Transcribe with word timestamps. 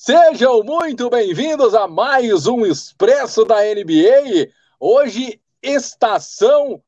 Sejam 0.00 0.62
muito 0.62 1.10
bem-vindos 1.10 1.74
a 1.74 1.88
mais 1.88 2.46
um 2.46 2.64
Expresso 2.64 3.44
da 3.44 3.64
NBA. 3.64 4.48
Hoje, 4.78 5.40
estação 5.60 6.80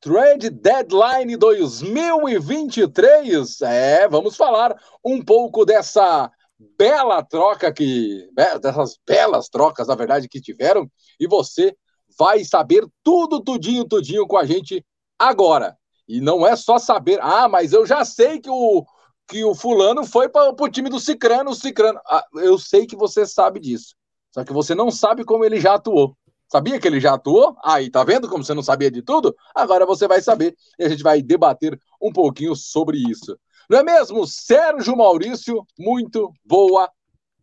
Trade 0.00 0.50
Deadline 0.50 1.36
2023. 1.36 3.60
É, 3.60 4.08
vamos 4.08 4.36
falar 4.36 4.76
um 5.04 5.24
pouco 5.24 5.64
dessa 5.64 6.28
bela 6.76 7.22
troca 7.22 7.72
que. 7.72 8.28
dessas 8.60 8.98
belas 9.06 9.48
trocas, 9.48 9.86
na 9.86 9.94
verdade, 9.94 10.28
que 10.28 10.40
tiveram. 10.40 10.90
E 11.20 11.28
você 11.28 11.72
vai 12.18 12.42
saber 12.42 12.84
tudo, 13.04 13.40
tudinho, 13.40 13.84
tudinho 13.84 14.26
com 14.26 14.36
a 14.36 14.44
gente 14.44 14.84
agora. 15.16 15.78
E 16.08 16.20
não 16.20 16.44
é 16.44 16.56
só 16.56 16.80
saber, 16.80 17.20
ah, 17.22 17.48
mas 17.48 17.72
eu 17.72 17.86
já 17.86 18.04
sei 18.04 18.40
que 18.40 18.50
o, 18.50 18.84
que 19.26 19.44
o 19.44 19.54
fulano 19.54 20.04
foi 20.04 20.28
para 20.28 20.50
o 20.50 20.68
time 20.68 20.88
do 20.88 21.00
Cicrano, 21.00 21.50
o 21.50 21.54
Cicrano. 21.54 22.00
Ah, 22.06 22.24
eu 22.36 22.58
sei 22.58 22.86
que 22.86 22.96
você 22.96 23.26
sabe 23.26 23.58
disso. 23.58 23.94
Só 24.30 24.44
que 24.44 24.52
você 24.52 24.74
não 24.74 24.90
sabe 24.90 25.24
como 25.24 25.44
ele 25.44 25.60
já 25.60 25.74
atuou. 25.74 26.16
Sabia 26.48 26.78
que 26.78 26.86
ele 26.86 27.00
já 27.00 27.14
atuou? 27.14 27.56
Aí, 27.64 27.90
tá 27.90 28.04
vendo 28.04 28.28
como 28.28 28.44
você 28.44 28.54
não 28.54 28.62
sabia 28.62 28.90
de 28.90 29.02
tudo? 29.02 29.34
Agora 29.54 29.84
você 29.84 30.06
vai 30.06 30.20
saber 30.20 30.54
e 30.78 30.84
a 30.84 30.88
gente 30.88 31.02
vai 31.02 31.20
debater 31.20 31.78
um 32.00 32.12
pouquinho 32.12 32.54
sobre 32.54 32.98
isso. 32.98 33.36
Não 33.68 33.78
é 33.78 33.82
mesmo? 33.82 34.24
Sérgio 34.26 34.96
Maurício, 34.96 35.66
muito 35.76 36.32
boa 36.44 36.88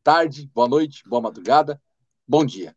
tarde, 0.02 0.50
boa 0.54 0.70
noite, 0.70 1.04
boa 1.06 1.22
madrugada, 1.22 1.82
bom 2.26 2.46
dia. 2.46 2.74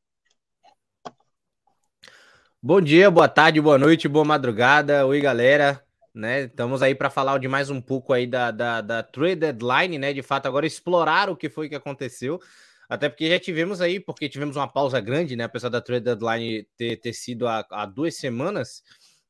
Bom 2.60 2.80
dia, 2.80 3.08
boa 3.08 3.28
tarde, 3.28 3.60
boa 3.60 3.78
noite, 3.78 4.08
boa 4.08 4.24
madrugada. 4.24 5.06
Oi, 5.06 5.20
galera 5.20 5.85
né? 6.16 6.44
Estamos 6.44 6.82
aí 6.82 6.94
para 6.94 7.10
falar 7.10 7.38
de 7.38 7.46
mais 7.46 7.68
um 7.68 7.80
pouco 7.80 8.12
aí 8.12 8.26
da, 8.26 8.50
da, 8.50 8.80
da 8.80 9.02
trade 9.02 9.36
deadline, 9.36 9.98
né? 9.98 10.14
De 10.14 10.22
fato, 10.22 10.46
agora 10.46 10.66
explorar 10.66 11.28
o 11.28 11.36
que 11.36 11.50
foi 11.50 11.68
que 11.68 11.74
aconteceu. 11.74 12.40
Até 12.88 13.08
porque 13.08 13.28
já 13.28 13.38
tivemos 13.38 13.82
aí, 13.82 14.00
porque 14.00 14.28
tivemos 14.28 14.56
uma 14.56 14.66
pausa 14.66 14.98
grande, 14.98 15.36
né? 15.36 15.44
Apesar 15.44 15.68
da 15.68 15.80
trade 15.80 16.04
deadline 16.06 16.66
ter, 16.76 16.96
ter 16.96 17.12
sido 17.12 17.46
há, 17.46 17.66
há 17.70 17.84
duas 17.84 18.16
semanas, 18.16 18.82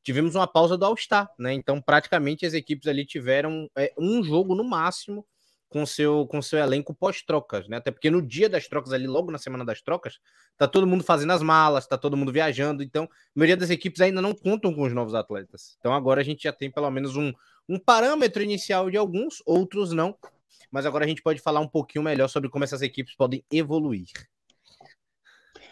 tivemos 0.03 0.37
uma 0.37 0.47
pausa 0.47 0.79
do 0.79 0.85
All-Star, 0.85 1.29
né? 1.37 1.53
Então, 1.53 1.83
praticamente 1.83 2.47
as 2.47 2.55
equipes 2.55 2.87
ali 2.87 3.05
tiveram 3.05 3.69
é, 3.77 3.93
um 3.99 4.23
jogo 4.23 4.55
no 4.55 4.63
máximo 4.63 5.27
com 5.69 5.85
seu 5.85 6.27
com 6.27 6.41
seu 6.41 6.59
elenco 6.59 6.95
pós-trocas, 6.95 7.69
né? 7.69 7.79
Até 7.79 7.91
porque 7.91 8.11
no 8.11 8.23
dia 8.23 8.49
das 8.49 8.69
trocas 8.69 8.93
ali, 8.93 9.07
logo 9.07 9.31
na 9.31 9.39
semana 9.39 9.65
das 9.65 9.83
trocas, 9.83 10.19
tá 10.57 10.67
todo 10.67 10.87
mundo 10.87 11.03
fazendo 11.05 11.33
as 11.33 11.43
malas, 11.43 11.87
tá 11.87 11.99
todo 11.99 12.17
mundo 12.17 12.33
viajando, 12.33 12.83
então 12.83 13.05
a 13.05 13.09
maioria 13.35 13.57
das 13.57 13.71
equipes 13.71 14.01
ainda 14.01 14.23
não 14.23 14.35
contam 14.35 14.73
com 14.73 14.83
os 14.83 14.93
novos 14.93 15.15
atletas. 15.15 15.77
Então 15.79 15.93
agora 15.93 16.21
a 16.21 16.25
gente 16.25 16.45
já 16.45 16.53
tem 16.53 16.71
pelo 16.71 16.91
menos 16.91 17.17
um, 17.17 17.33
um 17.69 17.79
parâmetro 17.79 18.43
inicial 18.43 18.91
de 18.91 18.97
alguns, 18.97 19.43
outros 19.45 19.93
não. 19.93 20.17
Mas 20.71 20.87
agora 20.87 21.05
a 21.05 21.09
gente 21.09 21.23
pode 21.23 21.41
falar 21.41 21.61
um 21.61 21.69
pouquinho 21.69 22.05
melhor 22.05 22.29
sobre 22.29 22.51
como 22.51 22.65
essas 22.65 22.83
equipes 22.83 23.15
podem 23.15 23.45
evoluir. 23.51 24.09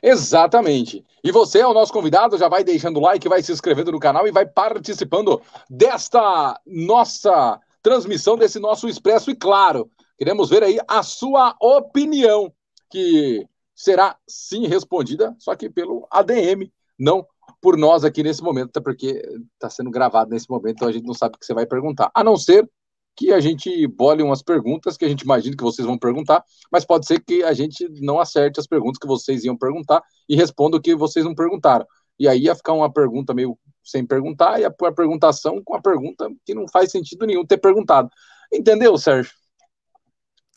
Exatamente. 0.03 1.03
E 1.23 1.33
você 1.33 1.61
é 1.61 1.67
o 1.67 1.73
nosso 1.73 1.91
convidado, 1.91 2.37
já 2.37 2.47
vai 2.47 2.63
deixando 2.63 2.99
o 2.99 3.01
like, 3.01 3.27
vai 3.27 3.43
se 3.43 3.51
inscrevendo 3.51 3.91
no 3.91 3.99
canal 3.99 4.29
e 4.29 4.33
vai 4.33 4.45
participando 4.45 5.41
desta 5.69 6.61
nossa 6.67 7.59
transmissão 7.85 8.37
desse 8.37 8.59
nosso 8.59 8.89
Expresso. 8.89 9.31
E 9.31 9.37
claro, 9.37 9.91
queremos 10.17 10.49
ver 10.49 10.65
aí 10.65 10.79
a 10.89 11.03
sua 11.03 11.55
opinião, 11.61 12.51
que 12.91 13.47
será 13.77 14.17
sim 14.27 14.67
respondida, 14.67 15.37
só 15.39 15.55
que 15.55 15.69
pelo 15.69 16.09
ADM, 16.11 16.73
não 16.99 17.27
por 17.61 17.77
nós 17.77 18.05
aqui 18.05 18.23
nesse 18.23 18.43
momento, 18.43 18.71
até 18.71 18.81
porque 18.81 19.23
está 19.55 19.69
sendo 19.69 19.91
gravado 19.91 20.31
nesse 20.31 20.49
momento, 20.49 20.77
então 20.77 20.89
a 20.89 20.93
gente 20.93 21.07
não 21.07 21.15
sabe 21.15 21.37
o 21.37 21.39
que 21.39 21.45
você 21.45 21.53
vai 21.53 21.67
perguntar. 21.67 22.11
A 22.15 22.25
não 22.25 22.37
ser 22.37 22.69
que 23.17 23.33
a 23.33 23.39
gente 23.39 23.87
bole 23.87 24.23
umas 24.23 24.43
perguntas 24.43 24.97
que 24.97 25.05
a 25.05 25.09
gente 25.09 25.21
imagina 25.21 25.57
que 25.57 25.63
vocês 25.63 25.87
vão 25.87 25.99
perguntar, 25.99 26.43
mas 26.73 26.85
pode 26.85 27.07
ser 27.07 27.21
que 27.21 27.45
a 27.45 27.53
gente 27.53 27.87
não 28.01 28.19
acerte 28.19 28.59
as 28.59 28.67
perguntas 28.67 28.99
que 28.99 29.07
vocês 29.07 29.45
iam 29.45 29.57
perguntar 29.57 30.03
e 30.29 30.35
responda 30.35 30.77
o 30.79 30.81
que 30.81 30.97
vocês 30.97 31.25
não 31.25 31.35
perguntaram. 31.35 31.87
E 32.19 32.27
aí 32.27 32.45
ia 32.45 32.55
ficar 32.55 32.73
uma 32.73 32.91
pergunta 32.93 33.35
meio 33.35 33.59
sem 33.85 34.07
perguntar 34.07 34.61
e 34.61 34.65
a, 34.65 34.69
a 34.69 34.93
perguntação 34.93 35.63
com 35.63 35.75
a 35.75 35.83
pergunta 35.83 36.29
que 36.45 36.55
não 36.55 36.67
faz 36.69 36.91
sentido 36.91 37.27
nenhum 37.27 37.45
ter 37.45 37.59
perguntado. 37.59 38.11
Entendeu, 38.53 38.97
Sérgio? 38.97 39.33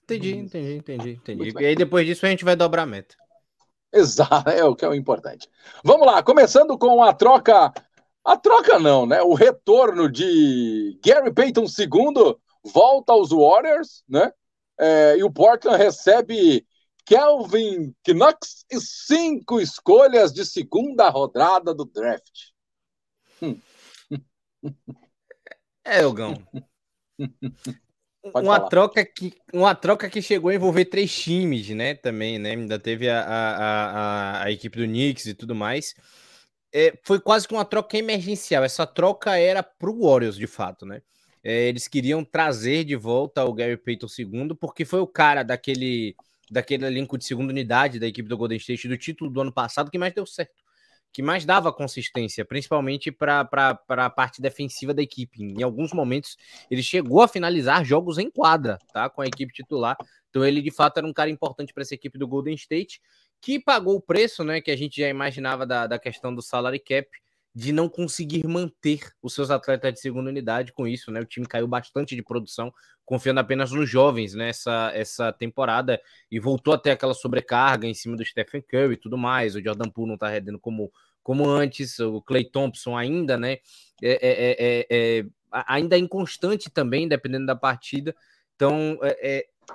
Entendi, 0.03 0.37
entendi, 0.37 0.75
entendi, 0.75 1.09
entendi. 1.11 1.53
E 1.59 1.65
aí 1.65 1.75
depois 1.75 2.05
disso 2.05 2.25
a 2.25 2.29
gente 2.29 2.45
vai 2.45 2.55
dobrar 2.55 2.83
a 2.83 2.85
meta. 2.85 3.15
Exato, 3.93 4.49
é 4.49 4.63
o 4.63 4.75
que 4.75 4.85
é 4.85 4.89
o 4.89 4.93
importante. 4.93 5.49
Vamos 5.83 6.07
lá, 6.07 6.23
começando 6.23 6.77
com 6.77 7.03
a 7.03 7.13
troca. 7.13 7.73
A 8.23 8.37
troca 8.37 8.79
não, 8.79 9.05
né? 9.05 9.21
O 9.21 9.33
retorno 9.33 10.09
de 10.09 10.99
Gary 11.05 11.33
Payton 11.33 11.63
II 11.63 12.35
volta 12.63 13.13
aos 13.13 13.31
Warriors, 13.31 14.03
né? 14.07 14.31
É, 14.79 15.17
e 15.17 15.23
o 15.23 15.31
Portland 15.31 15.77
recebe 15.77 16.65
Kelvin 17.05 17.95
Knox 18.05 18.65
e 18.69 18.79
cinco 18.79 19.59
escolhas 19.59 20.33
de 20.33 20.45
segunda 20.45 21.09
rodada 21.09 21.73
do 21.73 21.85
draft. 21.85 22.51
É, 25.85 26.01
Elgão. 26.01 26.35
uma 28.35 28.59
troca 28.59 29.05
que 29.05 29.33
uma 29.53 29.73
troca 29.73 30.09
que 30.09 30.21
chegou 30.21 30.49
a 30.49 30.55
envolver 30.55 30.85
três 30.85 31.13
times, 31.15 31.69
né? 31.69 31.95
Também, 31.95 32.37
né? 32.37 32.51
Ainda 32.51 32.77
teve 32.77 33.09
a, 33.09 33.21
a, 33.21 33.55
a, 33.55 34.43
a 34.43 34.51
equipe 34.51 34.77
do 34.77 34.85
Knicks 34.85 35.25
e 35.25 35.33
tudo 35.33 35.55
mais. 35.55 35.95
É, 36.73 36.93
foi 37.03 37.19
quase 37.19 37.47
que 37.47 37.53
uma 37.53 37.63
troca 37.63 37.97
emergencial. 37.97 38.63
Essa 38.63 38.85
troca 38.85 39.37
era 39.37 39.63
para 39.63 39.89
o 39.89 40.01
Warriors, 40.01 40.35
de 40.35 40.47
fato, 40.47 40.85
né? 40.85 41.01
É, 41.43 41.69
eles 41.69 41.87
queriam 41.87 42.25
trazer 42.25 42.83
de 42.83 42.95
volta 42.95 43.45
o 43.45 43.53
Gary 43.53 43.77
Payton 43.77 44.07
II, 44.19 44.55
porque 44.59 44.83
foi 44.83 44.99
o 44.99 45.07
cara 45.07 45.43
daquele 45.43 46.15
daquele 46.49 46.85
elenco 46.85 47.17
de 47.17 47.25
segunda 47.25 47.51
unidade 47.51 47.99
da 47.99 48.07
equipe 48.07 48.27
do 48.29 48.37
Golden 48.37 48.57
State 48.57 48.87
do 48.87 48.97
título 48.97 49.29
do 49.29 49.41
ano 49.41 49.51
passado 49.51 49.91
que 49.91 49.97
mais 49.97 50.13
deu 50.13 50.25
certo 50.25 50.66
que 51.11 51.21
mais 51.21 51.45
dava 51.45 51.73
consistência, 51.73 52.45
principalmente 52.45 53.11
para 53.11 53.47
a 53.89 54.09
parte 54.09 54.41
defensiva 54.41 54.93
da 54.93 55.01
equipe. 55.01 55.41
Em 55.41 55.63
alguns 55.63 55.91
momentos, 55.91 56.37
ele 56.69 56.83
chegou 56.83 57.21
a 57.21 57.27
finalizar 57.27 57.83
jogos 57.83 58.17
em 58.17 58.29
quadra, 58.29 58.77
tá? 58.93 59.09
Com 59.09 59.21
a 59.21 59.25
equipe 59.25 59.51
titular. 59.51 59.97
Então, 60.29 60.45
ele 60.45 60.61
de 60.61 60.71
fato 60.71 60.97
era 60.97 61.07
um 61.07 61.13
cara 61.13 61.29
importante 61.29 61.73
para 61.73 61.81
essa 61.81 61.95
equipe 61.95 62.19
do 62.19 62.27
Golden 62.27 62.53
State, 62.53 63.01
que 63.41 63.59
pagou 63.59 63.95
o 63.95 64.01
preço, 64.01 64.43
né? 64.43 64.61
Que 64.61 64.71
a 64.71 64.77
gente 64.77 65.01
já 65.01 65.09
imaginava 65.09 65.65
da, 65.65 65.87
da 65.87 65.97
questão 65.97 66.33
do 66.33 66.41
salary 66.41 66.79
cap 66.79 67.07
de 67.57 67.71
não 67.71 67.89
conseguir 67.89 68.45
manter 68.47 68.99
os 69.19 69.33
seus 69.33 69.49
atletas 69.49 69.91
de 69.91 69.99
segunda 69.99 70.29
unidade 70.29 70.71
com 70.71 70.87
isso, 70.87 71.09
né? 71.09 71.19
O 71.19 71.25
time 71.25 71.47
caiu 71.47 71.67
bastante 71.67 72.15
de 72.15 72.21
produção, 72.21 72.71
confiando 73.03 73.39
apenas 73.39 73.71
nos 73.71 73.89
jovens 73.89 74.35
nessa 74.35 74.91
né? 74.91 74.99
essa 74.99 75.33
temporada 75.33 75.99
e 76.29 76.39
voltou 76.39 76.71
até 76.71 76.91
aquela 76.91 77.15
sobrecarga 77.15 77.87
em 77.87 77.95
cima 77.95 78.15
do 78.15 78.23
Stephen 78.23 78.61
Curry 78.61 78.93
e 78.93 78.97
tudo 78.97 79.17
mais. 79.17 79.55
O 79.55 79.63
Jordan 79.63 79.89
Poole 79.89 80.11
não 80.11 80.19
tá 80.19 80.27
rendendo 80.27 80.59
como, 80.59 80.91
como 81.23 81.49
antes, 81.49 81.97
o 81.97 82.21
Clay 82.21 82.45
Thompson 82.45 82.95
ainda, 82.95 83.37
né? 83.39 83.53
É, 84.03 84.11
é, 84.11 84.17
é, 84.21 84.55
é, 84.59 85.19
é 85.19 85.25
ainda 85.51 85.95
é 85.95 85.99
inconstante 85.99 86.69
também, 86.69 87.07
dependendo 87.07 87.47
da 87.47 87.55
partida. 87.55 88.15
Então, 88.55 88.99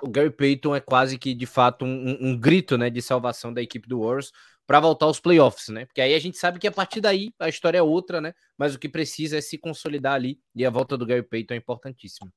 o 0.01 0.09
Gary 0.09 0.31
Payton 0.31 0.73
é 0.73 0.79
quase 0.79 1.17
que 1.17 1.33
de 1.33 1.45
fato 1.45 1.83
um, 1.83 2.17
um, 2.29 2.39
grito 2.39 2.77
né, 2.77 2.89
de 2.89 3.01
salvação 3.01 3.53
da 3.53 3.61
equipe 3.61 3.89
do 3.89 3.99
Warriors 3.99 4.31
para 4.65 4.79
voltar 4.79 5.05
aos 5.05 5.19
playoffs, 5.19 5.69
né? 5.69 5.85
Porque 5.85 6.01
aí 6.01 6.13
a 6.13 6.19
gente 6.19 6.37
sabe 6.37 6.59
que 6.59 6.67
a 6.67 6.71
partir 6.71 7.01
daí 7.01 7.33
a 7.39 7.49
história 7.49 7.77
é 7.77 7.83
outra, 7.83 8.21
né? 8.21 8.33
Mas 8.57 8.73
o 8.73 8.79
que 8.79 8.87
precisa 8.87 9.37
é 9.37 9.41
se 9.41 9.57
consolidar 9.57 10.13
ali 10.13 10.39
e 10.55 10.65
a 10.65 10.69
volta 10.69 10.97
do 10.97 11.05
Gary 11.05 11.23
Payton 11.23 11.53
é 11.53 11.57
importantíssima. 11.57 12.31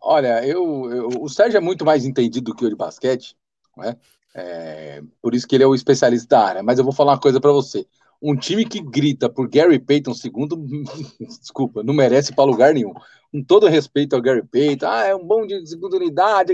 Olha, 0.00 0.46
eu, 0.46 0.90
eu, 0.92 1.08
o 1.20 1.28
Sérgio 1.28 1.58
é 1.58 1.60
muito 1.60 1.84
mais 1.84 2.04
entendido 2.04 2.52
do 2.52 2.54
que 2.54 2.64
eu 2.64 2.68
de 2.68 2.76
basquete, 2.76 3.36
né? 3.76 3.96
É, 4.34 5.02
por 5.20 5.34
isso 5.34 5.46
que 5.46 5.54
ele 5.54 5.64
é 5.64 5.66
o 5.66 5.74
especialista 5.74 6.28
da 6.28 6.46
área. 6.46 6.62
Mas 6.62 6.78
eu 6.78 6.84
vou 6.84 6.92
falar 6.92 7.12
uma 7.12 7.20
coisa 7.20 7.40
para 7.40 7.52
você. 7.52 7.86
Um 8.20 8.36
time 8.36 8.64
que 8.64 8.80
grita 8.80 9.28
por 9.28 9.48
Gary 9.48 9.80
Payton 9.80 10.14
segundo, 10.14 10.56
desculpa, 11.40 11.82
não 11.82 11.92
merece 11.92 12.32
para 12.32 12.44
lugar 12.44 12.72
nenhum. 12.72 12.94
Com 13.32 13.42
todo 13.42 13.66
respeito 13.66 14.14
ao 14.14 14.22
Gary 14.22 14.46
Payton, 14.46 14.86
ah, 14.86 15.04
é 15.04 15.14
um 15.14 15.26
bom 15.26 15.44
de 15.44 15.66
segunda 15.66 15.96
unidade, 15.96 16.52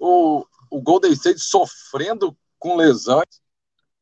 o, 0.00 0.44
o 0.70 0.82
Golden 0.82 1.12
State 1.12 1.38
sofrendo 1.38 2.36
com 2.58 2.76
lesões, 2.76 3.40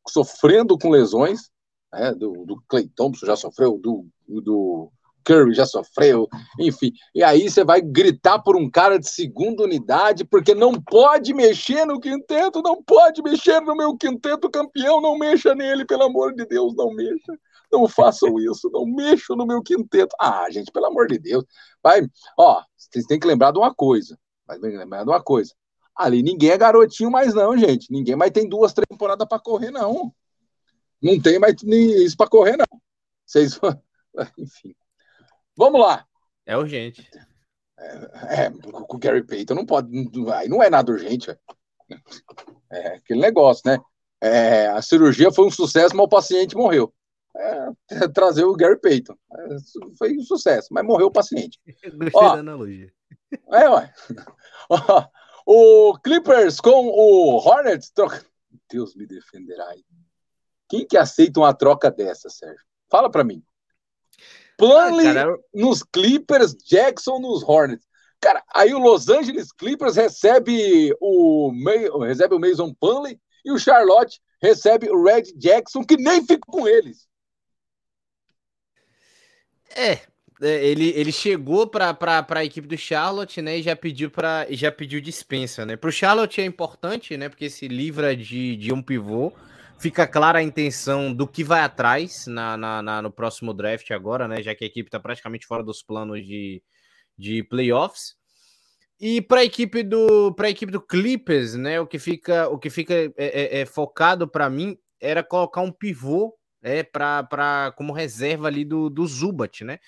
sofrendo 0.08 0.78
com 0.78 0.90
lesões, 0.90 1.50
né, 1.92 2.14
do, 2.14 2.44
do 2.44 2.62
Clay 2.68 2.88
Thompson 2.88 3.26
já 3.26 3.36
sofreu, 3.36 3.78
do, 3.78 4.06
do 4.26 4.90
Curry 5.26 5.54
já 5.54 5.66
sofreu, 5.66 6.28
enfim. 6.58 6.92
E 7.12 7.22
aí 7.22 7.50
você 7.50 7.64
vai 7.64 7.80
gritar 7.80 8.38
por 8.38 8.56
um 8.56 8.70
cara 8.70 8.98
de 8.98 9.08
segunda 9.10 9.64
unidade, 9.64 10.24
porque 10.24 10.54
não 10.54 10.80
pode 10.80 11.34
mexer 11.34 11.84
no 11.84 11.98
quinteto, 11.98 12.62
não 12.62 12.80
pode 12.82 13.20
mexer 13.22 13.60
no 13.60 13.74
meu 13.74 13.96
quinteto 13.96 14.48
campeão, 14.48 15.00
não 15.00 15.18
mexa 15.18 15.54
nele, 15.54 15.84
pelo 15.84 16.04
amor 16.04 16.32
de 16.32 16.46
Deus, 16.46 16.74
não 16.76 16.94
mexa. 16.94 17.36
Não 17.72 17.88
façam 17.88 18.38
isso, 18.38 18.70
não 18.70 18.86
mexam 18.86 19.36
no 19.36 19.44
meu 19.44 19.60
quinteto. 19.60 20.14
Ah, 20.20 20.46
gente, 20.48 20.70
pelo 20.70 20.86
amor 20.86 21.08
de 21.08 21.18
Deus. 21.18 21.44
Vai, 21.82 22.02
ó, 22.38 22.62
vocês 22.76 23.04
têm 23.06 23.18
que 23.18 23.26
lembrar 23.26 23.50
de 23.50 23.58
uma 23.58 23.74
coisa. 23.74 24.16
Vai 24.46 24.58
lembrar 24.58 25.02
de 25.02 25.10
uma 25.10 25.20
coisa. 25.20 25.52
Ali 25.96 26.22
ninguém 26.22 26.50
é 26.50 26.58
garotinho 26.58 27.10
mais 27.10 27.34
não, 27.34 27.56
gente. 27.56 27.90
Ninguém 27.90 28.16
mais 28.16 28.30
tem 28.30 28.48
duas, 28.48 28.72
três 28.72 28.86
temporadas 28.88 29.26
para 29.26 29.40
correr, 29.40 29.70
não. 29.70 30.14
Não 31.02 31.20
tem 31.20 31.38
mais 31.38 31.54
isso 31.62 32.16
para 32.16 32.28
correr, 32.28 32.56
não. 32.56 32.80
Vocês, 33.24 33.58
enfim. 34.38 34.74
Vamos 35.56 35.80
lá. 35.80 36.06
É 36.44 36.56
urgente. 36.56 37.08
É, 37.78 38.44
é, 38.44 38.50
com 38.50 38.96
o 38.96 38.98
Gary 38.98 39.24
Payton 39.24 39.54
não 39.54 39.66
pode. 39.66 39.90
Aí 40.34 40.48
não 40.48 40.62
é 40.62 40.70
nada 40.70 40.92
urgente. 40.92 41.30
É, 41.30 41.38
é 42.70 42.86
aquele 42.96 43.20
negócio, 43.20 43.62
né? 43.66 43.78
É, 44.20 44.68
a 44.68 44.80
cirurgia 44.80 45.30
foi 45.30 45.46
um 45.46 45.50
sucesso, 45.50 45.96
mas 45.96 46.04
o 46.04 46.08
paciente 46.08 46.56
morreu. 46.56 46.92
É, 47.36 47.68
trazer 48.14 48.44
o 48.44 48.54
Gary 48.54 48.80
Payton. 48.80 49.14
É, 49.32 49.56
foi 49.98 50.16
um 50.16 50.22
sucesso, 50.22 50.68
mas 50.70 50.84
morreu 50.84 51.08
o 51.08 51.12
paciente. 51.12 51.58
Gostei 51.96 52.10
Ó, 52.14 52.34
da 52.34 52.40
analogia. 52.40 52.92
É, 53.50 53.68
ué. 53.68 53.92
Ó, 54.70 55.06
o 55.46 55.96
Clippers 56.00 56.60
com 56.60 56.88
o 56.88 57.36
Hornets 57.36 57.90
troca. 57.90 58.26
Deus 58.68 58.96
me 58.96 59.06
defenderá. 59.06 59.64
Quem 60.68 60.84
que 60.84 60.98
aceita 60.98 61.38
uma 61.38 61.54
troca 61.54 61.88
dessa, 61.88 62.28
Sérgio? 62.28 62.64
Fala 62.90 63.08
para 63.08 63.22
mim. 63.22 63.44
Plumlee 64.58 65.16
ah, 65.18 65.36
nos 65.54 65.84
Clippers, 65.84 66.54
Jackson 66.54 67.20
nos 67.20 67.44
Hornets. 67.44 67.86
Cara, 68.20 68.42
aí 68.52 68.74
o 68.74 68.78
Los 68.78 69.08
Angeles 69.08 69.52
Clippers 69.52 69.94
recebe 69.94 70.92
o, 71.00 71.52
recebe 72.00 72.34
o 72.34 72.40
Mason 72.40 72.74
Plumlee 72.74 73.20
e 73.44 73.52
o 73.52 73.58
Charlotte 73.58 74.20
recebe 74.42 74.90
o 74.90 75.04
Red 75.04 75.24
Jackson, 75.36 75.84
que 75.84 75.96
nem 75.96 76.26
fica 76.26 76.46
com 76.46 76.66
eles. 76.66 77.06
É 79.70 80.00
ele, 80.40 80.90
ele 80.90 81.12
chegou 81.12 81.66
para 81.66 81.96
a 82.28 82.44
equipe 82.44 82.68
do 82.68 82.76
Charlotte, 82.76 83.40
né, 83.40 83.58
e 83.58 83.62
já 83.62 83.74
pediu 83.74 84.10
para 84.10 84.46
já 84.50 84.70
pediu 84.70 85.00
dispensa, 85.00 85.64
né? 85.64 85.76
Para 85.76 85.88
o 85.88 85.92
Charlotte 85.92 86.40
é 86.40 86.44
importante, 86.44 87.16
né, 87.16 87.28
porque 87.28 87.48
se 87.48 87.68
livra 87.68 88.14
de, 88.14 88.56
de 88.56 88.72
um 88.72 88.82
pivô, 88.82 89.32
fica 89.78 90.06
clara 90.06 90.38
a 90.38 90.42
intenção 90.42 91.12
do 91.12 91.26
que 91.26 91.42
vai 91.42 91.60
atrás 91.60 92.26
na, 92.26 92.56
na, 92.56 92.82
na 92.82 93.02
no 93.02 93.10
próximo 93.10 93.54
draft 93.54 93.90
agora, 93.90 94.28
né, 94.28 94.42
já 94.42 94.54
que 94.54 94.64
a 94.64 94.66
equipe 94.66 94.88
está 94.88 95.00
praticamente 95.00 95.46
fora 95.46 95.62
dos 95.62 95.82
planos 95.82 96.24
de, 96.26 96.62
de 97.16 97.42
playoffs. 97.44 98.14
E 99.00 99.20
para 99.20 99.40
a 99.40 99.44
equipe 99.44 99.82
do 99.82 100.32
para 100.34 100.50
equipe 100.50 100.72
do 100.72 100.80
Clippers, 100.80 101.54
né, 101.54 101.80
o 101.80 101.86
que 101.86 101.98
fica 101.98 102.48
o 102.48 102.58
que 102.58 102.70
fica 102.70 102.94
é, 102.94 103.12
é, 103.16 103.60
é 103.60 103.66
focado 103.66 104.28
para 104.28 104.48
mim 104.48 104.76
era 105.00 105.22
colocar 105.22 105.60
um 105.60 105.70
pivô 105.72 106.34
é 106.62 106.82
para 106.82 107.72
como 107.76 107.92
reserva 107.92 108.48
ali 108.48 108.64
do, 108.64 108.90
do 108.90 109.06
Zubat, 109.06 109.64
né? 109.64 109.78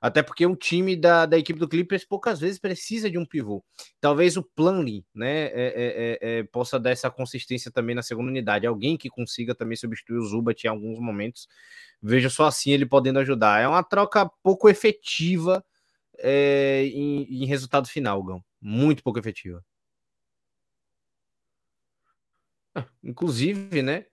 Até 0.00 0.22
porque 0.22 0.46
um 0.46 0.54
time 0.54 0.94
da, 0.94 1.26
da 1.26 1.36
equipe 1.36 1.58
do 1.58 1.68
Clippers 1.68 2.04
poucas 2.04 2.38
vezes 2.38 2.58
precisa 2.58 3.10
de 3.10 3.18
um 3.18 3.26
pivô. 3.26 3.64
Talvez 4.00 4.36
o 4.36 4.42
Planley, 4.42 5.04
né, 5.14 5.46
é, 5.46 5.50
é, 5.52 6.18
é, 6.20 6.38
é, 6.38 6.42
possa 6.44 6.78
dar 6.78 6.90
essa 6.90 7.10
consistência 7.10 7.70
também 7.70 7.94
na 7.94 8.02
segunda 8.02 8.28
unidade. 8.28 8.66
Alguém 8.66 8.96
que 8.96 9.08
consiga 9.08 9.54
também 9.54 9.76
substituir 9.76 10.18
o 10.18 10.24
Zubat 10.24 10.64
em 10.64 10.70
alguns 10.70 11.00
momentos. 11.00 11.48
Veja 12.00 12.30
só 12.30 12.46
assim 12.46 12.70
ele 12.70 12.86
podendo 12.86 13.18
ajudar. 13.18 13.60
É 13.60 13.66
uma 13.66 13.82
troca 13.82 14.30
pouco 14.42 14.68
efetiva 14.68 15.64
é, 16.18 16.84
em, 16.86 17.42
em 17.42 17.46
resultado 17.46 17.88
final, 17.88 18.22
Gão. 18.22 18.44
Muito 18.60 19.02
pouco 19.02 19.18
efetiva. 19.18 19.64
Ah, 22.74 22.86
inclusive, 23.02 23.82
né? 23.82 24.06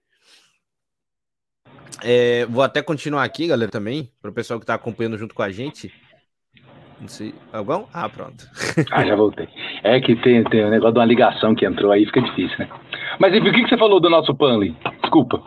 É, 2.04 2.46
vou 2.46 2.64
até 2.64 2.82
continuar 2.82 3.24
aqui, 3.24 3.48
galera, 3.48 3.72
também, 3.72 4.10
para 4.22 4.32
o 4.32 4.34
pessoal 4.34 4.60
que 4.60 4.64
está 4.64 4.74
acompanhando 4.74 5.18
junto 5.18 5.34
com 5.34 5.42
a 5.42 5.50
gente. 5.50 5.92
Não 7.00 7.08
sei. 7.08 7.34
Algum? 7.52 7.86
Ah, 7.94 8.10
pronto. 8.10 8.48
Ah, 8.92 9.06
já 9.06 9.16
voltei. 9.16 9.48
É 9.84 10.00
que 10.00 10.16
tem, 10.16 10.44
tem 10.46 10.66
um 10.66 10.70
negócio 10.70 10.94
de 10.94 11.00
uma 11.00 11.06
ligação 11.06 11.56
que 11.56 11.66
entrou 11.66 11.92
aí, 11.92 12.06
fica 12.06 12.22
difícil, 12.22 12.58
né? 12.60 12.70
Mas 13.20 13.34
enfim, 13.34 13.50
o 13.50 13.54
que, 13.54 13.64
que 13.64 13.70
você 13.70 13.78
falou 13.78 14.00
do 14.00 14.10
nosso 14.10 14.34
Panley? 14.36 14.76
Desculpa. 15.02 15.42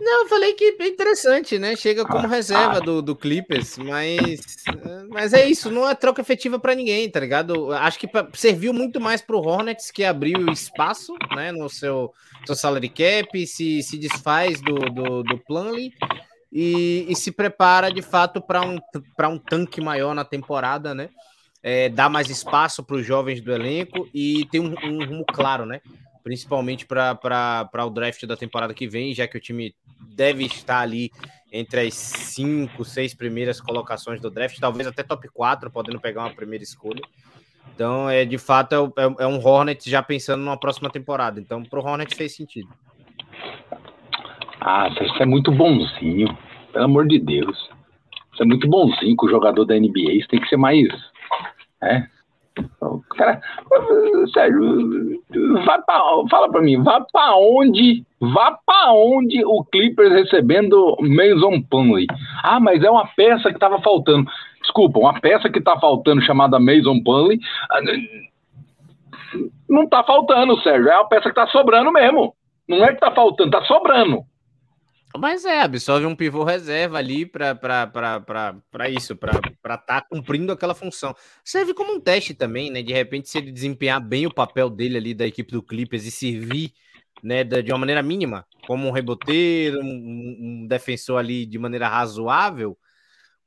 Não, 0.00 0.22
eu 0.22 0.28
falei 0.28 0.52
que 0.54 0.76
é 0.78 0.88
interessante, 0.88 1.58
né? 1.58 1.76
Chega 1.76 2.04
como 2.04 2.26
ah, 2.26 2.28
reserva 2.28 2.78
ah. 2.78 2.80
Do, 2.80 3.02
do 3.02 3.16
Clippers, 3.16 3.78
mas, 3.78 4.64
mas 5.08 5.32
é 5.32 5.46
isso, 5.46 5.70
não 5.70 5.88
é 5.88 5.94
troca 5.94 6.20
efetiva 6.20 6.58
para 6.58 6.74
ninguém, 6.74 7.10
tá 7.10 7.20
ligado? 7.20 7.72
Acho 7.72 7.98
que 7.98 8.06
pra, 8.06 8.26
serviu 8.34 8.72
muito 8.72 9.00
mais 9.00 9.20
pro 9.20 9.40
Hornets, 9.40 9.90
que 9.90 10.04
abriu 10.04 10.48
espaço, 10.50 11.14
né, 11.34 11.52
no 11.52 11.68
seu, 11.68 12.12
seu 12.44 12.54
salary 12.54 12.88
cap, 12.88 13.46
se, 13.46 13.82
se 13.82 13.98
desfaz 13.98 14.60
do, 14.60 14.74
do, 14.74 15.22
do 15.22 15.38
Plumlee 15.38 15.92
e, 16.52 17.06
e 17.08 17.14
se 17.16 17.30
prepara 17.30 17.92
de 17.92 18.02
fato 18.02 18.40
para 18.40 18.62
um, 18.62 18.78
um 19.28 19.38
tanque 19.38 19.80
maior 19.80 20.14
na 20.14 20.24
temporada, 20.24 20.94
né? 20.94 21.10
É, 21.62 21.88
dá 21.88 22.08
mais 22.08 22.30
espaço 22.30 22.84
para 22.84 22.96
os 22.96 23.04
jovens 23.04 23.40
do 23.40 23.52
elenco 23.52 24.08
e 24.14 24.46
tem 24.52 24.60
um, 24.60 24.74
um 24.84 25.04
rumo 25.04 25.24
claro, 25.26 25.66
né? 25.66 25.80
Principalmente 26.26 26.84
para 26.84 27.86
o 27.86 27.90
draft 27.90 28.26
da 28.26 28.36
temporada 28.36 28.74
que 28.74 28.88
vem, 28.88 29.14
já 29.14 29.28
que 29.28 29.38
o 29.38 29.40
time 29.40 29.72
deve 30.00 30.44
estar 30.44 30.80
ali 30.80 31.12
entre 31.52 31.82
as 31.82 31.94
cinco, 31.94 32.84
seis 32.84 33.14
primeiras 33.14 33.60
colocações 33.60 34.20
do 34.20 34.28
draft, 34.28 34.58
talvez 34.58 34.88
até 34.88 35.04
top 35.04 35.28
4, 35.28 35.70
podendo 35.70 36.00
pegar 36.00 36.22
uma 36.22 36.34
primeira 36.34 36.64
escolha. 36.64 37.00
Então, 37.72 38.10
é 38.10 38.24
de 38.24 38.38
fato, 38.38 38.92
é, 38.96 39.04
é, 39.04 39.14
é 39.20 39.26
um 39.28 39.38
Hornet 39.38 39.88
já 39.88 40.02
pensando 40.02 40.42
numa 40.42 40.58
próxima 40.58 40.90
temporada. 40.90 41.38
Então, 41.38 41.62
para 41.62 41.78
o 41.78 41.84
Hornet 41.84 42.12
fez 42.16 42.34
sentido. 42.34 42.70
Ah, 44.60 44.88
você 44.88 45.22
é 45.22 45.26
muito 45.26 45.52
bonzinho, 45.52 46.36
pelo 46.72 46.86
amor 46.86 47.06
de 47.06 47.20
Deus. 47.20 47.70
Você 48.32 48.42
é 48.42 48.46
muito 48.46 48.68
bonzinho 48.68 49.14
com 49.14 49.26
o 49.26 49.30
jogador 49.30 49.64
da 49.64 49.78
NBA, 49.78 50.22
você 50.22 50.26
tem 50.26 50.40
que 50.40 50.48
ser 50.48 50.56
mais. 50.56 50.88
É, 51.80 52.04
Cara, 53.16 53.40
Sérgio, 54.32 55.22
vai 55.64 55.82
pra, 55.82 56.00
fala 56.30 56.50
pra 56.50 56.62
mim, 56.62 56.82
vá 56.82 57.00
pra 57.12 57.36
onde, 57.36 58.04
vá 58.20 58.58
pra 58.64 58.92
onde 58.92 59.44
o 59.44 59.64
Clippers 59.64 60.12
recebendo 60.12 60.96
Mason 61.00 61.62
Plumlee? 61.62 62.06
Ah, 62.42 62.58
mas 62.58 62.82
é 62.82 62.90
uma 62.90 63.06
peça 63.08 63.52
que 63.52 63.58
tava 63.58 63.80
faltando. 63.80 64.30
Desculpa, 64.60 64.98
uma 64.98 65.20
peça 65.20 65.50
que 65.50 65.60
tá 65.60 65.78
faltando 65.78 66.22
chamada 66.22 66.58
Mason 66.58 67.02
Plumlee, 67.02 67.40
ah, 67.70 67.80
não 69.68 69.86
tá 69.88 70.02
faltando, 70.02 70.60
Sérgio, 70.62 70.88
é 70.88 70.96
uma 70.96 71.08
peça 71.08 71.28
que 71.28 71.34
tá 71.34 71.46
sobrando 71.48 71.92
mesmo. 71.92 72.34
Não 72.68 72.84
é 72.84 72.92
que 72.92 73.00
tá 73.00 73.10
faltando, 73.10 73.50
tá 73.50 73.62
sobrando. 73.64 74.24
Mas 75.18 75.44
é, 75.44 75.60
absorve 75.60 76.06
um 76.06 76.16
pivô 76.16 76.44
reserva 76.44 76.98
ali 76.98 77.26
para 77.26 78.90
isso, 78.90 79.16
para 79.16 79.38
estar 79.62 79.78
tá 79.78 80.00
cumprindo 80.02 80.52
aquela 80.52 80.74
função. 80.74 81.14
Serve 81.44 81.74
como 81.74 81.94
um 81.94 82.00
teste 82.00 82.34
também, 82.34 82.70
né? 82.70 82.82
De 82.82 82.92
repente, 82.92 83.28
se 83.28 83.38
ele 83.38 83.52
desempenhar 83.52 84.00
bem 84.00 84.26
o 84.26 84.34
papel 84.34 84.68
dele 84.70 84.96
ali 84.96 85.14
da 85.14 85.26
equipe 85.26 85.52
do 85.52 85.62
Clippers 85.62 86.04
e 86.04 86.10
servir 86.10 86.72
né, 87.22 87.44
de 87.44 87.72
uma 87.72 87.78
maneira 87.78 88.02
mínima, 88.02 88.46
como 88.66 88.86
um 88.88 88.92
reboteiro, 88.92 89.80
um, 89.80 90.62
um 90.62 90.66
defensor 90.66 91.18
ali 91.18 91.46
de 91.46 91.58
maneira 91.58 91.88
razoável, 91.88 92.78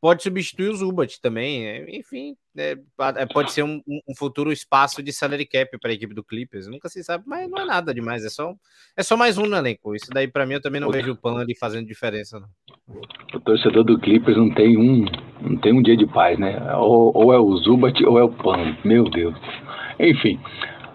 pode 0.02 0.24
substituir 0.24 0.70
o 0.70 0.76
Zubat 0.76 1.20
também. 1.22 1.64
Né? 1.64 1.98
Enfim, 1.98 2.36
é, 2.60 2.76
é, 3.16 3.26
pode 3.26 3.52
ser 3.52 3.64
um, 3.64 3.82
um, 3.88 4.16
futuro 4.16 4.52
espaço 4.52 5.02
de 5.02 5.14
salary 5.14 5.46
cap 5.46 5.78
para 5.80 5.92
a 5.92 5.94
equipe 5.94 6.14
do 6.14 6.24
Clippers. 6.24 6.68
Nunca 6.68 6.90
se 6.90 7.04
sabe, 7.04 7.24
mas 7.26 7.50
não 7.50 7.60
é 7.60 7.66
nada 7.66 7.94
demais. 7.94 8.26
É 8.26 8.30
só, 8.30 8.54
é 8.98 9.02
só 9.02 9.16
mais 9.16 9.38
um 9.38 9.46
no 9.46 9.56
elenco. 9.56 9.96
Isso 9.96 10.12
daí, 10.14 10.28
para 10.28 10.46
mim, 10.46 10.56
eu 10.56 10.62
também 10.62 10.82
não 10.82 10.92
vejo 10.92 11.14
o 11.14 11.16
Pan 11.16 11.40
ali 11.40 11.56
fazendo 11.56 11.88
diferença. 11.88 12.40
Não. 12.40 13.02
O 13.34 13.40
torcedor 13.40 13.84
do 13.84 13.98
Clippers 14.00 14.38
não 14.38 14.54
tem 14.54 14.78
um, 14.78 15.06
não 15.42 15.58
tem 15.58 15.74
um 15.74 15.82
dia 15.82 15.96
de 15.96 16.06
paz, 16.08 16.38
né? 16.38 16.60
Ou, 16.76 17.12
ou 17.16 17.34
é 17.34 17.40
o 17.40 17.56
Zubat 17.58 18.04
ou 18.06 18.20
é 18.20 18.24
o 18.24 18.30
Pan. 18.30 18.78
Meu 18.84 19.06
Deus. 19.06 19.36
Enfim. 20.00 20.40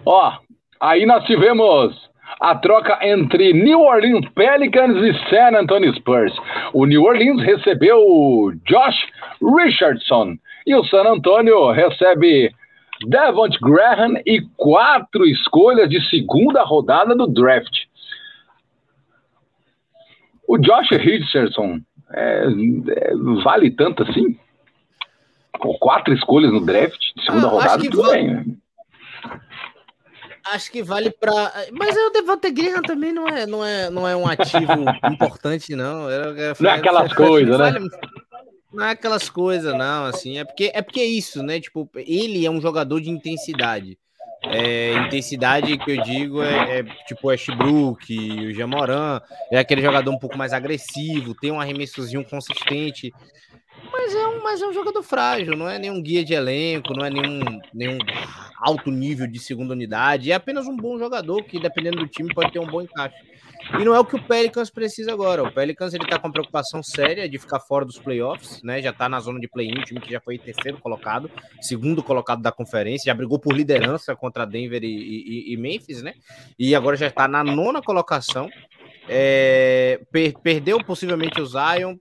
Ó, 0.05 0.39
aí 0.81 1.07
nós 1.07 1.25
tivemos 1.25 2.05
a 2.41 2.55
troca 2.57 2.99
entre 3.03 3.53
New 3.53 3.81
Orleans 3.81 4.29
Pelicans 4.35 4.97
e 4.97 5.31
San 5.31 5.57
Antonio 5.57 5.95
Spurs. 5.95 6.35
O 6.73 6.85
New 6.85 7.05
Orleans 7.05 7.43
recebeu 7.43 8.53
Josh 8.67 9.07
Richardson 9.57 10.37
e 10.67 10.75
o 10.75 10.85
San 10.85 11.03
Antonio 11.03 11.71
recebe 11.71 12.55
Devont 13.07 13.57
Graham 13.61 14.15
e 14.25 14.41
quatro 14.57 15.27
escolhas 15.27 15.89
de 15.89 16.01
segunda 16.09 16.63
rodada 16.63 17.15
do 17.15 17.27
draft. 17.27 17.85
O 20.47 20.59
Josh 20.59 20.91
Richardson 20.91 21.81
é, 22.13 22.47
é, 22.89 23.15
vale 23.43 23.71
tanto 23.71 24.03
assim? 24.03 24.39
Com 25.59 25.75
quatro 25.79 26.13
escolhas 26.15 26.53
no 26.53 26.65
draft 26.65 26.99
de 27.17 27.25
segunda 27.25 27.47
ah, 27.47 27.51
rodada, 27.51 27.83
tudo 27.83 28.03
vale... 28.03 28.23
bem. 28.23 28.59
Acho 30.53 30.71
que 30.71 30.83
vale 30.83 31.11
para. 31.11 31.33
Mas 31.73 31.97
o 31.97 32.11
Devonta 32.11 32.51
Graham 32.51 32.83
também 32.83 33.15
não 33.15 33.27
é, 33.27 33.47
não 33.47 33.65
é, 33.65 33.89
não 33.89 34.07
é 34.07 34.15
um 34.15 34.27
ativo 34.27 34.73
importante, 35.11 35.75
não. 35.75 36.03
não 36.61 36.71
é 36.71 36.75
aquelas 36.75 37.15
coisas, 37.15 37.59
né? 37.59 37.73
Não 38.75 38.85
é 38.85 38.91
aquelas 38.91 39.31
coisas, 39.31 39.73
não, 39.77 40.05
assim. 40.07 40.39
É 40.39 40.45
porque, 40.45 40.71
é 40.75 40.83
porque 40.83 41.01
é 41.01 41.07
isso, 41.07 41.43
né? 41.43 41.61
Tipo, 41.61 41.89
ele 41.95 42.45
é 42.45 42.51
um 42.51 42.61
jogador 42.61 43.01
de 43.01 43.11
intensidade. 43.11 43.99
É, 44.47 44.93
intensidade 45.07 45.79
que 45.79 45.91
eu 45.91 46.03
digo 46.03 46.43
é, 46.43 46.81
é 46.81 46.83
tipo 47.07 47.29
o 47.29 47.31
Ashbrook, 47.31 48.13
o 48.13 48.53
Jamoran, 48.53 49.19
é 49.51 49.59
aquele 49.59 49.81
jogador 49.81 50.11
um 50.11 50.19
pouco 50.19 50.37
mais 50.37 50.53
agressivo, 50.53 51.35
tem 51.35 51.51
um 51.51 51.59
arremessozinho 51.59 52.23
consistente. 52.29 53.11
Mas 53.91 54.05
Mas 54.05 54.15
é, 54.15 54.27
um, 54.29 54.43
mas 54.43 54.61
é 54.61 54.67
um 54.67 54.73
jogador 54.73 55.03
frágil, 55.03 55.57
não 55.57 55.67
é 55.67 55.79
nenhum 55.79 56.03
guia 56.03 56.23
de 56.23 56.35
elenco, 56.35 56.93
não 56.93 57.07
é 57.07 57.11
nenhum, 57.11 57.41
nenhum 57.73 57.97
alto 58.61 58.91
nível 58.91 59.27
de 59.27 59.39
segunda 59.39 59.73
unidade. 59.73 60.31
É 60.31 60.35
apenas 60.35 60.67
um 60.67 60.77
bom 60.77 60.99
jogador 60.99 61.43
que, 61.45 61.59
dependendo 61.59 61.99
do 61.99 62.07
time, 62.07 62.35
pode 62.35 62.53
ter 62.53 62.59
um 62.59 62.67
bom 62.67 62.83
encaixe. 62.83 63.17
E 63.73 63.85
não 63.85 63.95
é 63.95 63.99
o 63.99 64.05
que 64.05 64.15
o 64.15 64.23
Pelicans 64.23 64.71
precisa 64.71 65.13
agora. 65.13 65.43
O 65.43 65.53
Pelicans 65.53 65.95
ele 65.95 66.07
tá 66.07 66.19
com 66.19 66.31
preocupação 66.31 66.83
séria 66.83 67.29
de 67.29 67.39
ficar 67.39 67.61
fora 67.61 67.85
dos 67.85 67.99
playoffs, 67.99 68.63
né? 68.63 68.81
Já 68.81 68.93
tá 68.93 69.09
na 69.09 69.19
zona 69.21 69.41
de 69.41 69.49
play-in, 69.49 69.83
time 69.83 70.01
que 70.01 70.13
já 70.13 70.21
foi 70.21 70.39
terceiro 70.39 70.79
colocado, 70.79 71.31
segundo 71.61 72.03
colocado 72.03 72.43
da 72.43 72.53
conferência, 72.53 73.11
já 73.11 73.15
brigou 73.15 73.39
por 73.39 73.55
liderança 73.55 74.15
contra 74.15 74.45
Denver 74.45 74.83
e, 74.85 74.87
e, 74.87 75.55
e 75.55 75.57
Memphis, 75.57 76.03
né? 76.03 76.15
E 76.59 76.75
agora 76.75 76.97
já 76.97 77.07
está 77.07 77.27
na 77.27 77.43
nona 77.43 77.83
colocação. 77.83 78.49
É, 79.09 80.01
per, 80.11 80.33
perdeu 80.43 80.83
possivelmente 80.83 81.41
o 81.41 81.47
Zion, 81.47 81.97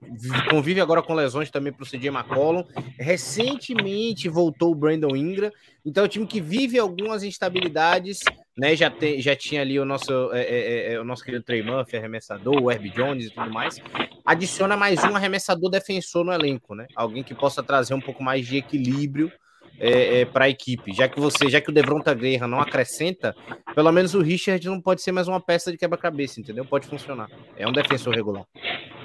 convive 0.48 0.80
agora 0.80 1.02
com 1.02 1.14
lesões 1.14 1.50
também 1.50 1.72
para 1.72 1.82
o 1.82 1.86
CJ 1.86 2.08
McCollum. 2.08 2.64
Recentemente 2.98 4.28
voltou 4.28 4.72
o 4.72 4.74
Brandon 4.74 5.14
Ingram, 5.14 5.50
então 5.84 6.04
é 6.04 6.06
um 6.06 6.08
time 6.08 6.26
que 6.26 6.40
vive 6.40 6.78
algumas 6.78 7.22
instabilidades, 7.22 8.20
né? 8.56 8.74
Já, 8.74 8.90
tem, 8.90 9.20
já 9.20 9.36
tinha 9.36 9.60
ali 9.60 9.78
o 9.78 9.84
nosso, 9.84 10.32
é, 10.32 10.42
é, 10.42 10.58
é, 10.58 10.92
é 10.94 11.00
o 11.00 11.04
nosso 11.04 11.22
querido 11.22 11.44
Trey 11.44 11.62
Murphy, 11.62 11.96
arremessador, 11.96 12.62
o 12.62 12.70
Herbie 12.70 12.90
Jones 12.90 13.26
e 13.26 13.30
tudo 13.30 13.50
mais. 13.50 13.80
Adiciona 14.24 14.76
mais 14.76 15.02
um 15.04 15.14
arremessador 15.14 15.70
defensor 15.70 16.24
no 16.24 16.32
elenco, 16.32 16.74
né? 16.74 16.86
Alguém 16.96 17.22
que 17.22 17.34
possa 17.34 17.62
trazer 17.62 17.92
um 17.92 18.00
pouco 18.00 18.22
mais 18.22 18.46
de 18.46 18.56
equilíbrio 18.56 19.30
é, 19.78 20.20
é, 20.20 20.24
para 20.24 20.46
a 20.46 20.48
equipe. 20.48 20.92
Já 20.92 21.08
que 21.08 21.18
você, 21.18 21.48
já 21.48 21.60
que 21.60 21.70
o 21.70 21.72
Devronta 21.72 22.14
Guerra 22.14 22.46
não 22.46 22.60
acrescenta, 22.60 23.34
pelo 23.74 23.90
menos 23.92 24.14
o 24.14 24.22
Richard 24.22 24.66
não 24.66 24.80
pode 24.80 25.02
ser 25.02 25.12
mais 25.12 25.28
uma 25.28 25.40
peça 25.40 25.70
de 25.70 25.78
quebra-cabeça, 25.78 26.40
entendeu? 26.40 26.64
Pode 26.64 26.86
funcionar. 26.86 27.28
É 27.56 27.66
um 27.66 27.72
defensor 27.72 28.14
regular. 28.14 28.44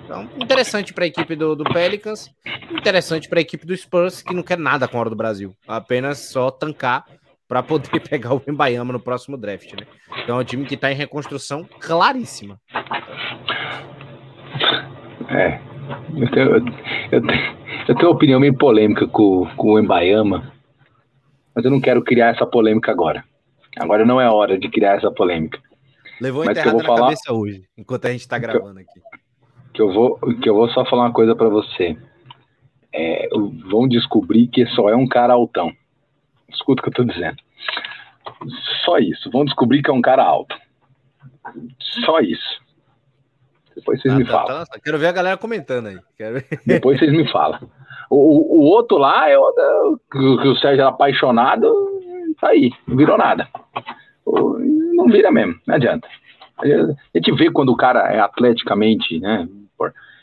Então, 0.03 0.27
interessante 0.37 0.93
para 0.93 1.03
a 1.03 1.07
equipe 1.07 1.35
do, 1.35 1.55
do 1.55 1.63
Pelicans, 1.65 2.33
interessante 2.71 3.29
para 3.29 3.39
a 3.39 3.41
equipe 3.41 3.65
do 3.65 3.75
Spurs, 3.77 4.21
que 4.21 4.33
não 4.33 4.41
quer 4.41 4.57
nada 4.57 4.87
com 4.87 4.97
a 4.97 5.01
hora 5.01 5.09
do 5.09 5.15
Brasil, 5.15 5.55
apenas 5.67 6.31
só 6.31 6.49
tancar 6.49 7.05
para 7.47 7.63
poder 7.63 7.99
pegar 8.09 8.33
o 8.33 8.41
Embayama 8.47 8.93
no 8.93 8.99
próximo 8.99 9.37
draft, 9.37 9.73
né? 9.73 9.85
Então 10.23 10.37
é 10.37 10.41
um 10.41 10.43
time 10.43 10.65
que 10.65 10.75
está 10.75 10.91
em 10.91 10.95
reconstrução 10.95 11.63
claríssima. 11.79 12.59
É, 15.29 15.59
eu 16.15 16.31
tenho, 16.31 16.55
eu 17.11 17.21
tenho, 17.21 17.59
eu 17.87 17.95
tenho 17.95 18.07
uma 18.07 18.15
opinião 18.15 18.39
meio 18.39 18.55
polêmica 18.55 19.07
com, 19.07 19.47
com 19.55 19.73
o 19.73 19.79
Embayama, 19.79 20.51
mas 21.59 21.65
eu 21.65 21.71
não 21.71 21.81
quero 21.81 22.01
criar 22.01 22.33
essa 22.33 22.45
polêmica 22.45 22.89
agora. 22.89 23.21
Agora 23.77 24.05
não 24.05 24.19
é 24.19 24.29
hora 24.29 24.57
de 24.57 24.69
criar 24.69 24.95
essa 24.95 25.11
polêmica. 25.11 25.61
Levou 26.21 26.45
mas 26.45 26.57
que 26.57 26.65
eu 26.65 26.71
vou 26.71 26.83
falar 26.85 27.01
cabeça 27.01 27.33
hoje, 27.33 27.65
enquanto 27.77 28.05
a 28.05 28.11
gente 28.11 28.21
está 28.21 28.39
gravando 28.39 28.79
aqui. 28.79 29.01
Que 29.73 29.81
eu 29.81 29.91
vou, 29.91 30.17
que 30.41 30.49
eu 30.49 30.55
vou 30.55 30.69
só 30.69 30.85
falar 30.85 31.03
uma 31.03 31.13
coisa 31.13 31.35
para 31.35 31.49
você. 31.49 31.97
É, 32.93 33.27
vão 33.69 33.89
descobrir 33.89 34.47
que 34.47 34.65
só 34.67 34.89
é 34.89 34.95
um 34.95 35.05
cara 35.05 35.33
altão. 35.33 35.73
Escuta 36.47 36.81
o 36.81 36.83
que 36.83 36.89
eu 36.89 36.93
tô 36.93 37.03
dizendo. 37.03 37.37
Só 38.85 38.97
isso. 38.97 39.29
Vão 39.29 39.43
descobrir 39.43 39.81
que 39.81 39.91
é 39.91 39.93
um 39.93 40.01
cara 40.01 40.23
alto. 40.23 40.55
Só 42.05 42.21
isso. 42.21 42.61
Depois 43.79 44.01
vocês 44.01 44.13
ah, 44.13 44.17
me 44.17 44.25
tá, 44.25 44.31
falam. 44.31 44.65
Tá, 44.65 44.79
quero 44.83 44.97
ver 44.97 45.07
a 45.07 45.11
galera 45.11 45.37
comentando 45.37 45.87
aí. 45.87 45.99
Depois 46.65 46.99
vocês 46.99 47.11
me 47.11 47.29
falam. 47.31 47.59
O, 48.09 48.59
o 48.59 48.61
outro 48.65 48.97
lá, 48.97 49.29
eu, 49.29 49.43
que 50.11 50.17
o 50.17 50.55
Sérgio 50.55 50.81
era 50.81 50.89
apaixonado, 50.89 51.71
tá 52.39 52.49
aí, 52.49 52.71
não 52.87 52.97
virou 52.97 53.17
nada. 53.17 53.47
Não 54.25 55.05
vira 55.05 55.31
mesmo, 55.31 55.55
não 55.65 55.75
adianta. 55.75 56.07
A 56.61 57.17
gente 57.17 57.31
vê 57.33 57.49
quando 57.51 57.69
o 57.69 57.77
cara 57.77 58.11
é 58.11 58.19
atleticamente, 58.19 59.19
né? 59.19 59.47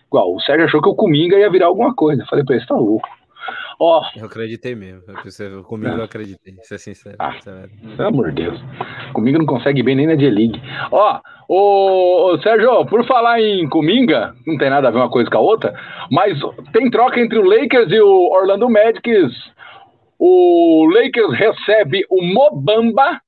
Igual, 0.06 0.34
o 0.34 0.40
Sérgio 0.40 0.66
achou 0.66 0.82
que 0.82 0.88
o 0.88 0.94
Cominga 0.94 1.36
ia 1.36 1.50
virar 1.50 1.66
alguma 1.66 1.94
coisa. 1.94 2.22
Eu 2.22 2.26
falei 2.26 2.44
pra 2.44 2.54
ele, 2.54 2.62
você 2.62 2.68
tá 2.68 2.76
louco. 2.76 3.08
Ó. 3.78 4.00
Oh, 4.00 4.18
eu 4.18 4.26
acreditei 4.26 4.74
mesmo. 4.74 5.02
Comigo 5.64 5.96
eu 5.96 6.04
acreditei, 6.04 6.54
ser 6.62 6.78
sincero. 6.78 7.16
Ah, 7.18 7.34
pelo 7.96 8.08
amor 8.08 8.32
de 8.32 8.42
Deus. 8.44 8.60
Comigo 9.12 9.38
não 9.38 9.46
consegue 9.46 9.82
bem 9.82 9.94
nem 9.94 10.06
na 10.06 10.14
D-League. 10.14 10.60
Ó, 10.90 11.20
oh, 11.48 12.32
ô, 12.32 12.38
Sérgio, 12.40 12.86
por 12.86 13.06
falar 13.06 13.40
em 13.40 13.68
Cominga, 13.68 14.34
não 14.46 14.56
tem 14.56 14.70
nada 14.70 14.88
a 14.88 14.90
ver 14.90 14.98
uma 14.98 15.10
coisa 15.10 15.30
com 15.30 15.38
a 15.38 15.40
outra, 15.40 15.74
mas 16.10 16.38
tem 16.72 16.90
troca 16.90 17.20
entre 17.20 17.38
o 17.38 17.44
Lakers 17.44 17.92
e 17.92 18.00
o 18.00 18.30
Orlando 18.32 18.68
Magic. 18.70 19.10
O 20.18 20.88
Lakers 20.92 21.38
recebe 21.38 22.04
o 22.08 22.22
Mobamba 22.22 23.20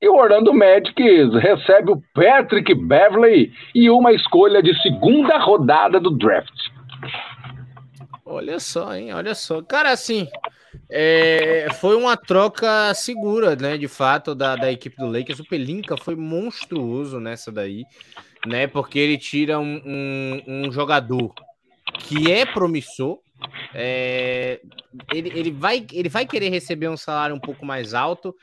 e 0.00 0.08
o 0.08 0.16
Orlando 0.16 0.52
Magic 0.52 0.94
recebe 1.40 1.92
o 1.92 2.02
Patrick 2.14 2.74
Beverly 2.74 3.50
e 3.74 3.88
uma 3.88 4.12
escolha 4.12 4.62
de 4.62 4.74
segunda 4.82 5.38
rodada 5.38 5.98
do 5.98 6.10
draft. 6.10 6.52
Olha 8.28 8.58
só, 8.58 8.92
hein? 8.92 9.12
Olha 9.12 9.36
só. 9.36 9.62
Cara, 9.62 9.92
assim, 9.92 10.28
é, 10.90 11.68
foi 11.80 11.96
uma 11.96 12.16
troca 12.16 12.92
segura, 12.92 13.54
né? 13.54 13.78
De 13.78 13.86
fato, 13.86 14.34
da, 14.34 14.56
da 14.56 14.72
equipe 14.72 14.96
do 14.96 15.06
Lakers. 15.06 15.38
O 15.38 15.44
Pelinka 15.48 15.96
foi 15.96 16.16
monstruoso 16.16 17.20
nessa 17.20 17.52
daí, 17.52 17.84
né? 18.44 18.66
Porque 18.66 18.98
ele 18.98 19.16
tira 19.16 19.60
um, 19.60 19.80
um, 19.86 20.42
um 20.46 20.72
jogador 20.72 21.32
que 22.00 22.32
é 22.32 22.44
promissor. 22.44 23.20
É, 23.72 24.60
ele, 25.12 25.30
ele, 25.32 25.50
vai, 25.52 25.86
ele 25.92 26.08
vai 26.08 26.26
querer 26.26 26.48
receber 26.48 26.88
um 26.88 26.96
salário 26.96 27.36
um 27.36 27.40
pouco 27.40 27.64
mais 27.64 27.94
alto. 27.94 28.34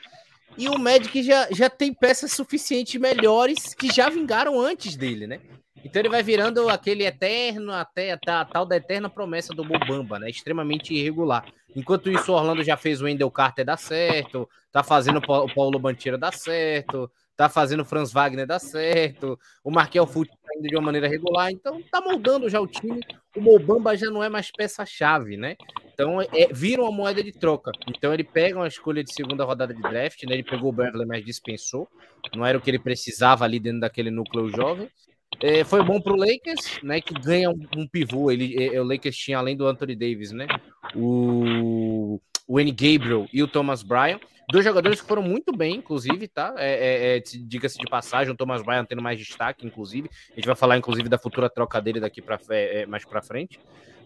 E 0.56 0.66
o 0.66 0.78
Magic 0.78 1.22
já, 1.22 1.46
já 1.50 1.68
tem 1.68 1.92
peças 1.92 2.32
suficientes 2.32 2.98
melhores 2.98 3.74
que 3.74 3.92
já 3.92 4.08
vingaram 4.08 4.58
antes 4.58 4.96
dele, 4.96 5.26
né? 5.26 5.40
Então 5.84 6.00
ele 6.00 6.08
vai 6.08 6.22
virando 6.22 6.68
aquele 6.68 7.04
eterno, 7.04 7.70
até 7.70 8.12
a 8.12 8.44
tal 8.44 8.64
da 8.64 8.76
eterna 8.76 9.10
promessa 9.10 9.52
do 9.52 9.62
Bobamba, 9.62 10.18
né? 10.18 10.30
Extremamente 10.30 10.94
irregular. 10.94 11.44
Enquanto 11.76 12.10
isso, 12.10 12.32
o 12.32 12.34
Orlando 12.34 12.64
já 12.64 12.76
fez 12.76 13.02
o 13.02 13.04
Wendell 13.04 13.30
Carter 13.30 13.66
dar 13.66 13.76
certo, 13.76 14.48
tá 14.72 14.82
fazendo 14.82 15.18
o 15.18 15.54
Paulo 15.54 15.78
Banteira 15.78 16.16
dar 16.16 16.32
certo, 16.32 17.10
tá 17.36 17.48
fazendo 17.48 17.80
o 17.80 17.84
Franz 17.84 18.12
Wagner 18.12 18.46
dar 18.46 18.60
certo, 18.60 19.38
o 19.62 19.70
Markel 19.70 20.06
Fultz 20.06 20.30
tá 20.30 20.52
indo 20.56 20.68
de 20.68 20.76
uma 20.76 20.82
maneira 20.82 21.08
regular, 21.08 21.50
então 21.50 21.82
tá 21.90 22.00
moldando 22.00 22.48
já 22.48 22.60
o 22.60 22.66
time. 22.66 23.00
O 23.36 23.40
Bobamba 23.40 23.96
já 23.96 24.08
não 24.08 24.22
é 24.22 24.28
mais 24.28 24.50
peça-chave, 24.50 25.36
né? 25.36 25.56
Então 25.92 26.22
é, 26.22 26.48
vira 26.52 26.80
uma 26.80 26.92
moeda 26.92 27.22
de 27.22 27.32
troca. 27.32 27.72
Então 27.88 28.14
ele 28.14 28.24
pega 28.24 28.58
uma 28.58 28.68
escolha 28.68 29.02
de 29.04 29.12
segunda 29.12 29.44
rodada 29.44 29.74
de 29.74 29.82
draft, 29.82 30.22
né? 30.24 30.34
Ele 30.34 30.44
pegou 30.44 30.70
o 30.70 30.72
Beverly, 30.72 31.04
mas 31.04 31.24
dispensou. 31.24 31.88
Não 32.34 32.46
era 32.46 32.56
o 32.56 32.60
que 32.60 32.70
ele 32.70 32.78
precisava 32.78 33.44
ali 33.44 33.60
dentro 33.60 33.80
daquele 33.80 34.10
núcleo 34.10 34.48
jovem. 34.48 34.88
É, 35.42 35.64
foi 35.64 35.82
bom 35.82 36.00
para 36.00 36.12
o 36.12 36.16
Lakers, 36.16 36.80
né? 36.82 37.00
Que 37.00 37.14
ganha 37.14 37.50
um, 37.50 37.66
um 37.76 37.86
pivô. 37.86 38.30
Ele, 38.30 38.62
é, 38.64 38.80
o 38.80 38.84
Lakers 38.84 39.16
tinha 39.16 39.38
além 39.38 39.56
do 39.56 39.66
Anthony 39.66 39.94
Davis, 39.94 40.32
né? 40.32 40.46
O, 40.94 42.20
o 42.46 42.60
N. 42.60 42.70
Gabriel 42.70 43.26
e 43.32 43.42
o 43.42 43.48
Thomas 43.48 43.82
Bryan. 43.82 44.18
Dois 44.50 44.64
jogadores 44.64 45.00
que 45.00 45.08
foram 45.08 45.22
muito 45.22 45.56
bem, 45.56 45.76
inclusive, 45.76 46.28
tá? 46.28 46.54
É, 46.58 47.14
é, 47.14 47.16
é 47.16 47.20
Diga-se 47.20 47.78
de 47.78 47.86
passagem, 47.86 48.32
o 48.32 48.36
Thomas 48.36 48.62
Bryan 48.62 48.84
tendo 48.84 49.02
mais 49.02 49.18
destaque, 49.18 49.66
inclusive. 49.66 50.10
A 50.32 50.34
gente 50.36 50.46
vai 50.46 50.56
falar, 50.56 50.76
inclusive, 50.76 51.08
da 51.08 51.18
futura 51.18 51.48
troca 51.48 51.80
dele 51.80 52.00
daqui 52.00 52.20
para 52.20 52.38
é, 52.50 52.82
é, 52.82 52.86
mais 52.86 53.04
para 53.04 53.22
frente. 53.22 53.58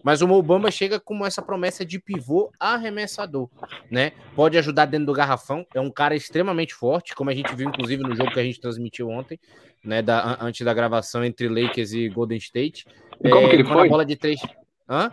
Mas 0.03 0.21
o 0.21 0.27
Mobamba 0.27 0.71
chega 0.71 0.99
com 0.99 1.25
essa 1.25 1.41
promessa 1.41 1.85
de 1.85 1.99
pivô 1.99 2.51
arremessador, 2.59 3.49
né? 3.91 4.11
Pode 4.35 4.57
ajudar 4.57 4.85
dentro 4.85 5.07
do 5.07 5.13
garrafão. 5.13 5.65
É 5.73 5.81
um 5.81 5.91
cara 5.91 6.15
extremamente 6.15 6.73
forte, 6.73 7.13
como 7.13 7.29
a 7.29 7.33
gente 7.33 7.53
viu, 7.55 7.69
inclusive, 7.69 8.01
no 8.03 8.15
jogo 8.15 8.31
que 8.31 8.39
a 8.39 8.43
gente 8.43 8.61
transmitiu 8.61 9.09
ontem 9.09 9.39
né, 9.83 10.01
da, 10.01 10.37
antes 10.41 10.65
da 10.65 10.73
gravação 10.73 11.23
entre 11.23 11.47
Lakers 11.47 11.93
e 11.93 12.09
Golden 12.09 12.37
State. 12.37 12.85
E 13.23 13.29
como 13.29 13.47
é, 13.47 13.49
que 13.49 13.55
ele 13.55 13.65
foi? 13.65 13.87
A 13.87 13.89
bola 13.89 14.05
de 14.05 14.15
três. 14.15 14.39
Hã? 14.87 15.11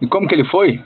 E 0.00 0.06
como 0.06 0.28
que 0.28 0.34
ele 0.34 0.44
foi? 0.44 0.82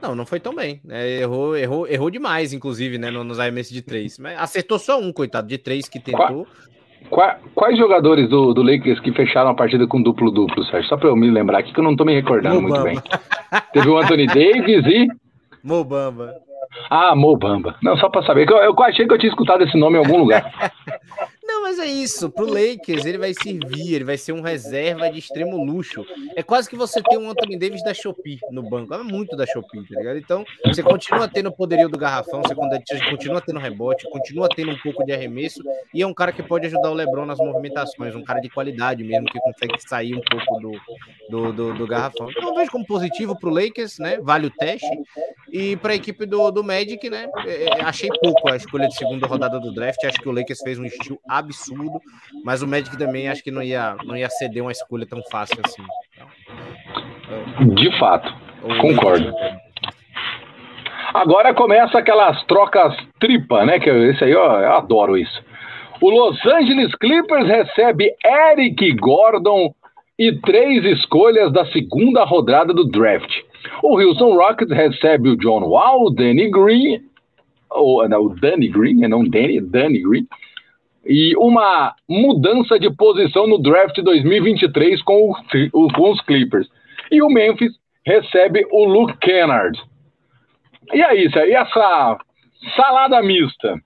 Não, 0.00 0.14
não 0.14 0.24
foi 0.24 0.38
tão 0.38 0.54
bem. 0.54 0.80
Né? 0.84 1.20
Errou, 1.20 1.56
errou, 1.56 1.88
errou 1.88 2.10
demais, 2.10 2.52
inclusive, 2.52 2.98
né, 2.98 3.10
nos 3.10 3.38
arremessos 3.38 3.72
de 3.72 3.82
três. 3.82 4.18
Mas 4.18 4.38
acertou 4.38 4.78
só 4.78 5.00
um, 5.00 5.12
coitado, 5.12 5.48
de 5.48 5.58
três 5.58 5.88
que 5.88 5.98
tentou. 5.98 6.46
Quais 7.54 7.78
jogadores 7.78 8.28
do, 8.28 8.52
do 8.52 8.62
Lakers 8.62 9.00
que 9.00 9.12
fecharam 9.12 9.50
a 9.50 9.54
partida 9.54 9.86
com 9.86 10.02
duplo-duplo, 10.02 10.64
Sérgio? 10.64 10.88
Só 10.88 10.96
para 10.96 11.08
eu 11.08 11.16
me 11.16 11.30
lembrar 11.30 11.58
aqui, 11.58 11.72
que 11.72 11.80
eu 11.80 11.84
não 11.84 11.96
tô 11.96 12.04
me 12.04 12.14
recordando 12.14 12.60
Mobamba. 12.60 12.90
muito 12.90 13.02
bem. 13.02 13.60
Teve 13.72 13.88
o 13.88 13.98
Anthony 13.98 14.26
Davis 14.26 14.86
e. 14.86 15.08
Mobamba. 15.64 16.34
Ah, 16.90 17.14
Mobamba. 17.14 17.76
Não, 17.82 17.96
só 17.96 18.08
para 18.08 18.22
saber. 18.22 18.48
Eu, 18.48 18.56
eu 18.58 18.82
achei 18.82 19.06
que 19.06 19.12
eu 19.12 19.18
tinha 19.18 19.30
escutado 19.30 19.62
esse 19.64 19.76
nome 19.76 19.96
em 19.96 20.00
algum 20.00 20.18
lugar. 20.18 20.52
Não, 21.48 21.62
mas 21.62 21.78
é 21.78 21.86
isso. 21.86 22.28
Pro 22.30 22.44
Lakers, 22.44 23.06
ele 23.06 23.16
vai 23.16 23.32
servir, 23.32 23.94
ele 23.94 24.04
vai 24.04 24.18
ser 24.18 24.32
um 24.32 24.42
reserva 24.42 25.10
de 25.10 25.18
extremo 25.18 25.56
luxo. 25.64 26.04
É 26.36 26.42
quase 26.42 26.68
que 26.68 26.76
você 26.76 27.02
tem 27.02 27.16
um 27.16 27.30
Anthony 27.30 27.58
Davis 27.58 27.82
da 27.82 27.94
Shopee 27.94 28.38
no 28.50 28.62
banco. 28.62 28.92
É 28.92 29.02
muito 29.02 29.34
da 29.34 29.46
Shopee, 29.46 29.82
tá 29.88 29.98
ligado? 29.98 30.18
Então, 30.18 30.44
você 30.66 30.82
continua 30.82 31.26
tendo 31.26 31.48
o 31.48 31.52
poderio 31.52 31.88
do 31.88 31.96
garrafão, 31.96 32.42
você 32.42 32.54
continua 32.54 33.40
tendo 33.40 33.58
rebote, 33.58 34.06
continua 34.10 34.46
tendo 34.54 34.72
um 34.72 34.78
pouco 34.78 35.02
de 35.06 35.12
arremesso, 35.12 35.62
e 35.94 36.02
é 36.02 36.06
um 36.06 36.12
cara 36.12 36.32
que 36.32 36.42
pode 36.42 36.66
ajudar 36.66 36.90
o 36.90 36.94
LeBron 36.94 37.24
nas 37.24 37.38
movimentações, 37.38 38.14
um 38.14 38.22
cara 38.22 38.40
de 38.40 38.50
qualidade 38.50 39.02
mesmo, 39.02 39.24
que 39.26 39.40
consegue 39.40 39.80
sair 39.88 40.14
um 40.14 40.20
pouco 40.20 40.60
do, 40.60 40.72
do, 41.30 41.52
do, 41.54 41.74
do 41.78 41.86
garrafão. 41.86 42.30
Então, 42.30 42.54
vejo 42.54 42.70
como 42.70 42.86
positivo 42.86 43.38
pro 43.38 43.48
Lakers, 43.48 43.98
né? 43.98 44.18
Vale 44.20 44.48
o 44.48 44.50
teste. 44.50 44.86
E 45.58 45.76
para 45.76 45.92
a 45.92 45.96
equipe 45.96 46.24
do, 46.24 46.52
do 46.52 46.62
Magic, 46.62 47.10
né? 47.10 47.28
É, 47.44 47.64
é, 47.64 47.82
achei 47.82 48.08
pouco 48.22 48.48
a 48.48 48.54
escolha 48.54 48.86
de 48.86 48.94
segunda 48.94 49.26
rodada 49.26 49.58
do 49.58 49.74
draft. 49.74 49.98
Acho 50.04 50.20
que 50.20 50.28
o 50.28 50.32
Lakers 50.32 50.60
fez 50.62 50.78
um 50.78 50.84
estilo 50.84 51.18
absurdo, 51.28 52.00
mas 52.44 52.62
o 52.62 52.68
Magic 52.68 52.96
também 52.96 53.28
acho 53.28 53.42
que 53.42 53.50
não 53.50 53.60
ia, 53.60 53.96
não 54.04 54.16
ia 54.16 54.30
ceder 54.30 54.62
uma 54.62 54.70
escolha 54.70 55.04
tão 55.04 55.20
fácil 55.32 55.58
assim. 55.66 55.82
De 57.74 57.98
fato. 57.98 58.32
Concordo. 58.80 59.34
Agora 61.12 61.52
começa 61.52 61.98
aquelas 61.98 62.40
trocas 62.44 62.94
tripa, 63.18 63.64
né? 63.64 63.80
Que 63.80 63.90
esse 63.90 64.22
aí, 64.22 64.36
ó, 64.36 64.60
eu 64.60 64.72
adoro 64.74 65.18
isso. 65.18 65.42
O 66.00 66.08
Los 66.08 66.38
Angeles 66.46 66.94
Clippers 66.94 67.48
recebe 67.48 68.14
Eric 68.24 68.92
Gordon 68.92 69.74
e 70.18 70.32
três 70.40 70.84
escolhas 70.84 71.52
da 71.52 71.64
segunda 71.66 72.24
rodada 72.24 72.74
do 72.74 72.84
draft. 72.84 73.30
O 73.82 74.00
Houston 74.00 74.34
Rockets 74.34 74.74
recebe 74.74 75.30
o 75.30 75.36
John 75.36 75.64
Wall, 75.64 76.06
o 76.06 76.10
Danny 76.10 76.50
Green, 76.50 77.00
ou 77.70 78.08
não, 78.08 78.22
o 78.22 78.34
Danny 78.34 78.68
Green, 78.68 78.96
não 79.06 79.22
Danny, 79.22 79.60
Danny 79.60 80.02
Green, 80.02 80.26
e 81.06 81.36
uma 81.36 81.94
mudança 82.08 82.78
de 82.78 82.90
posição 82.90 83.46
no 83.46 83.58
draft 83.58 83.96
2023 84.02 85.00
com, 85.02 85.30
o, 85.72 85.92
com 85.92 86.10
os 86.10 86.20
Clippers. 86.22 86.68
E 87.10 87.22
o 87.22 87.28
Memphis 87.28 87.72
recebe 88.04 88.66
o 88.70 88.84
Luke 88.84 89.16
Kennard. 89.18 89.80
E 90.92 91.02
aí, 91.02 91.28
e 91.32 91.52
essa 91.54 92.18
salada 92.74 93.22
mista? 93.22 93.80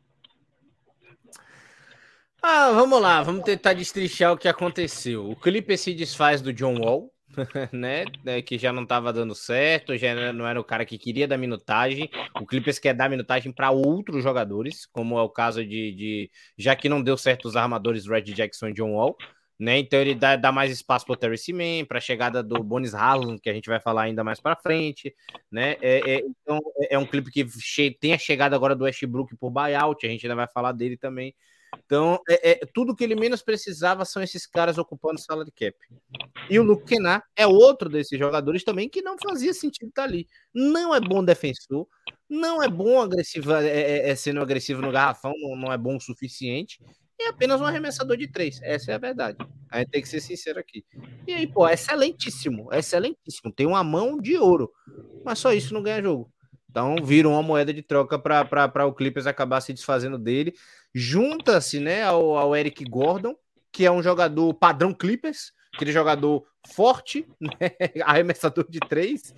Ah, 2.44 2.72
vamos 2.72 3.00
lá, 3.00 3.22
vamos 3.22 3.44
tentar 3.44 3.72
destrichar 3.72 4.32
o 4.32 4.36
que 4.36 4.48
aconteceu. 4.48 5.30
O 5.30 5.36
Clipper 5.36 5.78
se 5.78 5.94
desfaz 5.94 6.42
do 6.42 6.52
John 6.52 6.76
Wall, 6.80 7.08
né, 7.72 8.04
né? 8.24 8.42
Que 8.42 8.58
já 8.58 8.72
não 8.72 8.82
estava 8.82 9.12
dando 9.12 9.32
certo, 9.32 9.96
já 9.96 10.32
não 10.32 10.44
era 10.46 10.60
o 10.60 10.64
cara 10.64 10.84
que 10.84 10.98
queria 10.98 11.28
dar 11.28 11.38
minutagem. 11.38 12.10
O 12.40 12.44
Clippers 12.44 12.80
quer 12.80 12.94
dar 12.94 13.08
minutagem 13.08 13.52
para 13.52 13.70
outros 13.70 14.24
jogadores, 14.24 14.86
como 14.86 15.16
é 15.16 15.22
o 15.22 15.28
caso 15.28 15.64
de, 15.64 15.92
de, 15.92 16.30
Já 16.58 16.74
que 16.74 16.88
não 16.88 17.00
deu 17.00 17.16
certo 17.16 17.46
os 17.46 17.54
armadores 17.54 18.08
Red 18.08 18.22
Jackson 18.22 18.70
e 18.70 18.72
John 18.72 18.94
Wall, 18.94 19.16
né? 19.56 19.78
Então 19.78 20.00
ele 20.00 20.14
dá, 20.16 20.34
dá 20.34 20.50
mais 20.50 20.72
espaço 20.72 21.06
para 21.06 21.12
o 21.12 21.16
Terry 21.16 21.38
Seaman, 21.38 21.84
para 21.86 21.98
a 21.98 22.00
chegada 22.00 22.42
do 22.42 22.60
Bonis 22.60 22.92
Harlan, 22.92 23.38
que 23.38 23.50
a 23.50 23.54
gente 23.54 23.68
vai 23.68 23.78
falar 23.78 24.02
ainda 24.02 24.24
mais 24.24 24.40
para 24.40 24.56
frente, 24.56 25.14
né? 25.48 25.76
É, 25.80 26.14
é, 26.14 26.22
então 26.26 26.58
é, 26.78 26.96
é 26.96 26.98
um 26.98 27.06
clipe 27.06 27.30
que 27.30 27.46
che 27.60 27.96
tem 28.00 28.12
a 28.14 28.18
chegada 28.18 28.56
agora 28.56 28.74
do 28.74 28.82
Westbrook 28.82 29.36
por 29.36 29.50
buyout, 29.52 30.04
a 30.04 30.10
gente 30.10 30.26
ainda 30.26 30.34
vai 30.34 30.48
falar 30.48 30.72
dele 30.72 30.96
também. 30.96 31.32
Então, 31.84 32.18
é, 32.28 32.52
é, 32.52 32.60
tudo 32.72 32.94
que 32.94 33.02
ele 33.02 33.14
menos 33.14 33.42
precisava 33.42 34.04
são 34.04 34.22
esses 34.22 34.46
caras 34.46 34.78
ocupando 34.78 35.20
sala 35.20 35.44
de 35.44 35.50
cap. 35.50 35.76
E 36.48 36.58
o 36.58 36.62
Luke 36.62 36.84
Kennard 36.86 37.24
é 37.36 37.46
outro 37.46 37.88
desses 37.88 38.18
jogadores 38.18 38.64
também 38.64 38.88
que 38.88 39.02
não 39.02 39.16
fazia 39.18 39.54
sentido 39.54 39.88
estar 39.88 40.04
ali. 40.04 40.26
Não 40.54 40.94
é 40.94 41.00
bom 41.00 41.24
defensor, 41.24 41.86
não 42.28 42.62
é 42.62 42.68
bom 42.68 43.00
agressivo, 43.00 43.52
é, 43.52 43.66
é, 43.66 44.10
é 44.10 44.14
sendo 44.14 44.40
agressivo 44.40 44.82
no 44.82 44.92
garrafão, 44.92 45.34
não, 45.38 45.56
não, 45.56 45.72
é 45.72 45.78
bom 45.78 45.96
o 45.96 46.00
suficiente. 46.00 46.78
É 47.20 47.28
apenas 47.28 47.60
um 47.60 47.64
arremessador 47.64 48.16
de 48.16 48.26
três. 48.26 48.60
Essa 48.62 48.92
é 48.92 48.94
a 48.94 48.98
verdade. 48.98 49.38
A 49.70 49.78
gente 49.78 49.90
tem 49.90 50.02
que 50.02 50.08
ser 50.08 50.20
sincero 50.20 50.58
aqui. 50.58 50.84
E 51.26 51.32
aí, 51.32 51.46
pô, 51.46 51.68
excelentíssimo, 51.68 52.72
excelentíssimo. 52.72 53.52
Tem 53.52 53.66
uma 53.66 53.84
mão 53.84 54.18
de 54.18 54.36
ouro. 54.36 54.72
Mas 55.24 55.38
só 55.38 55.52
isso 55.52 55.72
não 55.72 55.82
ganha 55.82 56.02
jogo. 56.02 56.32
Então, 56.68 56.96
viram 57.04 57.32
uma 57.32 57.42
moeda 57.42 57.72
de 57.72 57.82
troca 57.82 58.18
para 58.18 58.86
o 58.86 58.94
Clippers 58.94 59.26
acabar 59.26 59.60
se 59.60 59.74
desfazendo 59.74 60.18
dele 60.18 60.54
junta-se 60.94 61.80
né, 61.80 62.02
ao, 62.02 62.36
ao, 62.36 62.56
Eric 62.56 62.84
Gordon, 62.84 63.34
que 63.72 63.84
é 63.84 63.90
um 63.90 64.02
jogador 64.02 64.52
padrão 64.54 64.92
Clippers, 64.92 65.52
aquele 65.74 65.92
jogador 65.92 66.44
forte, 66.74 67.26
né, 67.40 67.70
arremessador 68.02 68.66
de 68.68 68.80
três, 68.80 69.34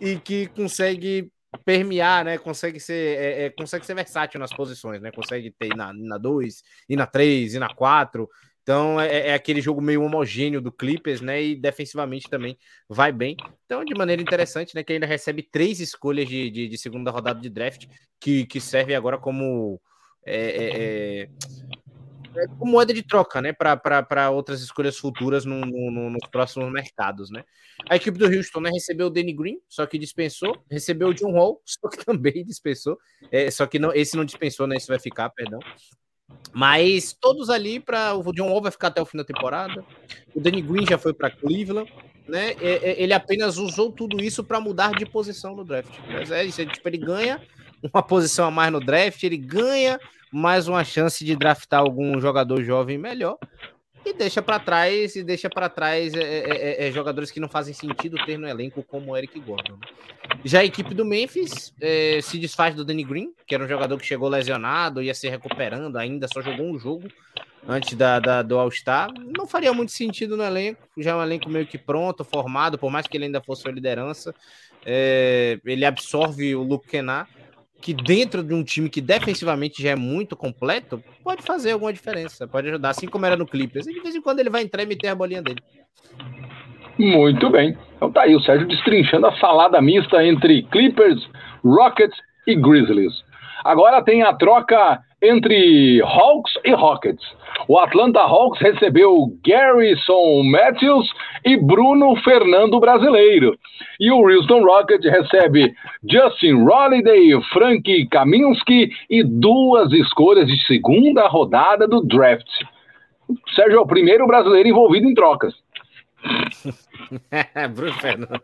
e 0.00 0.16
que 0.18 0.48
consegue 0.48 1.30
permear, 1.64 2.24
né? 2.24 2.38
Consegue 2.38 2.78
ser, 2.80 3.18
é, 3.18 3.44
é, 3.44 3.50
consegue 3.50 3.86
ser 3.86 3.94
versátil 3.94 4.38
nas 4.38 4.52
posições, 4.52 5.00
né? 5.00 5.10
Consegue 5.10 5.50
ter 5.50 5.74
na 5.74 5.92
2, 6.18 6.62
na 6.62 6.94
e 6.94 6.96
na 6.96 7.06
3, 7.06 7.54
e 7.54 7.58
na 7.58 7.72
4. 7.72 8.28
Então 8.62 9.00
é, 9.00 9.28
é, 9.28 9.34
aquele 9.34 9.60
jogo 9.60 9.80
meio 9.80 10.02
homogêneo 10.02 10.60
do 10.60 10.72
Clippers, 10.72 11.20
né? 11.20 11.42
E 11.42 11.54
defensivamente 11.54 12.28
também 12.28 12.58
vai 12.88 13.12
bem. 13.12 13.36
Então, 13.64 13.84
de 13.84 13.94
maneira 13.94 14.20
interessante, 14.20 14.74
né? 14.74 14.82
Que 14.82 14.94
ainda 14.94 15.06
recebe 15.06 15.42
três 15.42 15.80
escolhas 15.80 16.28
de, 16.28 16.50
de, 16.50 16.68
de 16.68 16.78
segunda 16.78 17.10
rodada 17.10 17.40
de 17.40 17.48
draft, 17.48 17.86
que, 18.20 18.44
que 18.46 18.60
serve 18.60 18.94
agora 18.94 19.18
como 19.18 19.80
é, 20.26 20.36
é, 20.36 21.22
é, 21.22 21.28
é 22.36 22.46
como 22.58 22.72
moeda 22.72 22.92
de 22.92 23.02
troca, 23.02 23.40
né, 23.40 23.52
para 23.52 24.30
outras 24.30 24.60
escolhas 24.60 24.98
futuras 24.98 25.44
no, 25.44 25.60
no, 25.60 26.10
nos 26.10 26.28
próximos 26.30 26.70
mercados, 26.70 27.30
né. 27.30 27.44
A 27.88 27.96
equipe 27.96 28.18
do 28.18 28.26
Houston 28.26 28.60
né, 28.60 28.70
recebeu 28.70 29.06
o 29.06 29.10
Danny 29.10 29.32
Green, 29.32 29.58
só 29.68 29.86
que 29.86 29.98
dispensou, 29.98 30.64
recebeu 30.70 31.08
o 31.08 31.14
John 31.14 31.32
Wall, 31.32 31.62
só 31.64 31.88
que 31.88 32.04
também 32.04 32.44
dispensou, 32.44 32.98
é, 33.30 33.50
só 33.50 33.66
que 33.66 33.78
não, 33.78 33.92
esse 33.94 34.16
não 34.16 34.24
dispensou, 34.24 34.66
né, 34.66 34.76
esse 34.76 34.88
vai 34.88 34.98
ficar, 34.98 35.30
perdão. 35.30 35.60
Mas 36.52 37.12
todos 37.12 37.48
ali 37.48 37.78
para 37.78 38.14
o 38.14 38.32
John 38.32 38.48
Wall 38.48 38.62
vai 38.62 38.72
ficar 38.72 38.88
até 38.88 39.00
o 39.00 39.06
fim 39.06 39.18
da 39.18 39.24
temporada. 39.24 39.84
O 40.34 40.40
Danny 40.40 40.60
Green 40.60 40.84
já 40.84 40.98
foi 40.98 41.14
para 41.14 41.30
Cleveland, 41.30 41.88
né? 42.26 42.56
Ele 42.60 43.12
apenas 43.12 43.58
usou 43.58 43.92
tudo 43.92 44.22
isso 44.22 44.42
para 44.42 44.60
mudar 44.60 44.92
de 44.92 45.06
posição 45.06 45.54
no 45.54 45.64
draft. 45.64 45.92
Mas 46.08 46.30
é 46.30 46.44
isso, 46.44 46.64
tipo, 46.66 46.88
ele 46.88 46.98
ganha 46.98 47.40
uma 47.82 48.02
posição 48.02 48.46
a 48.46 48.50
mais 48.50 48.72
no 48.72 48.80
draft, 48.80 49.22
ele 49.22 49.36
ganha 49.36 50.00
mais 50.36 50.68
uma 50.68 50.84
chance 50.84 51.24
de 51.24 51.34
draftar 51.34 51.80
algum 51.80 52.20
jogador 52.20 52.62
jovem 52.62 52.98
melhor 52.98 53.38
e 54.04 54.12
deixa 54.12 54.42
para 54.42 54.58
trás 54.60 55.16
e 55.16 55.24
deixa 55.24 55.48
para 55.48 55.68
trás 55.68 56.12
é, 56.14 56.20
é, 56.20 56.84
é, 56.84 56.88
é, 56.88 56.92
jogadores 56.92 57.30
que 57.30 57.40
não 57.40 57.48
fazem 57.48 57.72
sentido 57.72 58.22
ter 58.26 58.38
no 58.38 58.46
elenco 58.46 58.82
como 58.82 59.12
o 59.12 59.16
Eric 59.16 59.40
Gordon. 59.40 59.72
Né? 59.72 59.88
Já 60.44 60.60
a 60.60 60.64
equipe 60.64 60.94
do 60.94 61.06
Memphis 61.06 61.72
é, 61.80 62.20
se 62.22 62.38
desfaz 62.38 62.74
do 62.74 62.84
Danny 62.84 63.02
Green, 63.02 63.32
que 63.46 63.54
era 63.54 63.64
um 63.64 63.68
jogador 63.68 63.98
que 63.98 64.04
chegou 64.04 64.28
lesionado, 64.28 65.02
ia 65.02 65.14
se 65.14 65.26
recuperando 65.26 65.96
ainda, 65.96 66.28
só 66.28 66.42
jogou 66.42 66.66
um 66.66 66.78
jogo 66.78 67.08
antes 67.66 67.94
da, 67.94 68.20
da 68.20 68.42
do 68.42 68.58
All-Star. 68.58 69.10
Não 69.36 69.46
faria 69.46 69.72
muito 69.72 69.90
sentido 69.90 70.36
no 70.36 70.44
elenco, 70.44 70.82
já 70.98 71.12
é 71.12 71.14
um 71.14 71.22
elenco 71.22 71.48
meio 71.48 71.66
que 71.66 71.78
pronto, 71.78 72.22
formado, 72.24 72.76
por 72.78 72.90
mais 72.90 73.06
que 73.06 73.16
ele 73.16 73.24
ainda 73.24 73.40
fosse 73.40 73.62
sua 73.62 73.72
liderança. 73.72 74.34
É, 74.84 75.58
ele 75.64 75.84
absorve 75.84 76.54
o 76.54 76.62
Luke 76.62 76.86
Kennard 76.86 77.28
que 77.86 77.94
dentro 77.94 78.42
de 78.42 78.52
um 78.52 78.64
time 78.64 78.90
que 78.90 79.00
defensivamente 79.00 79.80
já 79.80 79.90
é 79.90 79.94
muito 79.94 80.34
completo, 80.34 81.00
pode 81.22 81.40
fazer 81.42 81.70
alguma 81.70 81.92
diferença, 81.92 82.44
pode 82.44 82.66
ajudar, 82.66 82.90
assim 82.90 83.06
como 83.06 83.24
era 83.24 83.36
no 83.36 83.46
Clippers. 83.46 83.86
E 83.86 83.94
de 83.94 84.00
vez 84.00 84.12
em 84.12 84.20
quando 84.20 84.40
ele 84.40 84.50
vai 84.50 84.62
entrar 84.62 84.82
e 84.82 84.86
meter 84.86 85.06
a 85.06 85.14
bolinha 85.14 85.40
dele. 85.40 85.62
Muito 86.98 87.48
bem. 87.48 87.78
Então 87.96 88.10
tá 88.10 88.22
aí 88.22 88.34
o 88.34 88.40
Sérgio 88.40 88.66
destrinchando 88.66 89.28
a 89.28 89.38
salada 89.38 89.80
mista 89.80 90.24
entre 90.24 90.64
Clippers, 90.64 91.30
Rockets 91.64 92.18
e 92.44 92.56
Grizzlies. 92.56 93.12
Agora 93.62 94.02
tem 94.02 94.24
a 94.24 94.34
troca 94.34 95.00
entre 95.28 96.00
Hawks 96.02 96.52
e 96.64 96.72
Rockets. 96.72 97.24
O 97.68 97.78
Atlanta 97.78 98.20
Hawks 98.20 98.60
recebeu 98.60 99.36
Garrison 99.44 100.42
Matthews 100.44 101.08
e 101.44 101.56
Bruno 101.56 102.14
Fernando 102.22 102.78
Brasileiro. 102.78 103.58
E 103.98 104.10
o 104.10 104.28
Houston 104.28 104.62
Rockets 104.62 105.10
recebe 105.10 105.74
Justin 106.08 106.62
Holiday, 106.62 107.40
Frank 107.52 108.06
Kaminsky 108.08 108.90
e 109.10 109.24
duas 109.24 109.92
escolhas 109.92 110.46
de 110.46 110.64
segunda 110.66 111.26
rodada 111.26 111.88
do 111.88 112.02
draft. 112.02 112.46
Sérgio 113.54 113.78
é 113.78 113.80
o 113.80 113.86
primeiro 113.86 114.26
brasileiro 114.26 114.68
envolvido 114.68 115.08
em 115.08 115.14
trocas. 115.14 115.54
Bruno 117.74 117.92
Fernando. 117.94 118.40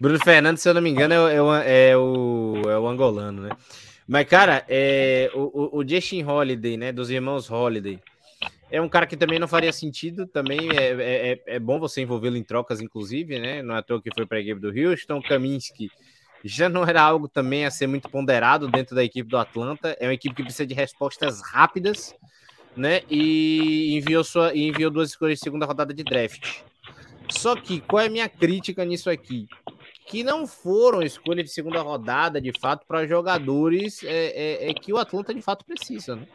Bruno 0.00 0.18
Fernando, 0.18 0.56
se 0.56 0.68
eu 0.68 0.74
não 0.74 0.82
me 0.82 0.90
engano, 0.90 1.14
é 1.14 1.36
é 1.90 1.96
o, 1.96 2.62
é 2.66 2.78
o 2.78 2.86
angolano, 2.88 3.42
né? 3.42 3.50
Mas, 4.06 4.26
cara, 4.26 4.64
é, 4.68 5.30
o, 5.34 5.78
o 5.78 5.88
Justin 5.88 6.22
Holiday, 6.24 6.76
né, 6.76 6.92
dos 6.92 7.10
irmãos 7.10 7.50
Holiday, 7.50 8.00
é 8.70 8.80
um 8.80 8.88
cara 8.88 9.06
que 9.06 9.16
também 9.16 9.38
não 9.38 9.48
faria 9.48 9.72
sentido, 9.72 10.26
também 10.26 10.58
é, 10.76 10.84
é, 10.84 11.32
é, 11.32 11.42
é 11.46 11.58
bom 11.58 11.78
você 11.78 12.02
envolvê-lo 12.02 12.36
em 12.36 12.42
trocas, 12.42 12.80
inclusive, 12.80 13.38
né, 13.38 13.62
não 13.62 13.74
é 13.74 13.78
à 13.78 13.82
toa 13.82 14.02
que 14.02 14.10
foi 14.14 14.26
para 14.26 14.38
a 14.38 14.40
equipe 14.40 14.60
do 14.60 14.68
Houston, 14.68 15.22
Kaminsky 15.22 15.90
já 16.44 16.68
não 16.68 16.84
era 16.84 17.00
algo 17.00 17.26
também 17.26 17.64
a 17.64 17.70
ser 17.70 17.86
muito 17.86 18.08
ponderado 18.10 18.68
dentro 18.68 18.94
da 18.94 19.02
equipe 19.02 19.28
do 19.28 19.38
Atlanta, 19.38 19.96
é 19.98 20.06
uma 20.06 20.12
equipe 20.12 20.34
que 20.34 20.42
precisa 20.42 20.66
de 20.66 20.74
respostas 20.74 21.40
rápidas, 21.40 22.14
né, 22.76 23.00
e 23.08 23.96
enviou, 23.96 24.22
sua, 24.22 24.52
e 24.52 24.68
enviou 24.68 24.90
duas 24.90 25.10
escolhas 25.10 25.38
de 25.38 25.44
segunda 25.44 25.64
rodada 25.64 25.94
de 25.94 26.04
draft. 26.04 26.60
Só 27.30 27.56
que, 27.56 27.80
qual 27.80 28.02
é 28.02 28.06
a 28.06 28.10
minha 28.10 28.28
crítica 28.28 28.84
nisso 28.84 29.08
aqui? 29.08 29.46
Que 30.06 30.22
não 30.22 30.46
foram 30.46 31.02
escolhas 31.02 31.44
de 31.44 31.50
segunda 31.50 31.80
rodada, 31.80 32.40
de 32.40 32.52
fato, 32.58 32.86
para 32.86 33.06
jogadores 33.06 34.02
é, 34.04 34.66
é, 34.66 34.70
é, 34.70 34.74
que 34.74 34.92
o 34.92 34.98
Atlanta 34.98 35.34
de 35.34 35.40
fato 35.40 35.64
precisa, 35.64 36.16
né? 36.16 36.26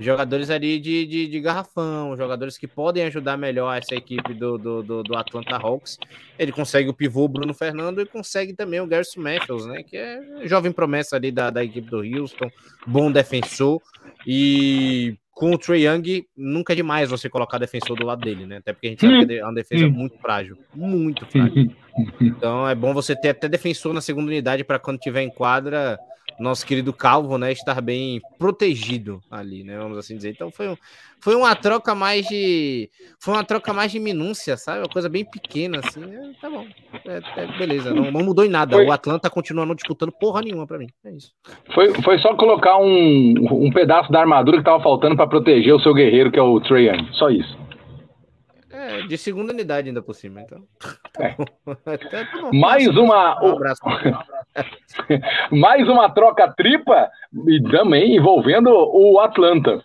Jogadores 0.00 0.50
ali 0.50 0.80
de, 0.80 1.06
de, 1.06 1.28
de, 1.28 1.40
garrafão, 1.40 2.16
jogadores 2.16 2.58
que 2.58 2.66
podem 2.66 3.04
ajudar 3.04 3.36
melhor 3.36 3.76
essa 3.76 3.94
equipe 3.94 4.34
do, 4.34 4.58
do, 4.58 4.82
do, 4.82 5.02
do, 5.02 5.16
Atlanta 5.16 5.56
Hawks. 5.56 5.98
Ele 6.38 6.50
consegue 6.50 6.88
o 6.88 6.94
pivô 6.94 7.28
Bruno 7.28 7.54
Fernando 7.54 8.00
e 8.00 8.06
consegue 8.06 8.52
também 8.54 8.80
o 8.80 8.86
Garrison 8.86 9.20
Matthews, 9.20 9.66
né? 9.66 9.82
Que 9.82 9.96
é 9.96 10.20
jovem 10.44 10.72
promessa 10.72 11.16
ali 11.16 11.30
da, 11.30 11.50
da 11.50 11.62
equipe 11.62 11.88
do 11.88 11.98
Houston, 11.98 12.50
bom 12.86 13.12
defensor. 13.12 13.80
E 14.26 15.16
com 15.32 15.52
o 15.52 15.58
Trey 15.58 15.86
Young, 15.86 16.26
nunca 16.36 16.72
é 16.72 16.76
demais 16.76 17.10
você 17.10 17.28
colocar 17.28 17.58
defensor 17.58 17.96
do 17.96 18.06
lado 18.06 18.22
dele, 18.22 18.46
né? 18.46 18.56
Até 18.58 18.72
porque 18.72 18.86
a 18.86 18.90
gente 18.90 19.00
sabe 19.00 19.26
que 19.26 19.34
é 19.34 19.44
uma 19.44 19.54
defesa 19.54 19.88
muito 19.88 20.18
frágil, 20.18 20.58
muito 20.74 21.26
frágil. 21.26 21.70
Então 22.20 22.68
é 22.68 22.74
bom 22.74 22.92
você 22.92 23.14
ter 23.14 23.30
até 23.30 23.48
defensor 23.48 23.92
na 23.92 24.00
segunda 24.00 24.28
unidade 24.28 24.64
para 24.64 24.78
quando 24.78 24.98
tiver 24.98 25.22
em 25.22 25.30
quadra 25.30 25.98
nosso 26.42 26.66
querido 26.66 26.92
Calvo, 26.92 27.38
né, 27.38 27.52
estar 27.52 27.80
bem 27.80 28.20
protegido 28.38 29.20
ali, 29.30 29.64
né, 29.64 29.78
vamos 29.78 29.96
assim 29.96 30.16
dizer. 30.16 30.30
Então 30.30 30.50
foi, 30.50 30.68
um, 30.68 30.76
foi 31.20 31.34
uma 31.34 31.54
troca 31.54 31.94
mais 31.94 32.26
de 32.26 32.90
foi 33.18 33.34
uma 33.34 33.44
troca 33.44 33.72
mais 33.72 33.92
de 33.92 33.98
minúcia, 33.98 34.56
sabe? 34.56 34.80
Uma 34.80 34.88
coisa 34.88 35.08
bem 35.08 35.24
pequena 35.24 35.78
assim. 35.78 36.02
É, 36.04 36.32
tá 36.40 36.50
bom. 36.50 36.66
É, 37.06 37.42
é, 37.42 37.58
beleza, 37.58 37.94
não, 37.94 38.10
não, 38.10 38.22
mudou 38.22 38.44
em 38.44 38.50
nada. 38.50 38.76
Foi... 38.76 38.86
O 38.86 38.92
Atlanta 38.92 39.30
continua 39.30 39.64
não 39.64 39.74
disputando 39.74 40.12
porra 40.12 40.42
nenhuma 40.42 40.66
para 40.66 40.78
mim. 40.78 40.88
É 41.04 41.12
isso. 41.12 41.32
Foi, 41.74 41.94
foi 42.02 42.18
só 42.18 42.34
colocar 42.34 42.76
um, 42.78 43.34
um 43.50 43.70
pedaço 43.72 44.10
da 44.10 44.20
armadura 44.20 44.58
que 44.58 44.64
tava 44.64 44.82
faltando 44.82 45.16
para 45.16 45.26
proteger 45.26 45.74
o 45.74 45.80
seu 45.80 45.94
guerreiro, 45.94 46.30
que 46.30 46.38
é 46.38 46.42
o 46.42 46.58
Young. 46.58 47.08
Só 47.12 47.30
isso. 47.30 47.56
É, 48.70 49.02
de 49.02 49.16
segunda 49.16 49.52
unidade 49.52 49.88
ainda 49.88 50.02
por 50.02 50.14
cima, 50.14 50.40
então. 50.40 50.64
É. 51.20 51.36
Mais 52.58 52.88
uma. 52.88 53.42
Um 53.44 53.52
abraço. 53.52 53.80
Mais 55.50 55.88
uma 55.88 56.10
troca 56.10 56.52
tripa 56.56 57.10
e 57.46 57.62
também 57.70 58.16
envolvendo 58.16 58.70
o 58.70 59.18
Atlanta. 59.20 59.82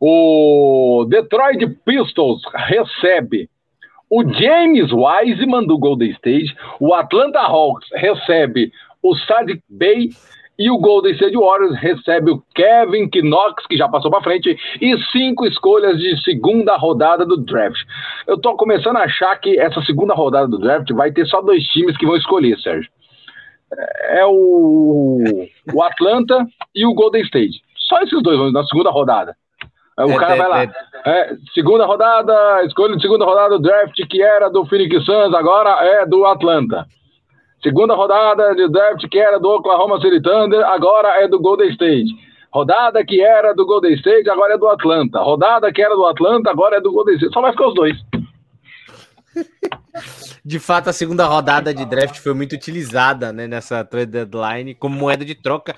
O 0.00 1.06
Detroit 1.08 1.66
Pistols 1.84 2.42
recebe 2.54 3.48
o 4.10 4.22
James 4.22 4.92
Wiseman 4.92 5.66
do 5.66 5.78
Golden 5.78 6.10
State, 6.10 6.54
o 6.78 6.94
Atlanta 6.94 7.40
Hawks 7.40 7.88
recebe 7.94 8.70
o 9.02 9.14
Sadiq 9.16 9.62
Bey 9.68 10.10
e 10.58 10.70
o 10.70 10.78
Golden 10.78 11.12
State 11.14 11.36
Warriors 11.36 11.76
recebe 11.80 12.30
o 12.30 12.42
Kevin 12.54 13.10
Knox, 13.22 13.66
que 13.66 13.76
já 13.76 13.88
passou 13.88 14.10
para 14.10 14.22
frente, 14.22 14.56
e 14.80 14.96
cinco 15.10 15.46
escolhas 15.46 15.98
de 15.98 16.22
segunda 16.22 16.76
rodada 16.76 17.26
do 17.26 17.36
draft. 17.36 17.80
Eu 18.26 18.38
tô 18.40 18.54
começando 18.56 18.96
a 18.96 19.04
achar 19.04 19.34
que 19.40 19.58
essa 19.58 19.82
segunda 19.82 20.14
rodada 20.14 20.46
do 20.46 20.58
draft 20.58 20.88
vai 20.92 21.10
ter 21.10 21.26
só 21.26 21.40
dois 21.42 21.64
times 21.64 21.96
que 21.96 22.06
vão 22.06 22.16
escolher, 22.16 22.58
Sérgio. 22.60 22.90
É 24.10 24.24
o, 24.26 25.46
o 25.72 25.82
Atlanta 25.82 26.46
e 26.74 26.86
o 26.86 26.94
Golden 26.94 27.22
State. 27.22 27.62
Só 27.76 28.00
esses 28.00 28.22
dois 28.22 28.52
na 28.52 28.64
segunda 28.64 28.90
rodada. 28.90 29.36
O 29.98 30.10
é, 30.10 30.18
cara 30.18 30.34
é, 30.34 30.38
vai 30.38 30.48
lá. 30.48 30.62
É, 30.62 30.70
é, 31.06 31.36
segunda 31.54 31.86
rodada, 31.86 32.64
escolha 32.64 32.96
de 32.96 33.02
segunda 33.02 33.24
rodada 33.24 33.50
do 33.50 33.62
draft 33.62 33.94
que 34.08 34.22
era 34.22 34.48
do 34.48 34.66
Phoenix 34.66 35.04
Suns, 35.04 35.32
agora 35.34 35.70
é 35.84 36.06
do 36.06 36.26
Atlanta. 36.26 36.86
Segunda 37.62 37.94
rodada 37.94 38.54
de 38.54 38.68
draft 38.68 39.06
que 39.08 39.18
era 39.18 39.38
do 39.38 39.48
Oklahoma 39.50 40.00
City 40.00 40.20
Thunder, 40.20 40.66
agora 40.66 41.22
é 41.22 41.28
do 41.28 41.40
Golden 41.40 41.70
State. 41.70 42.10
Rodada 42.52 43.04
que 43.04 43.20
era 43.22 43.54
do 43.54 43.64
Golden 43.64 43.94
State, 43.94 44.28
agora 44.28 44.54
é 44.54 44.58
do 44.58 44.68
Atlanta. 44.68 45.20
Rodada 45.20 45.72
que 45.72 45.82
era 45.82 45.94
do 45.94 46.06
Atlanta, 46.06 46.50
agora 46.50 46.76
é 46.76 46.80
do 46.80 46.92
Golden 46.92 47.14
State. 47.14 47.32
Só 47.32 47.40
vai 47.40 47.52
ficar 47.52 47.68
os 47.68 47.74
dois. 47.74 47.96
De 50.44 50.58
fato, 50.58 50.90
a 50.90 50.92
segunda 50.92 51.26
rodada 51.26 51.72
de 51.72 51.84
draft 51.84 52.18
foi 52.18 52.34
muito 52.34 52.54
utilizada 52.54 53.32
né, 53.32 53.46
nessa 53.46 53.84
trade 53.84 54.10
deadline 54.10 54.74
como 54.74 54.96
moeda 54.96 55.24
de 55.24 55.34
troca. 55.34 55.74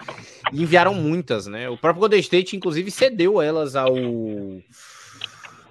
E 0.52 0.62
enviaram 0.62 0.94
muitas, 0.94 1.46
né? 1.46 1.68
O 1.68 1.76
próprio 1.76 2.00
Golden 2.00 2.20
State, 2.20 2.56
inclusive, 2.56 2.90
cedeu 2.90 3.40
elas 3.42 3.76
ao, 3.76 3.94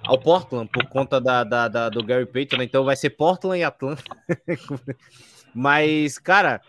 ao 0.04 0.18
Portland 0.18 0.70
por 0.72 0.86
conta 0.86 1.20
da, 1.20 1.44
da, 1.44 1.68
da 1.68 1.88
do 1.88 2.04
Gary 2.04 2.26
Payton. 2.26 2.58
Né? 2.58 2.64
Então 2.64 2.84
vai 2.84 2.96
ser 2.96 3.10
Portland 3.10 3.60
e 3.60 3.64
Atlanta. 3.64 4.02
Mas, 5.54 6.18
cara, 6.18 6.60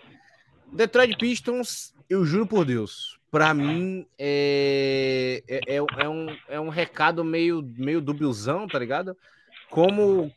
Detroit 0.72 1.18
Pistons, 1.18 1.94
eu 2.10 2.26
juro 2.26 2.48
por 2.48 2.66
Deus, 2.66 3.18
para 3.30 3.54
mim 3.54 4.06
é, 4.18 5.44
é, 5.48 5.76
é, 5.76 5.76
é, 5.76 6.10
um, 6.10 6.28
é 6.48 6.60
um 6.60 6.70
recado 6.70 7.24
meio, 7.24 7.62
meio 7.78 8.02
dubiozão, 8.02 8.68
tá 8.68 8.80
ligado? 8.80 9.16
Como, 9.70 10.32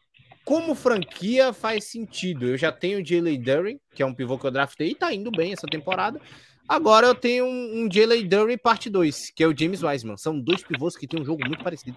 como 0.51 0.75
franquia 0.75 1.53
faz 1.53 1.93
sentido. 1.93 2.45
Eu 2.45 2.59
já 2.59 2.73
tenho 2.73 3.01
o 3.01 3.07
Jalen 3.07 3.41
Dury, 3.41 3.81
que 3.95 4.03
é 4.03 4.07
um 4.07 4.13
pivô 4.13 4.37
que 4.37 4.45
eu 4.45 4.51
draftei 4.51 4.89
e 4.89 4.95
tá 4.97 5.15
indo 5.15 5.31
bem 5.31 5.53
essa 5.53 5.65
temporada. 5.69 6.21
Agora 6.69 7.07
eu 7.07 7.15
tenho 7.15 7.45
um, 7.45 7.85
um 7.85 7.89
Jalen 7.89 8.27
Dury 8.27 8.59
parte 8.59 8.91
2, 8.91 9.31
que 9.31 9.45
é 9.45 9.47
o 9.47 9.57
James 9.57 9.81
Wiseman. 9.81 10.17
São 10.17 10.41
dois 10.41 10.65
pivôs 10.65 10.97
que 10.97 11.07
têm 11.07 11.21
um 11.21 11.25
jogo 11.25 11.47
muito 11.47 11.63
parecido. 11.63 11.97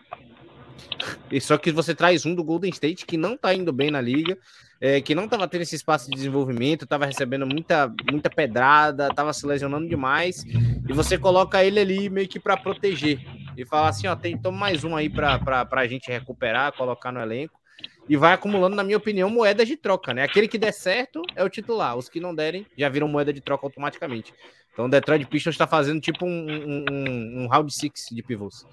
E 1.32 1.42
só 1.42 1.58
que 1.58 1.72
você 1.72 1.96
traz 1.96 2.28
um 2.28 2.36
do 2.36 2.44
Golden 2.44 2.70
State 2.70 3.08
que 3.08 3.18
não 3.18 3.36
tá 3.36 3.56
indo 3.56 3.74
bem 3.74 3.90
na 3.90 4.00
liga, 4.00 4.38
é, 4.80 5.02
que 5.02 5.16
não 5.16 5.28
tava 5.28 5.48
tendo 5.48 5.62
esse 5.62 5.76
espaço 5.76 6.08
de 6.12 6.16
desenvolvimento, 6.16 6.86
tava 6.86 7.08
recebendo 7.08 7.48
muita, 7.48 7.92
muita 8.12 8.30
pedrada, 8.30 9.10
tava 9.16 9.34
se 9.34 9.48
lesionando 9.48 9.90
demais, 9.90 10.44
e 10.46 10.94
você 10.94 11.18
coloca 11.18 11.64
ele 11.64 11.80
ali 11.80 12.08
meio 12.08 12.28
que 12.28 12.40
para 12.40 12.56
proteger. 12.56 13.20
E 13.58 13.66
fala 13.66 13.90
assim: 13.90 14.06
ó, 14.06 14.16
tem 14.16 14.38
toma 14.38 14.60
mais 14.60 14.84
um 14.84 14.96
aí 14.96 15.10
pra, 15.10 15.40
pra, 15.40 15.66
pra 15.66 15.88
gente 15.88 16.12
recuperar, 16.12 16.72
colocar 16.74 17.12
no 17.12 17.20
elenco. 17.20 17.63
E 18.08 18.18
vai 18.18 18.34
acumulando, 18.34 18.76
na 18.76 18.84
minha 18.84 18.98
opinião, 18.98 19.30
moedas 19.30 19.68
de 19.68 19.78
troca, 19.78 20.14
né? 20.14 20.24
Aquele 20.24 20.48
que 20.48 20.58
der 20.58 20.74
certo 20.74 21.22
é 21.36 21.44
o 21.44 21.50
titular, 21.50 21.98
os 21.98 22.10
que 22.10 22.20
não 22.20 22.36
derem 22.36 22.66
já 22.78 22.90
viram 22.90 23.08
moeda 23.08 23.32
de 23.32 23.40
troca 23.40 23.66
automaticamente. 23.66 24.34
Então 24.74 24.86
o 24.86 24.90
Detroit 24.90 25.26
Pistons 25.26 25.54
está 25.54 25.68
fazendo 25.68 26.02
tipo 26.02 26.26
um, 26.26 26.86
um, 26.90 27.44
um, 27.44 27.48
round 27.48 27.74
six 27.74 28.08
de 28.12 28.22
pivôs. 28.22 28.66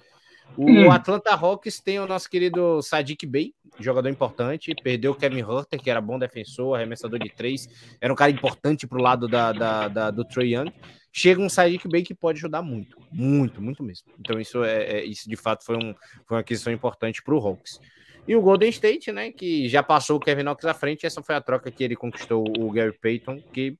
O 0.56 0.68
hum. 0.68 0.90
Atlanta 0.90 1.32
Hawks 1.32 1.78
tem 1.78 2.00
o 2.00 2.06
nosso 2.06 2.28
querido 2.28 2.82
Sadiq 2.82 3.24
Bey, 3.24 3.54
jogador 3.78 4.08
importante. 4.08 4.74
Perdeu 4.82 5.12
o 5.12 5.14
Kevin 5.14 5.42
Hunter, 5.42 5.80
que 5.80 5.90
era 5.90 6.00
bom 6.00 6.18
defensor, 6.18 6.74
arremessador 6.74 7.20
de 7.20 7.30
três. 7.30 7.68
Era 8.00 8.12
um 8.12 8.16
cara 8.16 8.32
importante 8.32 8.86
pro 8.86 9.00
lado 9.00 9.28
da, 9.28 9.52
da, 9.52 9.88
da 9.88 10.10
do 10.10 10.24
Trey 10.24 10.54
Young. 10.54 10.72
Chega 11.12 11.40
um 11.40 11.48
Sadiq 11.48 11.86
Bey 11.88 12.02
que 12.02 12.14
pode 12.14 12.38
ajudar 12.38 12.62
muito, 12.62 12.96
muito, 13.12 13.60
muito 13.60 13.82
mesmo. 13.82 14.08
Então, 14.18 14.40
isso 14.40 14.64
é, 14.64 14.84
é 14.84 15.04
isso 15.04 15.28
de 15.28 15.36
fato 15.36 15.64
foi, 15.64 15.76
um, 15.76 15.94
foi 16.26 16.36
uma 16.36 16.40
aquisição 16.40 16.72
importante 16.72 17.22
para 17.22 17.34
o 17.34 17.38
Hawks. 17.38 17.80
E 18.30 18.36
o 18.36 18.40
Golden 18.40 18.68
State, 18.68 19.10
né, 19.10 19.32
que 19.32 19.68
já 19.68 19.82
passou 19.82 20.16
o 20.16 20.20
Kevin 20.20 20.44
Knox 20.44 20.64
à 20.64 20.72
frente, 20.72 21.04
essa 21.04 21.20
foi 21.20 21.34
a 21.34 21.40
troca 21.40 21.68
que 21.68 21.82
ele 21.82 21.96
conquistou 21.96 22.44
o 22.60 22.70
Gary 22.70 22.92
Payton, 22.92 23.40
que 23.52 23.76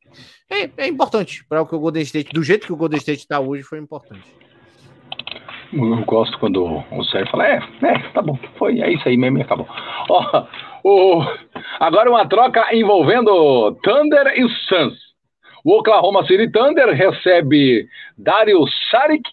é, 0.51 0.69
é 0.77 0.89
importante 0.89 1.45
para 1.49 1.63
o 1.63 1.67
que 1.67 1.77
o 1.77 1.79
Golden 1.79 2.03
State, 2.03 2.33
do 2.33 2.43
jeito 2.43 2.67
que 2.67 2.73
o 2.73 2.77
Golden 2.77 2.99
State 2.99 3.21
está 3.21 3.39
hoje, 3.39 3.63
foi 3.63 3.79
importante. 3.79 4.25
Eu 5.73 6.05
gosto 6.05 6.37
quando 6.41 6.83
o 6.91 7.05
Sérgio 7.05 7.31
fala, 7.31 7.47
é, 7.47 7.63
é, 7.81 7.99
tá 8.13 8.21
bom, 8.21 8.37
foi, 8.59 8.81
é 8.81 8.93
isso 8.93 9.09
aí 9.09 9.17
mesmo 9.17 9.41
acabou. 9.41 9.69
Ó, 10.09 10.47
o, 10.83 11.25
agora 11.79 12.11
uma 12.11 12.29
troca 12.29 12.75
envolvendo 12.75 13.79
Thunder 13.85 14.35
e 14.37 14.49
Suns. 14.67 14.99
O 15.65 15.79
Oklahoma 15.79 16.27
City 16.27 16.51
Thunder 16.51 16.89
recebe 16.89 17.87
Dario 18.19 18.65
Saric 18.91 19.31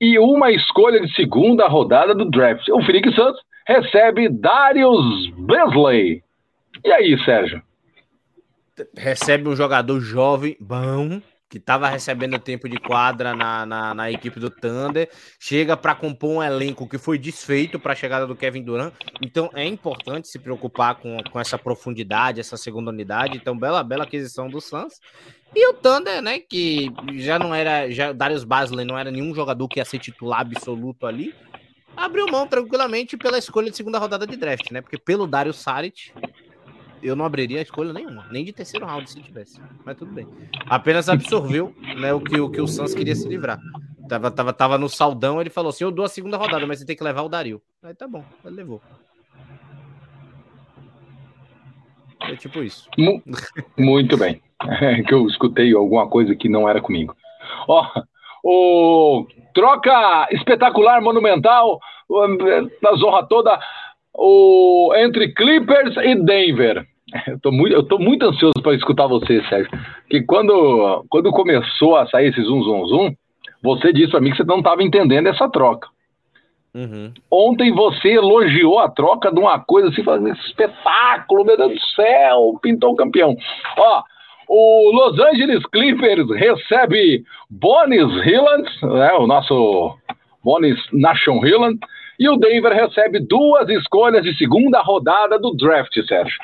e 0.00 0.20
uma 0.20 0.52
escolha 0.52 1.00
de 1.00 1.12
segunda 1.16 1.66
rodada 1.66 2.14
do 2.14 2.30
draft. 2.30 2.68
O 2.68 2.80
Phoenix 2.84 3.12
Suns 3.16 3.36
recebe 3.66 4.28
Darius 4.28 5.30
Besley. 5.36 6.22
E 6.84 6.92
aí, 6.92 7.18
Sérgio? 7.24 7.62
Recebe 8.96 9.48
um 9.48 9.56
jogador 9.56 10.00
jovem, 10.00 10.56
bom, 10.58 11.20
que 11.52 11.58
estava 11.58 11.86
recebendo 11.86 12.38
tempo 12.38 12.66
de 12.66 12.78
quadra 12.78 13.36
na, 13.36 13.66
na, 13.66 13.94
na 13.94 14.10
equipe 14.10 14.40
do 14.40 14.48
Thunder, 14.48 15.10
chega 15.38 15.76
para 15.76 15.94
compor 15.94 16.30
um 16.30 16.42
elenco 16.42 16.88
que 16.88 16.96
foi 16.96 17.18
desfeito 17.18 17.78
para 17.78 17.92
a 17.92 17.94
chegada 17.94 18.26
do 18.26 18.34
Kevin 18.34 18.62
Durant. 18.62 18.94
Então 19.20 19.50
é 19.52 19.66
importante 19.66 20.28
se 20.28 20.38
preocupar 20.38 20.94
com, 20.94 21.18
com 21.30 21.38
essa 21.38 21.58
profundidade, 21.58 22.40
essa 22.40 22.56
segunda 22.56 22.90
unidade. 22.90 23.36
Então, 23.36 23.56
bela, 23.56 23.84
bela 23.84 24.04
aquisição 24.04 24.48
do 24.48 24.62
Suns. 24.62 24.98
E 25.54 25.68
o 25.68 25.74
Thunder, 25.74 26.22
né, 26.22 26.38
que 26.38 26.90
já 27.16 27.38
não 27.38 27.54
era, 27.54 27.90
já 27.90 28.12
Darius 28.12 28.44
Basley 28.44 28.86
não 28.86 28.98
era 28.98 29.10
nenhum 29.10 29.34
jogador 29.34 29.68
que 29.68 29.78
ia 29.78 29.84
ser 29.84 29.98
titular 29.98 30.40
absoluto 30.40 31.06
ali, 31.06 31.34
abriu 31.96 32.26
mão 32.26 32.46
tranquilamente 32.46 33.16
pela 33.16 33.38
escolha 33.38 33.70
de 33.70 33.76
segunda 33.76 33.98
rodada 33.98 34.26
de 34.26 34.36
draft, 34.36 34.70
né? 34.70 34.80
Porque 34.80 34.98
pelo 34.98 35.26
Darius 35.26 35.56
Saric, 35.56 36.12
eu 37.02 37.16
não 37.16 37.24
abriria 37.24 37.58
a 37.58 37.62
escolha 37.62 37.92
nenhuma, 37.92 38.26
nem 38.30 38.44
de 38.44 38.52
terceiro 38.52 38.86
round 38.86 39.10
se 39.10 39.20
tivesse. 39.20 39.60
Mas 39.84 39.96
tudo 39.96 40.12
bem. 40.12 40.26
Apenas 40.66 41.08
absorveu 41.08 41.74
né, 41.98 42.12
o, 42.12 42.20
que, 42.20 42.40
o 42.40 42.50
que 42.50 42.60
o 42.60 42.66
Suns 42.66 42.94
queria 42.94 43.14
se 43.14 43.28
livrar. 43.28 43.58
Tava, 44.08 44.30
tava, 44.30 44.52
tava 44.52 44.78
no 44.78 44.88
saldão, 44.88 45.40
ele 45.40 45.50
falou 45.50 45.70
assim: 45.70 45.84
eu 45.84 45.90
dou 45.90 46.04
a 46.04 46.08
segunda 46.08 46.36
rodada, 46.36 46.66
mas 46.66 46.78
você 46.78 46.86
tem 46.86 46.96
que 46.96 47.04
levar 47.04 47.22
o 47.22 47.28
Dario. 47.28 47.60
Aí 47.82 47.94
tá 47.94 48.06
bom, 48.06 48.24
ele 48.44 48.56
levou. 48.56 48.80
É 52.20 52.36
tipo 52.36 52.62
isso. 52.62 52.88
Muito 53.76 54.16
bem. 54.16 54.40
É 54.80 55.02
que 55.02 55.12
eu 55.12 55.26
escutei 55.26 55.74
alguma 55.74 56.08
coisa 56.08 56.36
que 56.36 56.48
não 56.48 56.68
era 56.68 56.80
comigo. 56.80 57.16
Ó, 57.66 57.84
o 58.42 59.26
troca 59.54 60.28
espetacular, 60.32 61.00
monumental, 61.00 61.78
na 62.82 62.92
zorra 62.94 63.26
toda, 63.26 63.58
o, 64.14 64.92
entre 64.96 65.32
Clippers 65.32 65.96
e 65.96 66.14
Denver. 66.16 66.86
Eu 67.26 67.38
tô 67.40 67.52
muito, 67.52 67.74
eu 67.74 67.82
tô 67.82 67.98
muito 67.98 68.24
ansioso 68.24 68.54
para 68.62 68.74
escutar 68.74 69.06
você, 69.06 69.42
Sérgio. 69.44 69.70
Que 70.08 70.22
quando, 70.22 71.04
quando 71.10 71.30
começou 71.30 71.96
a 71.96 72.06
sair 72.06 72.28
esse 72.28 72.42
zoom, 72.42 72.62
zoom, 72.62 72.86
zoom, 72.86 73.14
você 73.62 73.92
disse 73.92 74.10
para 74.10 74.20
mim 74.20 74.30
que 74.30 74.38
você 74.38 74.44
não 74.44 74.58
estava 74.58 74.82
entendendo 74.82 75.26
essa 75.28 75.48
troca. 75.48 75.88
Uhum. 76.74 77.12
Ontem 77.30 77.70
você 77.70 78.14
elogiou 78.14 78.78
a 78.78 78.88
troca 78.88 79.30
de 79.30 79.38
uma 79.38 79.58
coisa 79.60 79.90
assim, 79.90 80.02
falando 80.02 80.28
espetáculo, 80.28 81.44
meu 81.44 81.56
Deus 81.56 81.72
do 81.72 81.80
céu, 81.94 82.58
pintou 82.62 82.92
o 82.92 82.96
campeão. 82.96 83.36
Ó, 83.76 84.02
o 84.48 84.90
Los 84.92 85.18
Angeles 85.18 85.64
Clippers 85.66 86.28
recebe 86.30 87.24
Bonis 87.48 88.26
Hilland, 88.26 88.68
né, 88.82 89.12
o 89.14 89.26
nosso 89.26 89.96
Bonis 90.42 90.78
Nation 90.92 91.44
Hilland, 91.44 91.78
e 92.18 92.28
o 92.28 92.36
Denver 92.36 92.72
recebe 92.72 93.20
duas 93.20 93.68
escolhas 93.68 94.22
de 94.22 94.36
segunda 94.36 94.80
rodada 94.80 95.38
do 95.38 95.54
draft, 95.54 95.94
Sérgio. 96.06 96.38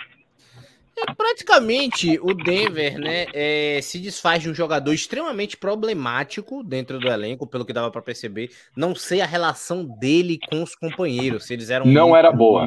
É, 0.97 1.15
praticamente 1.15 2.19
o 2.21 2.35
Denver, 2.35 2.99
né, 2.99 3.27
é, 3.33 3.79
se 3.81 4.01
desfaz 4.01 4.43
de 4.43 4.51
um 4.51 4.55
jogador 4.55 4.93
extremamente 4.93 5.57
problemático 5.57 6.65
dentro 6.65 6.99
do 6.99 7.09
elenco, 7.09 7.47
pelo 7.47 7.65
que 7.65 7.73
dava 7.73 7.91
para 7.91 8.03
perceber. 8.03 8.51
Não 8.77 8.95
sei 8.95 9.21
a 9.21 9.27
relação 9.27 9.85
dele 9.85 10.39
com 10.51 10.63
os 10.63 10.75
companheiros, 10.75 11.45
se 11.45 11.55
eles 11.55 11.71
eram 11.71 11.87
não 11.87 12.17
era 12.17 12.33
boa, 12.33 12.67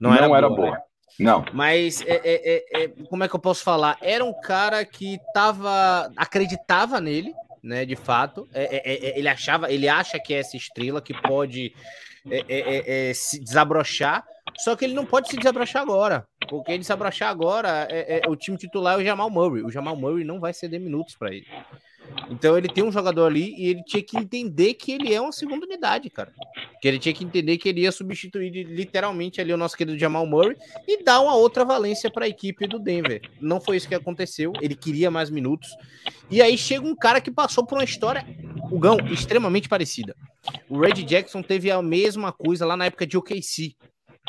não, 0.00 0.10
não 0.10 0.14
era, 0.14 0.24
era 0.24 0.48
boa. 0.48 0.78
Não. 1.18 1.44
Mas 1.52 2.00
é, 2.02 2.20
é, 2.22 2.22
é, 2.24 2.84
é, 2.84 2.88
como 3.08 3.24
é 3.24 3.28
que 3.28 3.34
eu 3.34 3.40
posso 3.40 3.62
falar? 3.62 3.98
Era 4.00 4.24
um 4.24 4.38
cara 4.40 4.84
que 4.84 5.18
tava 5.34 6.10
acreditava 6.16 7.00
nele, 7.00 7.32
né? 7.62 7.84
De 7.84 7.96
fato, 7.96 8.48
é, 8.52 9.18
ele 9.18 9.28
achava, 9.28 9.70
ele 9.72 9.88
acha 9.88 10.18
que 10.18 10.32
é 10.32 10.38
essa 10.38 10.56
estrela 10.56 11.02
que 11.02 11.14
pode 11.22 11.74
se 13.14 13.40
desabrochar 13.40 14.24
só 14.56 14.74
que 14.74 14.84
ele 14.84 14.94
não 14.94 15.06
pode 15.06 15.28
se 15.28 15.36
desabrochar 15.36 15.82
agora. 15.82 16.26
Porque 16.48 16.76
desabrochar 16.78 17.28
agora, 17.28 17.86
é, 17.90 18.20
é, 18.24 18.28
o 18.28 18.36
time 18.36 18.56
titular 18.56 18.94
é 18.94 19.02
o 19.02 19.04
Jamal 19.04 19.30
Murray. 19.30 19.62
O 19.62 19.70
Jamal 19.70 19.96
Murray 19.96 20.24
não 20.24 20.40
vai 20.40 20.52
ceder 20.52 20.80
minutos 20.80 21.14
para 21.16 21.32
ele. 21.34 21.46
Então 22.30 22.56
ele 22.56 22.68
tem 22.68 22.84
um 22.84 22.92
jogador 22.92 23.26
ali 23.26 23.54
e 23.56 23.68
ele 23.68 23.82
tinha 23.84 24.02
que 24.02 24.16
entender 24.16 24.74
que 24.74 24.92
ele 24.92 25.12
é 25.12 25.20
uma 25.20 25.32
segunda 25.32 25.64
unidade, 25.64 26.10
cara. 26.10 26.32
Que 26.80 26.88
ele 26.88 26.98
tinha 26.98 27.14
que 27.14 27.24
entender 27.24 27.56
que 27.58 27.68
ele 27.68 27.82
ia 27.82 27.92
substituir 27.92 28.50
literalmente 28.64 29.40
ali 29.40 29.52
o 29.52 29.56
nosso 29.56 29.76
querido 29.76 29.98
Jamal 29.98 30.26
Murray 30.26 30.56
e 30.86 31.02
dar 31.02 31.20
uma 31.20 31.34
outra 31.34 31.64
valência 31.64 32.10
para 32.10 32.24
a 32.24 32.28
equipe 32.28 32.66
do 32.66 32.78
Denver. 32.78 33.22
Não 33.40 33.60
foi 33.60 33.76
isso 33.76 33.88
que 33.88 33.94
aconteceu. 33.94 34.52
Ele 34.60 34.74
queria 34.74 35.10
mais 35.10 35.30
minutos. 35.30 35.68
E 36.30 36.42
aí 36.42 36.58
chega 36.58 36.86
um 36.86 36.94
cara 36.94 37.20
que 37.20 37.30
passou 37.30 37.64
por 37.64 37.78
uma 37.78 37.84
história, 37.84 38.24
o 38.70 38.78
Gão, 38.78 38.98
extremamente 39.10 39.68
parecida. 39.68 40.14
O 40.68 40.78
Red 40.78 41.02
Jackson 41.04 41.42
teve 41.42 41.70
a 41.70 41.80
mesma 41.80 42.32
coisa 42.32 42.66
lá 42.66 42.76
na 42.76 42.86
época 42.86 43.06
de 43.06 43.16
OKC. 43.16 43.74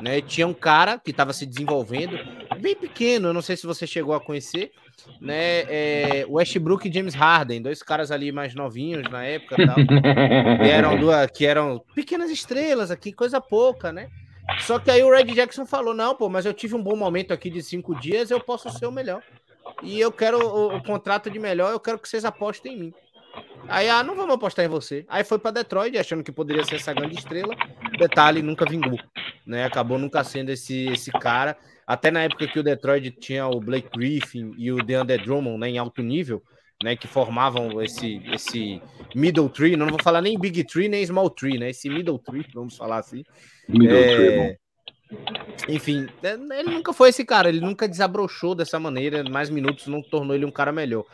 Né? 0.02 0.22
Tinha 0.22 0.48
um 0.48 0.54
cara 0.54 0.98
que 0.98 1.12
estava 1.12 1.34
se 1.34 1.46
desenvolvendo, 1.46 2.18
bem 2.60 2.76
pequeno, 2.76 3.30
eu 3.30 3.34
não 3.34 3.42
sei 3.42 3.58
se 3.58 3.68
você 3.68 3.86
chegou 3.86 4.14
a 4.14 4.20
conhecer, 4.20 4.72
né? 5.20 5.62
É, 5.68 6.26
Westbrook 6.28 6.88
e 6.88 6.94
James 6.94 7.14
Harden, 7.14 7.62
dois 7.62 7.84
caras 7.84 8.12
ali 8.12 8.32
mais 8.32 8.54
novinhos 8.56 9.10
na 9.10 9.24
época, 9.24 9.56
tal, 9.58 9.76
que, 9.76 10.70
eram 10.70 10.96
duas, 11.00 11.32
que 11.32 11.46
eram 11.46 11.84
pequenas 11.94 12.30
estrelas 12.32 12.92
aqui, 12.92 13.12
coisa 13.12 13.42
pouca, 13.42 13.92
né? 13.92 14.10
Só 14.60 14.80
que 14.80 14.90
aí 14.90 15.04
o 15.04 15.12
Red 15.12 15.26
Jackson 15.26 15.66
falou: 15.66 15.94
não, 15.94 16.16
pô, 16.16 16.28
mas 16.28 16.46
eu 16.46 16.54
tive 16.54 16.76
um 16.76 16.82
bom 16.82 16.96
momento 16.96 17.34
aqui 17.34 17.50
de 17.50 17.62
cinco 17.62 17.94
dias, 17.96 18.32
eu 18.32 18.40
posso 18.40 18.70
ser 18.70 18.88
o 18.88 18.92
melhor. 18.92 19.22
E 19.84 20.00
eu 20.00 20.12
quero 20.12 20.40
o, 20.40 20.78
o 20.78 20.84
contrato 20.84 21.30
de 21.30 21.38
melhor, 21.38 21.72
eu 21.72 21.80
quero 21.80 22.00
que 22.00 22.10
vocês 22.10 22.26
apostem 22.26 22.74
em 22.74 22.80
mim. 22.80 22.94
Aí, 23.67 23.89
ah, 23.89 24.04
não 24.04 24.15
vamos 24.15 24.36
apostar 24.36 24.65
em 24.65 24.69
você. 24.69 25.06
Aí 25.08 25.24
foi 25.24 25.39
para 25.39 25.52
Detroit, 25.52 25.98
achando 25.98 26.24
que 26.24 26.32
poderia 26.32 26.63
ser 26.63 26.76
essa 26.76 26.93
grande 26.93 27.15
estrela. 27.15 27.56
Detalhe, 27.98 28.41
nunca 28.41 28.65
vingou. 28.65 28.98
Né? 29.45 29.65
Acabou 29.65 29.98
nunca 29.98 30.24
sendo 30.24 30.50
esse, 30.50 30.88
esse 30.88 31.12
cara. 31.12 31.58
Até 31.86 32.12
na 32.12 32.24
época 32.24 32.48
que 32.48 32.60
o 32.60 32.63
Detroit 32.63 33.12
tinha 33.12 33.48
o 33.48 33.60
Blake 33.60 33.89
Griffin 33.95 34.54
e 34.58 34.72
o 34.72 34.84
DeAndre 34.84 35.17
Drummond 35.17 35.60
né, 35.60 35.69
em 35.69 35.78
alto 35.78 36.02
nível, 36.02 36.43
né, 36.84 36.95
que 36.95 37.08
formavam 37.08 37.82
esse, 37.82 38.22
esse 38.32 38.82
middle 39.15 39.50
tree, 39.50 39.76
não 39.76 39.88
vou 39.88 40.02
falar 40.02 40.22
nem 40.22 40.39
big 40.39 40.63
tree 40.65 40.88
nem 40.88 41.06
small 41.06 41.30
tree, 41.30 41.58
né, 41.58 41.72
esse 41.72 41.89
middle 41.89 42.19
tree, 42.19 42.45
vamos 42.54 42.78
falar 42.78 43.00
assim. 43.00 43.24
Middle 43.67 43.98
é... 43.98 44.15
tree, 44.15 44.60
enfim, 45.67 46.08
é, 46.22 46.34
ele 46.60 46.69
nunca 46.69 46.93
foi 46.93 47.10
esse 47.10 47.26
cara, 47.26 47.50
ele 47.50 47.60
nunca 47.60 47.88
desabrochou 47.88 48.54
dessa 48.54 48.80
maneira, 48.80 49.24
mais 49.24 49.50
minutos 49.50 49.88
não 49.88 50.02
tornou 50.02 50.36
ele 50.36 50.45
um 50.45 50.52
cara 50.52 50.72
melhor. 50.72 51.06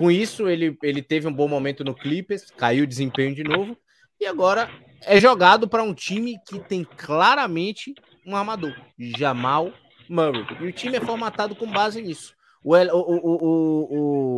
Com 0.00 0.10
isso, 0.10 0.48
ele, 0.48 0.78
ele 0.82 1.02
teve 1.02 1.28
um 1.28 1.32
bom 1.32 1.46
momento 1.46 1.84
no 1.84 1.94
Clippers, 1.94 2.50
caiu 2.56 2.84
o 2.84 2.86
desempenho 2.86 3.34
de 3.34 3.44
novo, 3.44 3.76
e 4.18 4.24
agora 4.24 4.70
é 5.04 5.20
jogado 5.20 5.68
para 5.68 5.82
um 5.82 5.92
time 5.92 6.38
que 6.48 6.58
tem 6.58 6.84
claramente 6.84 7.94
um 8.24 8.34
armador, 8.34 8.74
Jamal 8.98 9.70
Murray. 10.08 10.46
E 10.58 10.68
o 10.68 10.72
time 10.72 10.96
é 10.96 11.00
formatado 11.02 11.54
com 11.54 11.70
base 11.70 12.00
nisso. 12.00 12.34
O, 12.64 12.74
o, 12.74 13.16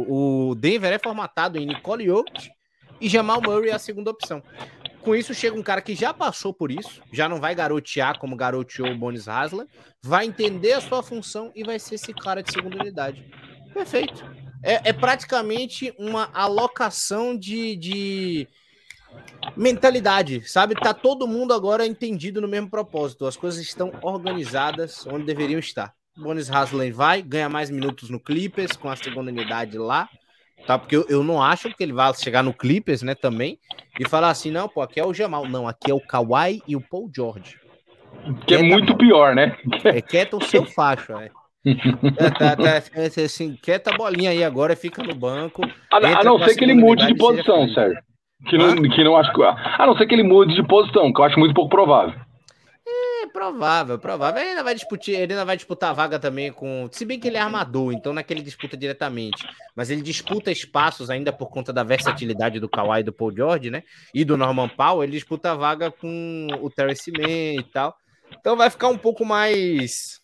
o, 0.08 0.48
o, 0.50 0.54
Denver 0.56 0.92
é 0.92 0.98
formatado 0.98 1.56
em 1.56 1.66
Nicole 1.66 2.06
Jokic 2.06 2.50
e 3.00 3.08
Jamal 3.08 3.40
Murray 3.40 3.70
é 3.70 3.74
a 3.74 3.78
segunda 3.78 4.10
opção. 4.10 4.42
Com 5.02 5.14
isso, 5.14 5.32
chega 5.32 5.56
um 5.56 5.62
cara 5.62 5.80
que 5.80 5.94
já 5.94 6.12
passou 6.12 6.52
por 6.52 6.72
isso, 6.72 7.00
já 7.12 7.28
não 7.28 7.38
vai 7.38 7.54
garotear 7.54 8.18
como 8.18 8.34
garoteou 8.34 8.90
o 8.90 8.98
Bonis 8.98 9.28
Hasler, 9.28 9.68
vai 10.02 10.26
entender 10.26 10.72
a 10.72 10.80
sua 10.80 11.04
função 11.04 11.52
e 11.54 11.62
vai 11.62 11.78
ser 11.78 11.94
esse 11.94 12.12
cara 12.12 12.42
de 12.42 12.50
segunda 12.50 12.78
unidade. 12.80 13.24
Perfeito. 13.72 14.41
É, 14.62 14.90
é 14.90 14.92
praticamente 14.92 15.92
uma 15.98 16.30
alocação 16.32 17.36
de, 17.36 17.76
de 17.76 18.48
mentalidade, 19.56 20.48
sabe? 20.48 20.74
Tá 20.74 20.94
todo 20.94 21.26
mundo 21.26 21.52
agora 21.52 21.86
entendido 21.86 22.40
no 22.40 22.48
mesmo 22.48 22.70
propósito. 22.70 23.26
As 23.26 23.36
coisas 23.36 23.60
estão 23.60 23.92
organizadas 24.02 25.06
onde 25.06 25.24
deveriam 25.24 25.58
estar. 25.58 25.92
Bonis 26.16 26.50
Hasley 26.50 26.92
vai, 26.92 27.22
ganha 27.22 27.48
mais 27.48 27.70
minutos 27.70 28.10
no 28.10 28.20
Clippers 28.20 28.76
com 28.76 28.88
a 28.88 28.96
segunda 28.96 29.30
unidade 29.30 29.78
lá, 29.78 30.08
tá? 30.66 30.78
Porque 30.78 30.94
eu, 30.94 31.06
eu 31.08 31.24
não 31.24 31.42
acho 31.42 31.74
que 31.74 31.82
ele 31.82 31.92
vai 31.92 32.12
chegar 32.14 32.42
no 32.42 32.52
Clippers, 32.52 33.02
né, 33.02 33.14
também, 33.14 33.58
e 33.98 34.06
falar 34.06 34.28
assim, 34.28 34.50
não, 34.50 34.68
pô, 34.68 34.82
aqui 34.82 35.00
é 35.00 35.04
o 35.04 35.14
Jamal. 35.14 35.48
Não, 35.48 35.66
aqui 35.66 35.90
é 35.90 35.94
o 35.94 36.00
Kawhi 36.00 36.62
e 36.68 36.76
o 36.76 36.80
Paul 36.80 37.10
George. 37.14 37.58
Que 38.46 38.54
é 38.54 38.62
muito 38.62 38.96
pior, 38.96 39.34
né? 39.34 39.56
É 39.84 40.00
quieta 40.00 40.36
o 40.36 40.44
seu 40.44 40.64
facho, 40.66 41.12
é. 41.16 41.30
Tá, 42.38 42.56
tá, 42.56 43.22
assim, 43.22 43.56
quieta 43.62 43.94
a 43.94 43.96
bolinha 43.96 44.30
aí 44.30 44.42
agora, 44.42 44.74
fica 44.74 45.02
no 45.02 45.14
banco. 45.14 45.62
A, 45.92 45.96
a 45.96 46.24
não 46.24 46.38
ser 46.40 46.56
que 46.56 46.64
ele 46.64 46.74
mude 46.74 47.06
de 47.06 47.14
posição, 47.14 47.68
Sérgio. 47.68 48.02
Que 48.48 48.58
não, 48.58 48.74
que 48.74 49.04
não 49.04 49.16
acho 49.16 49.32
que. 49.32 49.42
A 49.42 49.86
não 49.86 49.96
ser 49.96 50.06
que 50.06 50.14
ele 50.14 50.24
mude 50.24 50.54
de 50.54 50.66
posição, 50.66 51.12
que 51.12 51.20
eu 51.20 51.24
acho 51.24 51.38
muito 51.38 51.54
pouco 51.54 51.70
provável. 51.70 52.14
É 52.84 53.26
provável, 53.28 53.98
provável. 54.00 54.40
Ele 54.40 54.50
ainda 54.50 54.64
vai 54.64 54.74
disputar, 54.74 55.14
ele 55.14 55.32
ainda 55.32 55.44
vai 55.44 55.56
disputar 55.56 55.90
a 55.90 55.92
vaga 55.92 56.18
também 56.18 56.52
com. 56.52 56.88
Se 56.90 57.04
bem 57.04 57.20
que 57.20 57.28
ele 57.28 57.36
é 57.36 57.40
armador, 57.40 57.92
então 57.92 58.12
não 58.12 58.18
é 58.18 58.22
que 58.24 58.32
ele 58.32 58.42
disputa 58.42 58.76
diretamente. 58.76 59.46
Mas 59.76 59.90
ele 59.90 60.02
disputa 60.02 60.50
espaços 60.50 61.08
ainda 61.08 61.32
por 61.32 61.48
conta 61.50 61.72
da 61.72 61.84
versatilidade 61.84 62.58
do 62.58 62.68
Kawhi 62.68 63.00
e 63.00 63.04
do 63.04 63.12
Paul 63.12 63.32
George, 63.32 63.70
né? 63.70 63.84
E 64.12 64.24
do 64.24 64.36
Norman 64.36 64.68
Powell, 64.68 65.04
ele 65.04 65.12
disputa 65.12 65.52
a 65.52 65.54
vaga 65.54 65.92
com 65.92 66.48
o 66.60 66.68
Terrence 66.68 67.12
Mann 67.12 67.60
e 67.60 67.64
tal. 67.72 67.94
Então 68.40 68.56
vai 68.56 68.68
ficar 68.68 68.88
um 68.88 68.98
pouco 68.98 69.24
mais 69.24 70.20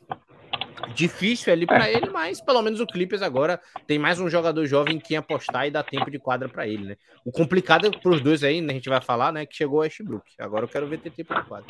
difícil 0.94 1.52
ali 1.52 1.66
para 1.66 1.88
é. 1.88 1.96
ele, 1.96 2.10
mas 2.10 2.40
pelo 2.40 2.62
menos 2.62 2.80
o 2.80 2.86
Clippers 2.86 3.22
agora 3.22 3.60
tem 3.86 3.98
mais 3.98 4.20
um 4.20 4.28
jogador 4.28 4.66
jovem 4.66 4.96
em 4.96 5.00
quem 5.00 5.16
apostar 5.16 5.66
e 5.66 5.70
dar 5.70 5.82
tempo 5.82 6.10
de 6.10 6.18
quadra 6.18 6.48
para 6.48 6.66
ele, 6.66 6.84
né? 6.84 6.96
O 7.24 7.32
complicado 7.32 7.86
é 7.86 7.90
para 7.90 8.10
os 8.10 8.20
dois 8.20 8.42
aí, 8.42 8.60
né, 8.60 8.72
a 8.72 8.74
gente 8.74 8.88
vai 8.88 9.00
falar, 9.00 9.32
né, 9.32 9.46
que 9.46 9.56
chegou 9.56 9.78
o 9.78 9.82
Westbrook. 9.82 10.24
Agora 10.38 10.64
eu 10.64 10.68
quero 10.68 10.86
ver 10.86 10.98
ter 10.98 11.10
tempo 11.10 11.34
de 11.34 11.42
quadra. 11.42 11.66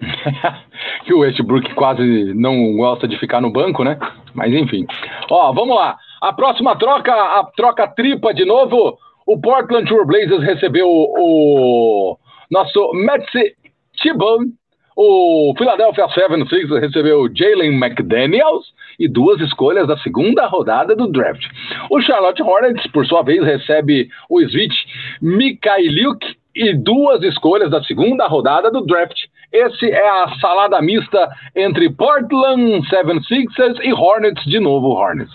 que 1.04 1.14
o 1.14 1.20
Westbrook 1.20 1.74
quase 1.74 2.34
não 2.34 2.76
gosta 2.76 3.06
de 3.06 3.18
ficar 3.18 3.40
no 3.40 3.50
banco, 3.50 3.84
né? 3.84 3.98
Mas 4.34 4.52
enfim. 4.52 4.86
Ó, 5.30 5.52
vamos 5.52 5.76
lá. 5.76 5.96
A 6.20 6.32
próxima 6.32 6.76
troca, 6.76 7.12
a 7.12 7.44
troca 7.56 7.88
tripa 7.88 8.32
de 8.32 8.44
novo. 8.44 8.98
O 9.26 9.40
Portland 9.40 9.86
Trail 9.86 10.04
Blazers 10.04 10.42
recebeu 10.42 10.86
o 10.88 12.18
nosso 12.50 12.92
Metsi 12.92 13.56
Tibon 13.96 14.52
o 14.96 15.54
Philadelphia 15.58 16.08
76 16.08 16.70
recebeu 16.80 17.28
Jalen 17.34 17.74
McDaniels 17.74 18.72
e 18.98 19.08
duas 19.08 19.40
escolhas 19.40 19.88
da 19.88 19.98
segunda 19.98 20.46
rodada 20.46 20.94
do 20.94 21.08
draft. 21.08 21.44
O 21.90 22.00
Charlotte 22.00 22.42
Hornets, 22.42 22.86
por 22.92 23.04
sua 23.06 23.22
vez, 23.22 23.42
recebe 23.44 24.08
o 24.28 24.40
Svitch 24.40 24.76
Mikhailiuk 25.20 26.24
e 26.54 26.72
duas 26.72 27.22
escolhas 27.22 27.70
da 27.70 27.82
segunda 27.82 28.26
rodada 28.28 28.70
do 28.70 28.86
draft. 28.86 29.18
Esse 29.52 29.90
é 29.90 30.08
a 30.08 30.28
salada 30.40 30.80
mista 30.80 31.28
entre 31.56 31.90
Portland 31.90 32.80
76ers 32.88 33.80
e 33.82 33.92
Hornets, 33.92 34.44
de 34.44 34.60
novo 34.60 34.88
Hornets. 34.88 35.34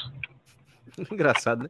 Engraçado, 1.11 1.63
né? 1.63 1.69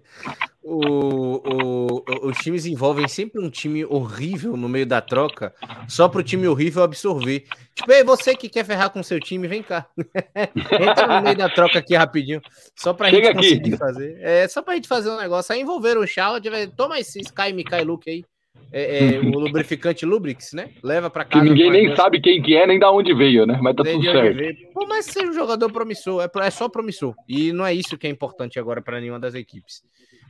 O, 0.62 1.38
o, 1.38 2.28
os 2.28 2.38
times 2.40 2.66
envolvem 2.66 3.08
sempre 3.08 3.42
um 3.42 3.50
time 3.50 3.86
horrível 3.86 4.58
no 4.58 4.68
meio 4.68 4.86
da 4.86 5.00
troca, 5.00 5.54
só 5.88 6.10
para 6.10 6.20
o 6.20 6.24
time 6.24 6.48
horrível 6.48 6.84
absorver. 6.84 7.46
Tipo, 7.74 7.92
ei, 7.94 8.04
você 8.04 8.36
que 8.36 8.50
quer 8.50 8.66
ferrar 8.66 8.90
com 8.90 9.02
seu 9.02 9.20
time, 9.20 9.48
vem 9.48 9.64
cá. 9.64 9.88
Entra 10.36 11.08
no 11.08 11.24
meio 11.24 11.38
da 11.38 11.50
troca 11.50 11.80
aqui 11.80 11.96
rapidinho, 11.96 12.42
só 12.76 12.94
para 12.94 13.08
a 13.08 13.10
gente 13.10 13.34
conseguir 13.34 13.78
fazer. 13.78 14.18
É 14.22 14.48
só 14.50 14.62
para 14.62 14.74
a 14.74 14.76
gente 14.76 14.88
fazer 14.88 15.10
um 15.10 15.18
negócio. 15.18 15.54
Aí 15.54 15.62
envolver 15.62 15.98
o 15.98 16.06
Charlotte, 16.06 16.50
toma 16.76 17.00
esse 17.00 17.22
Sky 17.22 17.54
Mikai 17.54 17.84
Luke 17.84 18.10
aí. 18.10 18.24
É, 18.72 19.16
é, 19.16 19.20
o 19.20 19.40
lubrificante 19.40 20.06
Lubrix, 20.06 20.54
né? 20.54 20.70
Leva 20.84 21.10
para 21.10 21.26
casa. 21.26 21.44
Que 21.44 21.50
ninguém 21.50 21.72
nem 21.72 21.96
sabe 21.96 22.22
quem 22.22 22.42
que 22.42 22.56
é, 22.56 22.68
nem 22.68 22.78
da 22.78 22.92
onde 22.92 23.14
veio, 23.16 23.46
né? 23.46 23.58
Mas 23.62 23.76
tá 23.76 23.84
tudo 23.84 24.04
certo. 24.04 24.74
Pô, 24.74 24.86
mas 24.86 25.06
seja 25.06 25.28
um 25.28 25.34
jogador 25.34 25.72
promissor, 25.72 26.22
é, 26.24 26.46
é 26.46 26.52
só 26.52 26.70
promissor. 26.70 27.16
E 27.28 27.52
não 27.52 27.66
é 27.66 27.74
isso 27.74 27.98
que 27.98 28.06
é 28.06 28.10
importante 28.10 28.60
agora 28.60 28.82
para 28.82 29.00
nenhuma 29.00 29.20
das 29.20 29.34
equipes. 29.34 29.82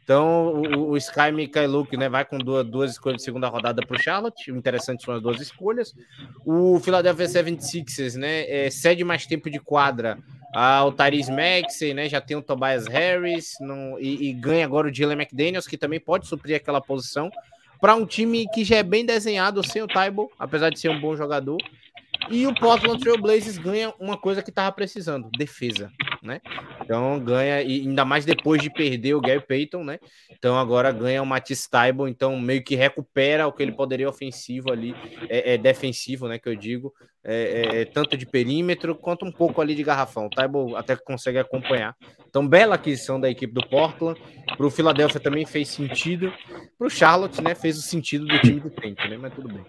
Então, 0.04 0.62
o, 0.62 0.90
o 0.90 0.98
Sky 0.98 1.32
Mikhailuk, 1.32 1.96
né, 1.96 2.10
vai 2.10 2.26
com 2.26 2.38
duas, 2.38 2.66
duas 2.66 2.92
escolhas 2.92 3.18
de 3.18 3.24
segunda 3.24 3.48
rodada 3.48 3.86
para 3.86 3.96
o 3.96 4.02
Charlotte. 4.02 4.52
Interessante 4.52 5.04
são 5.04 5.14
as 5.14 5.22
duas 5.22 5.40
escolhas. 5.40 5.94
O 6.46 6.80
Philadelphia 6.80 7.26
76ers, 7.26 8.16
né, 8.16 8.50
é, 8.50 8.70
cede 8.70 9.04
mais 9.04 9.26
tempo 9.26 9.50
de 9.50 9.60
quadra 9.60 10.18
ao 10.54 10.92
Tyrese 10.92 11.32
Maxey, 11.32 11.94
né, 11.94 12.10
já 12.10 12.20
tem 12.20 12.36
o 12.36 12.42
Tobias 12.42 12.88
Harris 12.88 13.54
no, 13.62 14.00
e, 14.00 14.30
e, 14.30 14.34
ganha 14.34 14.66
agora 14.66 14.88
o 14.88 14.92
Dylan 14.92 15.14
McDaniels, 15.14 15.68
que 15.68 15.78
também 15.78 16.00
pode 16.00 16.28
suprir 16.28 16.56
aquela 16.56 16.82
posição 16.82 17.30
para 17.80 17.96
um 17.96 18.06
time 18.06 18.48
que 18.50 18.64
já 18.64 18.78
é 18.78 18.84
bem 18.84 19.06
desenhado 19.06 19.66
sem 19.66 19.82
o 19.82 19.88
Taibo, 19.88 20.32
apesar 20.38 20.70
de 20.70 20.80
ser 20.80 20.90
um 20.90 21.00
bom 21.00 21.16
jogador. 21.16 21.58
E 22.30 22.46
o 22.46 22.54
Portland 22.54 23.00
Trail 23.00 23.22
Blazers 23.22 23.58
ganha 23.58 23.94
uma 24.00 24.18
coisa 24.18 24.42
que 24.42 24.50
estava 24.50 24.72
precisando: 24.72 25.30
defesa. 25.38 25.92
né? 26.22 26.42
Então 26.82 27.20
ganha, 27.20 27.62
e 27.62 27.82
ainda 27.82 28.04
mais 28.04 28.26
depois 28.26 28.62
de 28.62 28.70
perder 28.70 29.14
o 29.14 29.22
Gary 29.22 29.46
Payton, 29.46 29.84
né? 29.84 30.00
Então 30.30 30.58
agora 30.58 30.92
ganha 30.92 31.22
o 31.22 31.26
Matisse 31.26 31.70
Taibo, 31.70 32.08
então 32.08 32.40
meio 32.40 32.64
que 32.64 32.76
recupera 32.76 33.48
o 33.48 33.54
que 33.54 33.64
ele 33.64 33.72
poderia 33.72 34.10
ofensivo 34.10 34.72
ali, 34.72 34.96
é, 35.30 35.54
é 35.54 35.58
defensivo, 35.58 36.28
né? 36.28 36.38
Que 36.38 36.50
eu 36.50 36.56
digo, 36.56 36.94
é, 37.24 37.34
é, 37.34 37.82
é 37.82 37.86
tanto 37.86 38.16
de 38.16 38.26
perímetro 38.26 38.96
quanto 38.96 39.26
um 39.26 39.32
pouco 39.32 39.62
ali 39.62 39.76
de 39.76 39.84
garrafão. 39.84 40.28
O 40.28 40.30
Taibo 40.30 40.76
até 40.76 40.96
consegue 40.96 41.38
acompanhar. 41.38 41.96
Então, 42.28 42.48
bela 42.48 42.76
aquisição 42.76 43.20
da 43.20 43.30
equipe 43.30 43.54
do 43.54 43.68
Portland. 43.68 44.20
Para 44.56 44.66
o 44.66 44.72
Philadelphia 44.72 45.20
também 45.20 45.46
fez 45.46 45.70
sentido. 45.70 46.34
Para 46.78 46.88
o 46.88 46.90
Charlotte, 46.90 47.42
né? 47.42 47.54
Fez 47.56 47.78
o 47.78 47.82
sentido 47.82 48.26
do 48.26 48.40
time 48.40 48.60
do 48.60 48.70
tempo, 48.70 49.08
né? 49.08 49.18
Mas 49.18 49.34
tudo 49.34 49.50
bem. 49.50 49.66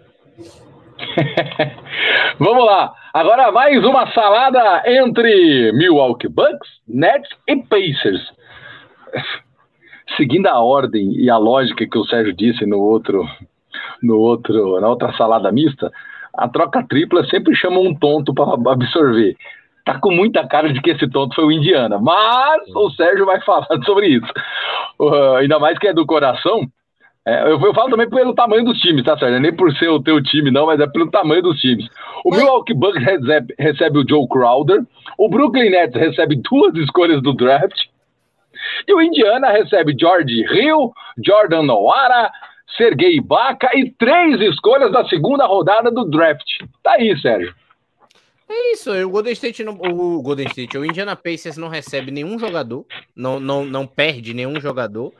Vamos 2.38 2.64
lá. 2.64 2.92
Agora 3.12 3.50
mais 3.50 3.84
uma 3.84 4.10
salada 4.12 4.82
entre 4.86 5.72
Milwaukee 5.72 6.28
Bucks, 6.28 6.68
Nets 6.86 7.30
e 7.48 7.56
Pacers. 7.56 8.32
Seguindo 10.16 10.46
a 10.46 10.60
ordem 10.60 11.12
e 11.12 11.30
a 11.30 11.36
lógica 11.36 11.86
que 11.86 11.98
o 11.98 12.04
Sérgio 12.04 12.34
disse 12.34 12.66
no 12.66 12.78
outro, 12.78 13.28
no 14.02 14.18
outro, 14.18 14.80
na 14.80 14.88
outra 14.88 15.12
salada 15.14 15.50
mista, 15.52 15.90
a 16.36 16.48
troca 16.48 16.84
tripla 16.88 17.24
sempre 17.26 17.54
chama 17.54 17.80
um 17.80 17.94
tonto 17.94 18.34
para 18.34 18.54
absorver. 18.72 19.36
Tá 19.84 19.98
com 19.98 20.10
muita 20.10 20.46
cara 20.46 20.72
de 20.72 20.80
que 20.80 20.90
esse 20.90 21.08
tonto 21.08 21.34
foi 21.34 21.44
o 21.44 21.52
Indiana, 21.52 21.98
mas 21.98 22.62
o 22.74 22.90
Sérgio 22.90 23.26
vai 23.26 23.40
falar 23.44 23.66
sobre 23.84 24.08
isso. 24.08 24.32
Uh, 24.98 25.36
ainda 25.36 25.58
mais 25.58 25.78
que 25.78 25.88
é 25.88 25.92
do 25.92 26.06
coração. 26.06 26.68
É, 27.26 27.42
eu, 27.42 27.60
eu, 27.60 27.74
falo 27.74 27.90
também 27.90 28.08
pelo 28.08 28.34
tamanho 28.34 28.64
dos 28.64 28.78
times, 28.78 29.04
tá, 29.04 29.18
Sérgio? 29.18 29.40
Nem 29.40 29.54
por 29.54 29.70
ser 29.76 29.88
o 29.88 30.02
teu 30.02 30.22
time, 30.22 30.50
não, 30.50 30.66
mas 30.66 30.80
é 30.80 30.86
pelo 30.86 31.10
tamanho 31.10 31.42
dos 31.42 31.60
times. 31.60 31.86
O 32.24 32.30
mas... 32.30 32.38
Milwaukee 32.38 32.74
Bucks 32.74 33.02
recebe, 33.02 33.54
recebe 33.58 33.98
o 33.98 34.08
Joe 34.08 34.26
Crowder, 34.28 34.82
o 35.18 35.28
Brooklyn 35.28 35.70
Nets 35.70 35.94
recebe 35.94 36.36
duas 36.36 36.74
escolhas 36.76 37.22
do 37.22 37.34
draft, 37.34 37.78
e 38.88 38.94
o 38.94 39.02
Indiana 39.02 39.50
recebe 39.50 39.94
George 39.98 40.44
Hill, 40.50 40.92
Jordan 41.24 41.62
Noara, 41.62 42.30
Sergei 42.76 43.16
Ibaka 43.16 43.70
e 43.74 43.90
três 43.90 44.40
escolhas 44.40 44.90
da 44.90 45.06
segunda 45.06 45.46
rodada 45.46 45.90
do 45.90 46.04
draft. 46.04 46.46
Tá 46.82 46.92
aí, 46.92 47.18
Sérgio. 47.20 47.54
É 48.48 48.72
isso, 48.72 48.90
o 48.92 49.10
Golden 49.10 49.32
State, 49.32 49.62
não, 49.62 49.74
o 49.74 50.20
Golden 50.22 50.46
State, 50.46 50.76
o 50.76 50.84
Indiana 50.84 51.14
Pacers 51.14 51.56
não 51.56 51.68
recebe 51.68 52.10
nenhum 52.10 52.36
jogador, 52.38 52.84
não, 53.14 53.38
não, 53.38 53.64
não 53.64 53.86
perde 53.86 54.34
nenhum 54.34 54.60
jogador, 54.60 55.12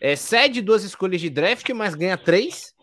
é, 0.00 0.16
cede 0.16 0.60
duas 0.60 0.84
escolhas 0.84 1.20
de 1.20 1.30
draft, 1.30 1.68
mas 1.70 1.94
ganha 1.94 2.16
três, 2.16 2.74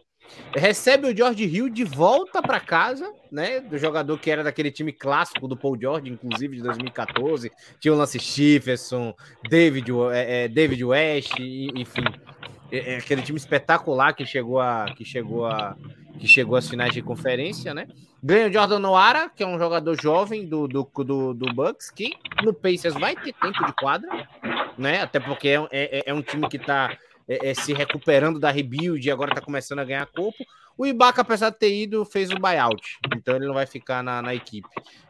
recebe 0.56 1.08
o 1.08 1.16
George 1.16 1.44
Hill 1.44 1.70
de 1.70 1.84
volta 1.84 2.42
para 2.42 2.60
casa, 2.60 3.12
né? 3.32 3.60
Do 3.60 3.78
jogador 3.78 4.18
que 4.20 4.30
era 4.30 4.44
daquele 4.44 4.72
time 4.72 4.92
clássico 4.92 5.48
do 5.48 5.58
Paul 5.58 5.78
George, 5.80 6.10
inclusive 6.10 6.58
de 6.58 6.64
2014. 6.64 7.52
Tinha 7.80 7.94
o 7.94 7.98
Lance 7.98 8.20
Stephenson, 8.20 9.14
David, 9.50 9.92
é, 10.12 10.46
é, 10.46 10.48
David 10.48 10.84
West, 10.84 11.34
enfim. 11.40 12.04
É, 12.72 12.94
é, 12.94 12.98
aquele 12.98 13.22
time 13.22 13.38
espetacular 13.38 14.14
que 14.14 14.26
chegou 14.26 14.60
a 14.60 14.86
que 14.96 15.06
chegou 15.06 15.46
a 15.46 15.76
que 16.20 16.28
chegou 16.28 16.56
às 16.56 16.70
finais 16.70 16.94
de 16.94 17.02
conferência, 17.02 17.74
né? 17.74 17.88
Ganha 18.22 18.48
o 18.48 18.54
Jordan 18.54 18.80
Noara, 18.80 19.30
que 19.30 19.44
é 19.44 19.48
um 19.48 19.58
jogador 19.58 20.00
jovem 20.02 20.46
do, 20.46 20.68
do, 20.68 20.90
do, 21.04 21.34
do 21.34 21.54
Bucks, 21.54 21.90
que 21.90 22.14
no 22.44 22.54
Pacers 22.54 22.94
vai 22.94 23.16
ter 23.16 23.34
tempo 23.34 23.66
de 23.66 23.74
quadra, 23.74 24.28
né? 24.78 25.02
Até 25.02 25.20
porque 25.20 25.50
é, 25.50 25.68
é, 25.72 26.04
é 26.06 26.14
um 26.14 26.22
time 26.22 26.48
que 26.48 26.58
está 26.58 26.98
é, 27.28 27.50
é, 27.50 27.54
se 27.54 27.74
recuperando 27.74 28.40
da 28.40 28.52
rebuild 28.52 29.06
e 29.06 29.12
agora 29.12 29.32
está 29.32 29.42
começando 29.42 29.80
a 29.80 29.84
ganhar 29.84 30.06
corpo. 30.06 30.44
O 30.78 30.86
Ibaka, 30.86 31.22
apesar 31.22 31.50
de 31.52 31.60
ter 31.60 31.74
ido, 31.74 32.04
fez 32.04 32.32
o 32.32 32.40
buyout, 32.40 32.98
então 33.16 33.36
ele 33.36 33.46
não 33.46 33.54
vai 33.54 33.68
ficar 33.68 34.02
na, 34.02 34.22
na 34.22 34.34
equipe. 34.34 34.68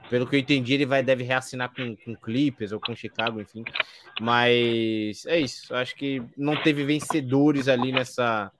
Pelo 0.09 0.27
que 0.27 0.35
eu 0.35 0.39
entendi, 0.39 0.73
ele 0.73 0.85
vai, 0.85 1.01
deve 1.01 1.23
reassinar 1.23 1.73
com, 1.73 1.95
com 1.95 2.15
Clippers 2.15 2.71
ou 2.71 2.79
com 2.79 2.95
Chicago, 2.95 3.39
enfim. 3.39 3.63
Mas 4.19 5.25
é 5.25 5.39
isso. 5.39 5.73
Acho 5.73 5.95
que 5.95 6.21
não 6.37 6.61
teve 6.61 6.83
vencedores 6.83 7.67
ali 7.67 7.91
nessa, 7.91 8.51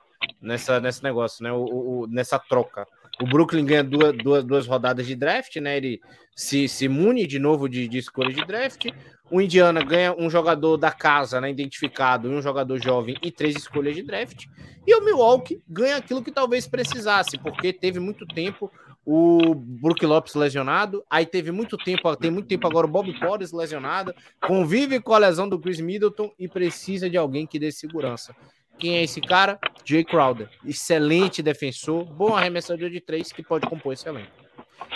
nessa, 0.42 0.80
nesse 0.80 1.04
negócio, 1.04 1.44
né? 1.44 1.52
O, 1.52 1.64
o, 1.64 2.08
nessa 2.08 2.38
troca. 2.40 2.86
O 3.22 3.26
Brooklyn 3.26 3.66
ganha 3.66 3.84
duas, 3.84 4.16
duas, 4.18 4.44
duas 4.44 4.68
rodadas 4.68 5.06
de 5.06 5.16
draft, 5.16 5.56
né? 5.58 5.78
Ele 5.78 6.02
se, 6.36 6.68
se 6.68 6.88
mune 6.88 7.28
de 7.28 7.40
novo 7.40 7.70
de, 7.70 7.88
de 7.88 7.98
escolha 7.98 8.34
de 8.34 8.46
draft. 8.46 8.88
O 9.30 9.40
Indiana 9.42 9.84
ganha 9.84 10.16
um 10.18 10.30
jogador 10.30 10.78
da 10.78 10.92
casa, 10.92 11.40
né? 11.40 11.50
Identificado, 11.50 12.30
um 12.30 12.42
jogador 12.42 12.82
jovem 12.82 13.16
e 13.22 13.32
três 13.32 13.56
escolhas 13.56 13.96
de 13.96 14.04
draft. 14.04 14.46
E 14.86 14.96
o 14.96 15.04
Milwaukee 15.04 15.62
ganha 15.68 15.98
aquilo 15.98 16.24
que 16.24 16.32
talvez 16.32 16.68
precisasse, 16.68 17.38
porque 17.38 17.72
teve 17.72 18.00
muito 18.00 18.26
tempo 18.26 18.72
o 19.06 19.54
Brook 19.54 20.06
Lopes 20.06 20.34
lesionado, 20.34 21.04
aí 21.10 21.26
teve 21.26 21.52
muito 21.52 21.78
tempo, 21.78 22.16
tem 22.16 22.32
muito 22.32 22.48
tempo 22.48 22.66
agora 22.68 22.88
o 22.88 22.90
Bob 22.90 23.12
Porres 23.20 23.52
lesionado, 23.52 24.14
convive 24.42 25.00
com 25.02 25.14
a 25.14 25.18
lesão 25.18 25.48
do 25.48 25.60
Chris 25.60 25.80
Middleton 25.80 26.32
e 26.40 26.48
precisa 26.48 27.10
de 27.10 27.18
alguém 27.18 27.46
que 27.46 27.60
dê 27.60 27.72
segurança. 27.72 28.34
Quem 28.78 28.98
é 28.98 29.04
esse 29.04 29.22
cara? 29.22 29.60
Jay 29.86 30.04
Crowder. 30.04 30.50
Excelente 30.66 31.42
defensor, 31.42 32.06
bom 32.06 32.36
arremessador 32.36 32.90
de 32.90 33.00
três 33.00 33.32
que 33.32 33.44
pode 33.44 33.68
compor 33.68 33.94
esse 33.94 34.08
elenco. 34.08 34.32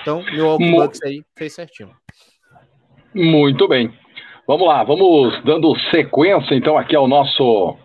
Então, 0.01 0.23
meu 0.23 0.57
Bucks 0.57 1.01
aí 1.03 1.23
fez 1.35 1.53
certinho. 1.53 1.91
Muito 3.13 3.67
bem. 3.67 3.93
Vamos 4.45 4.67
lá, 4.67 4.83
vamos 4.83 5.43
dando 5.43 5.77
sequência 5.91 6.55
então 6.55 6.77
aqui 6.77 6.95
ao 6.95 7.07
nosso 7.07 7.77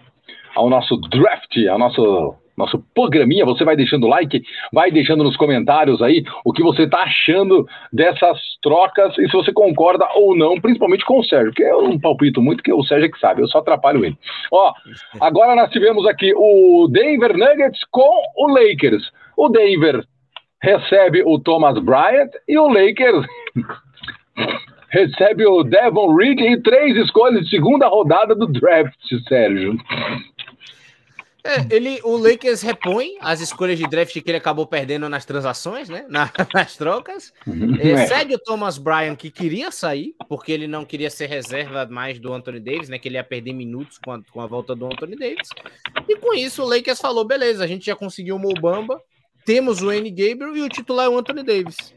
ao 0.54 0.68
nosso 0.68 0.96
draft, 0.96 1.56
ao 1.68 1.78
nosso 1.78 2.36
nosso 2.62 2.82
programinha. 2.94 3.44
Você 3.44 3.64
vai 3.64 3.76
deixando 3.76 4.04
o 4.04 4.08
like, 4.08 4.42
vai 4.72 4.90
deixando 4.90 5.24
nos 5.24 5.36
comentários 5.36 6.00
aí 6.00 6.24
o 6.44 6.52
que 6.52 6.62
você 6.62 6.82
está 6.84 7.02
achando 7.02 7.66
dessas 7.92 8.38
trocas 8.62 9.16
e 9.18 9.26
se 9.26 9.32
você 9.32 9.52
concorda 9.52 10.06
ou 10.14 10.36
não, 10.36 10.60
principalmente 10.60 11.04
com 11.04 11.20
o 11.20 11.24
Sérgio, 11.24 11.50
porque 11.50 11.62
eu 11.62 11.82
não 11.82 11.98
palpito 11.98 12.40
muito, 12.40 12.62
que 12.62 12.72
o 12.72 12.84
Sérgio 12.84 13.06
é 13.06 13.10
que 13.10 13.18
sabe, 13.18 13.42
eu 13.42 13.48
só 13.48 13.58
atrapalho 13.58 14.04
ele. 14.04 14.16
Ó, 14.50 14.72
agora 15.20 15.54
nós 15.54 15.70
tivemos 15.70 16.06
aqui 16.06 16.32
o 16.34 16.88
Denver 16.90 17.36
Nuggets 17.36 17.80
com 17.90 18.22
o 18.36 18.46
Lakers. 18.48 19.10
O 19.36 19.48
Denver 19.48 20.04
recebe 20.62 21.22
o 21.24 21.38
Thomas 21.38 21.78
Bryant 21.78 22.30
e 22.48 22.56
o 22.56 22.68
Lakers 22.68 23.26
recebe 24.92 25.46
o 25.46 25.64
Devon 25.64 26.14
Reed 26.14 26.38
e 26.40 26.62
três 26.62 26.96
escolhas 26.96 27.42
de 27.44 27.50
segunda 27.50 27.88
rodada 27.88 28.34
do 28.34 28.46
draft, 28.46 28.94
Sérgio. 29.26 29.76
É, 31.44 31.74
ele, 31.74 32.00
o 32.04 32.16
Lakers 32.16 32.62
repõe 32.62 33.16
as 33.20 33.40
escolhas 33.40 33.76
de 33.76 33.84
draft 33.88 34.12
que 34.12 34.30
ele 34.30 34.36
acabou 34.36 34.64
perdendo 34.64 35.08
nas 35.08 35.24
transações, 35.24 35.88
né? 35.88 36.06
Na, 36.08 36.30
nas 36.54 36.76
trocas. 36.76 37.32
Uhum. 37.44 37.76
É, 37.80 37.90
é. 37.90 38.06
Cede 38.06 38.34
o 38.34 38.38
Thomas 38.38 38.78
Bryan, 38.78 39.16
que 39.16 39.28
queria 39.28 39.72
sair, 39.72 40.14
porque 40.28 40.52
ele 40.52 40.68
não 40.68 40.84
queria 40.84 41.10
ser 41.10 41.26
reserva 41.26 41.84
mais 41.86 42.20
do 42.20 42.32
Anthony 42.32 42.60
Davis, 42.60 42.88
né? 42.88 42.96
Que 42.96 43.08
ele 43.08 43.16
ia 43.16 43.24
perder 43.24 43.52
minutos 43.52 43.98
com 43.98 44.12
a, 44.12 44.22
com 44.22 44.40
a 44.40 44.46
volta 44.46 44.76
do 44.76 44.86
Anthony 44.86 45.16
Davis. 45.16 45.48
E 46.08 46.16
com 46.16 46.32
isso, 46.32 46.62
o 46.62 46.68
Lakers 46.68 47.00
falou: 47.00 47.24
beleza, 47.24 47.64
a 47.64 47.66
gente 47.66 47.86
já 47.86 47.96
conseguiu 47.96 48.36
o 48.36 48.38
Mobamba, 48.38 49.02
temos 49.44 49.82
o 49.82 49.90
N. 49.90 50.08
Gabriel 50.10 50.56
e 50.56 50.62
o 50.62 50.68
titular 50.68 51.06
é 51.06 51.08
o 51.08 51.18
Anthony 51.18 51.42
Davis. 51.42 51.92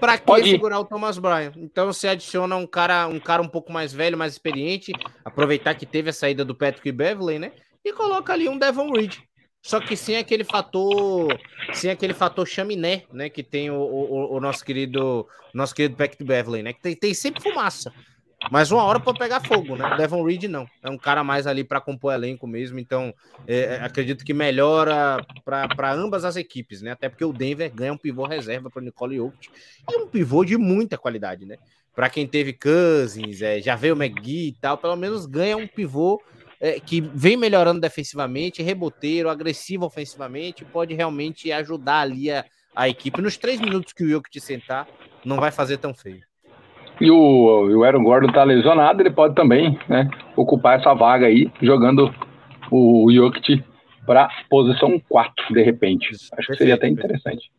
Para 0.00 0.16
que 0.16 0.24
Pode 0.24 0.48
segurar 0.48 0.78
o 0.78 0.84
Thomas 0.84 1.18
Bryan? 1.18 1.52
Então 1.56 1.92
você 1.92 2.08
adiciona 2.08 2.56
um 2.56 2.66
cara, 2.66 3.06
um 3.06 3.18
cara 3.18 3.42
um 3.42 3.48
pouco 3.48 3.72
mais 3.72 3.92
velho, 3.92 4.16
mais 4.16 4.32
experiente, 4.32 4.92
aproveitar 5.24 5.74
que 5.74 5.84
teve 5.84 6.08
a 6.08 6.12
saída 6.12 6.44
do 6.44 6.54
Patrick 6.54 6.90
Beverley, 6.92 7.38
né? 7.38 7.52
E 7.84 7.92
coloca 7.92 8.32
ali 8.32 8.48
um 8.48 8.58
Devon 8.58 8.92
Reed. 8.92 9.16
Só 9.62 9.80
que 9.80 9.96
sem 9.96 10.16
aquele 10.16 10.44
fator, 10.44 11.38
sem 11.72 11.90
aquele 11.90 12.14
fator 12.14 12.46
chaminé, 12.46 13.04
né? 13.12 13.28
Que 13.28 13.42
tem 13.42 13.70
o, 13.70 13.80
o, 13.80 14.36
o 14.36 14.40
nosso 14.40 14.64
querido, 14.64 15.26
nosso 15.52 15.74
querido 15.74 15.96
Patrick 15.96 16.22
Beverley, 16.24 16.62
né? 16.62 16.72
Que 16.72 16.80
tem, 16.80 16.96
tem 16.96 17.14
sempre 17.14 17.42
fumaça. 17.42 17.92
Mas 18.52 18.70
uma 18.70 18.84
hora 18.84 19.00
para 19.00 19.18
pegar 19.18 19.40
fogo, 19.40 19.76
né? 19.76 19.96
Devon 19.96 20.22
Reed 20.24 20.44
não. 20.44 20.64
É 20.82 20.88
um 20.88 20.96
cara 20.96 21.24
mais 21.24 21.46
ali 21.46 21.64
para 21.64 21.80
compor 21.80 22.14
elenco 22.14 22.46
mesmo. 22.46 22.78
Então, 22.78 23.12
é, 23.46 23.58
é 23.58 23.80
acredito 23.82 24.24
que 24.24 24.32
melhora 24.32 25.18
para 25.44 25.92
ambas 25.92 26.24
as 26.24 26.36
equipes, 26.36 26.80
né? 26.80 26.92
Até 26.92 27.08
porque 27.08 27.24
o 27.24 27.32
Denver 27.32 27.70
ganha 27.74 27.92
um 27.92 27.98
pivô 27.98 28.26
reserva 28.26 28.70
para 28.70 28.80
Nicole 28.80 29.16
Jokic 29.16 29.50
e 29.90 29.96
um 29.96 30.06
pivô 30.06 30.44
de 30.44 30.56
muita 30.56 30.96
qualidade, 30.96 31.44
né? 31.44 31.56
Para 31.94 32.08
quem 32.08 32.28
teve 32.28 32.52
Cousins, 32.52 33.42
é, 33.42 33.60
já 33.60 33.74
veio 33.74 33.96
o 33.96 34.02
McGee 34.02 34.48
e 34.48 34.52
tal, 34.52 34.78
pelo 34.78 34.94
menos 34.94 35.26
ganha 35.26 35.56
um 35.56 35.66
pivô 35.66 36.22
é, 36.60 36.80
que 36.80 37.00
vem 37.00 37.36
melhorando 37.36 37.80
defensivamente, 37.80 38.62
reboteiro, 38.62 39.28
agressivo 39.28 39.86
ofensivamente, 39.86 40.64
pode 40.64 40.94
realmente 40.94 41.50
ajudar 41.52 42.00
ali 42.00 42.30
a, 42.30 42.44
a 42.74 42.88
equipe. 42.88 43.22
Nos 43.22 43.36
três 43.36 43.60
minutos 43.60 43.92
que 43.92 44.04
o 44.04 44.08
Jokic 44.08 44.40
sentar, 44.40 44.86
não 45.24 45.36
vai 45.36 45.50
fazer 45.50 45.78
tão 45.78 45.94
feio. 45.94 46.22
E 47.00 47.10
o, 47.10 47.78
o 47.78 47.84
Aaron 47.84 48.02
Gordon 48.02 48.32
tá 48.32 48.42
lesionado, 48.42 49.00
ele 49.02 49.10
pode 49.10 49.34
também 49.34 49.78
né, 49.88 50.10
ocupar 50.34 50.80
essa 50.80 50.94
vaga 50.94 51.26
aí, 51.26 51.50
jogando 51.62 52.12
o 52.70 53.10
Jokic 53.12 53.64
para 54.04 54.28
posição 54.50 54.98
4, 55.08 55.54
de 55.54 55.62
repente. 55.62 56.08
Acho 56.08 56.28
perfeito, 56.30 56.50
que 56.50 56.56
seria 56.56 56.74
até 56.74 56.88
interessante. 56.88 57.50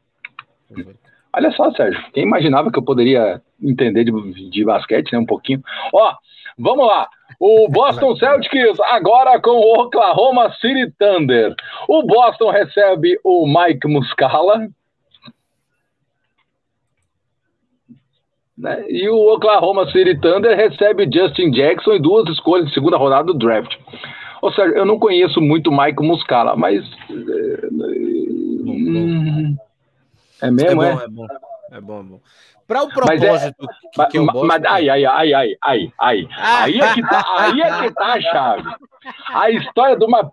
Perfeito. 0.68 1.00
Olha 1.32 1.52
só, 1.52 1.72
Sérgio, 1.72 2.04
quem 2.12 2.24
imaginava 2.24 2.72
que 2.72 2.80
eu 2.80 2.84
poderia 2.84 3.41
entender 3.62 4.04
de, 4.04 4.50
de 4.50 4.66
basquete, 4.66 5.14
né, 5.14 5.20
um 5.20 5.26
pouquinho. 5.26 5.62
Ó, 5.93 6.16
vamos 6.58 6.88
lá. 6.88 7.08
O 7.38 7.68
Boston 7.70 8.16
Celtics 8.16 8.80
agora 8.80 9.40
com 9.42 9.52
o 9.52 9.82
Oklahoma 9.82 10.52
City 10.60 10.92
Thunder. 10.98 11.56
O 11.88 12.04
Boston 12.04 12.50
recebe 12.50 13.20
o 13.24 13.46
Mike 13.46 13.88
Muscala. 13.88 14.68
Né? 18.58 18.86
E 18.90 19.08
o 19.10 19.34
Oklahoma 19.34 19.90
City 19.92 20.20
Thunder 20.20 20.56
recebe 20.56 21.10
Justin 21.12 21.52
Jackson 21.52 21.94
e 21.94 22.00
duas 22.02 22.30
escolhas 22.30 22.68
de 22.68 22.74
segunda 22.74 22.98
rodada 22.98 23.28
do 23.28 23.34
draft. 23.34 23.76
Ou 24.42 24.52
seja, 24.52 24.76
eu 24.76 24.86
não 24.86 25.00
conheço 25.00 25.42
muito 25.42 25.72
Mike 25.72 26.02
Muscala, 26.02 26.56
mas. 26.56 26.84
Hum, 28.70 29.56
é 30.42 30.52
mesmo, 30.52 30.84
é? 30.84 30.94
Bom, 30.94 31.02
é? 31.02 31.06
é 31.06 31.08
bom, 31.10 31.28
é 31.72 31.82
bom, 31.82 32.00
é 32.00 32.04
bom. 32.04 32.20
Para 32.70 32.84
o 32.84 32.88
propósito 32.88 33.26
mas 33.97 34.05
é, 34.05 34.05
que, 34.05 34.11
que 34.11 34.17
eu 34.20 34.26
gosto. 34.28 34.45
Mas 34.45 34.63
aí, 34.63 34.88
aí, 34.91 35.03
aí, 35.03 35.34
aí, 35.34 35.57
aí, 35.63 35.91
aí. 35.97 36.30
Aí 36.38 36.80
é 36.80 36.93
que 36.93 37.01
tá, 37.01 37.26
aí 37.36 37.61
é 37.61 37.80
que 37.80 37.93
tá 37.95 38.13
a 38.13 38.22
chave. 38.22 38.70
A 39.34 39.49
história 39.49 39.97
de 39.97 40.05
uma 40.05 40.32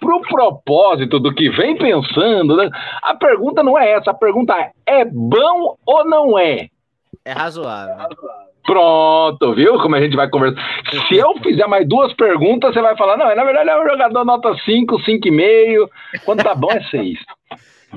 para 0.00 0.14
o 0.14 0.20
propósito 0.22 1.20
do 1.20 1.34
que 1.34 1.50
vem 1.50 1.76
pensando, 1.76 2.56
né? 2.56 2.70
a 3.02 3.14
pergunta 3.14 3.62
não 3.62 3.78
é 3.78 3.92
essa, 3.92 4.12
a 4.12 4.14
pergunta 4.14 4.54
é: 4.54 4.70
é 4.86 5.04
bom 5.04 5.76
ou 5.84 6.04
não 6.06 6.38
é? 6.38 6.68
É 7.22 7.32
razoável. 7.32 7.96
Pronto, 8.64 9.54
viu 9.54 9.78
como 9.78 9.94
a 9.94 10.00
gente 10.00 10.16
vai 10.16 10.30
conversar? 10.30 10.62
Se 11.06 11.16
eu 11.16 11.34
fizer 11.42 11.66
mais 11.66 11.86
duas 11.86 12.14
perguntas, 12.14 12.72
você 12.72 12.80
vai 12.80 12.96
falar: 12.96 13.18
não, 13.18 13.34
na 13.34 13.44
verdade 13.44 13.68
é 13.68 13.78
um 13.78 13.88
jogador 13.88 14.24
nota 14.24 14.54
5, 14.64 14.96
5,5, 15.00 15.88
quando 16.24 16.42
tá 16.42 16.54
bom 16.54 16.70
é 16.70 16.82
6. 16.84 17.18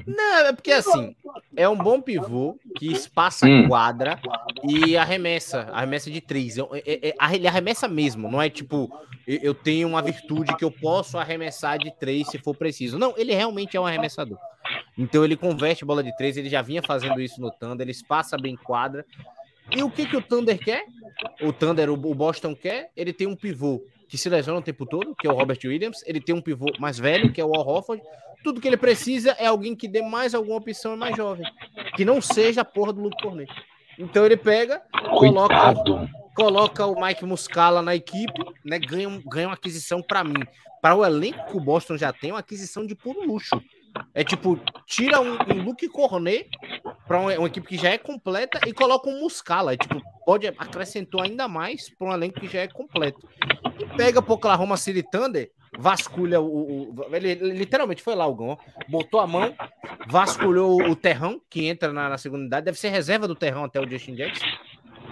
Não, 0.06 0.46
é 0.48 0.54
porque 0.54 0.72
assim, 0.72 1.16
é 1.56 1.68
um 1.68 1.78
bom 1.78 2.02
pivô 2.02 2.58
que 2.78 2.92
espaça 2.92 3.46
hum. 3.46 3.68
quadra 3.68 4.20
e 4.64 4.96
arremessa, 4.98 5.70
arremessa 5.72 6.10
de 6.10 6.22
três. 6.22 6.58
É, 6.58 6.64
é, 6.86 7.10
é, 7.10 7.36
ele 7.36 7.48
arremessa 7.48 7.88
mesmo, 7.88 8.30
não 8.32 8.42
é 8.42 8.50
tipo, 8.50 8.92
eu 9.28 9.54
tenho 9.54 9.88
uma 9.88 10.02
virtude 10.02 10.56
que 10.56 10.64
eu 10.64 10.72
posso 10.72 11.18
arremessar 11.18 11.78
de 11.78 11.92
três 11.92 12.28
se 12.28 12.38
for 12.38 12.56
preciso. 12.56 12.98
Não, 12.98 13.14
ele 13.18 13.34
realmente 13.34 13.76
é 13.76 13.80
um 13.80 13.86
arremessador. 13.86 14.38
Então 14.98 15.24
ele 15.24 15.36
converte 15.36 15.86
bola 15.86 16.04
de 16.04 16.16
três, 16.16 16.38
ele 16.38 16.50
já 16.50 16.62
vinha 16.62 16.82
fazendo 16.82 17.22
isso 17.22 17.42
no 17.42 17.52
Thunder, 17.52 17.84
ele 17.84 17.92
espaça 17.92 18.38
bem 18.38 18.56
quadra. 18.56 19.06
E 19.76 19.84
o 19.84 19.90
que, 19.90 20.06
que 20.06 20.18
o 20.18 20.22
Thunder 20.22 20.58
quer? 20.58 20.86
O 21.42 21.54
Thunder, 21.54 21.90
o 21.90 21.98
Boston 21.98 22.56
quer? 22.56 22.92
Ele 22.96 23.14
tem 23.14 23.28
um 23.28 23.36
pivô 23.36 23.82
que 24.12 24.18
se 24.18 24.28
lesiona 24.28 24.60
o 24.60 24.62
tempo 24.62 24.86
todo, 24.86 25.16
que 25.16 25.26
é 25.26 25.32
o 25.32 25.34
Robert 25.34 25.58
Williams. 25.64 26.04
Ele 26.06 26.20
tem 26.20 26.36
um 26.36 26.42
pivô 26.42 26.66
mais 26.78 27.00
velho, 27.00 27.32
que 27.32 27.40
é 27.40 27.46
o 27.46 27.56
Al 27.56 27.66
Hofford. 27.66 28.04
Tudo 28.44 28.60
que 28.60 28.68
ele 28.68 28.76
precisa 28.76 29.32
é 29.40 29.46
alguém 29.46 29.74
que 29.74 29.88
dê 29.88 30.02
mais 30.02 30.36
alguma 30.36 30.58
opção 30.58 30.94
e 30.96 30.98
mais 30.98 31.16
jovem. 31.16 31.50
Que 31.96 32.04
não 32.04 32.22
seja 32.22 32.60
a 32.60 32.66
porra 32.66 32.92
do 32.92 33.02
Luke 33.02 33.24
Cornet. 33.24 33.50
Então 33.98 34.26
ele 34.26 34.36
pega, 34.36 34.82
coloca, 35.18 35.56
coloca 36.36 36.86
o 36.86 37.02
Mike 37.02 37.24
Muscala 37.24 37.82
na 37.82 37.96
equipe, 37.96 38.44
né? 38.66 38.80
Ganha, 38.80 39.08
ganha 39.26 39.48
uma 39.48 39.54
aquisição 39.54 40.02
para 40.02 40.26
mim. 40.26 40.44
Para 40.82 40.94
o 40.94 41.06
elenco 41.06 41.46
que 41.46 41.56
o 41.56 41.62
Boston 41.62 41.96
já 41.96 42.12
tem, 42.12 42.32
uma 42.32 42.40
aquisição 42.40 42.86
de 42.86 42.94
puro 42.94 43.26
luxo. 43.26 43.62
É 44.14 44.26
tipo, 44.26 44.60
tira 44.86 45.22
um, 45.22 45.38
um 45.54 45.64
Luke 45.64 45.88
Cornet 45.88 46.50
para 47.08 47.18
uma, 47.18 47.34
uma, 47.38 47.48
equipe 47.48 47.66
que 47.66 47.78
já 47.78 47.90
é 47.90 47.98
completa 47.98 48.60
e 48.68 48.74
coloca 48.74 49.10
um 49.10 49.22
Muscala. 49.22 49.74
É, 49.74 49.78
tipo, 49.78 50.02
pode 50.32 50.48
acrescentou 50.48 51.22
ainda 51.22 51.46
mais 51.46 51.90
para 51.90 52.08
um 52.08 52.14
elenco 52.14 52.40
que 52.40 52.48
já 52.48 52.62
é 52.62 52.68
completo. 52.68 53.28
E 53.78 53.86
pega 53.98 54.22
o 54.22 54.32
Oklahoma 54.32 54.78
City 54.78 55.04
Thunder, 55.04 55.52
vasculha 55.78 56.40
o, 56.40 56.94
o, 56.94 57.06
ele 57.14 57.36
literalmente 57.36 58.02
foi 58.02 58.16
lá 58.16 58.26
o 58.26 58.34
Gão, 58.34 58.58
botou 58.88 59.20
a 59.20 59.28
mão, 59.28 59.54
vasculhou 60.08 60.82
o 60.84 60.96
terrão 60.96 61.42
que 61.50 61.66
entra 61.66 61.92
na, 61.92 62.08
na 62.08 62.18
segunda 62.18 62.44
unidade, 62.44 62.64
deve 62.64 62.80
ser 62.80 62.90
reserva 62.90 63.28
do 63.28 63.36
terrão 63.36 63.66
até 63.66 63.82
o 63.82 63.90
Justin 63.90 64.16
Jackson. 64.16 64.46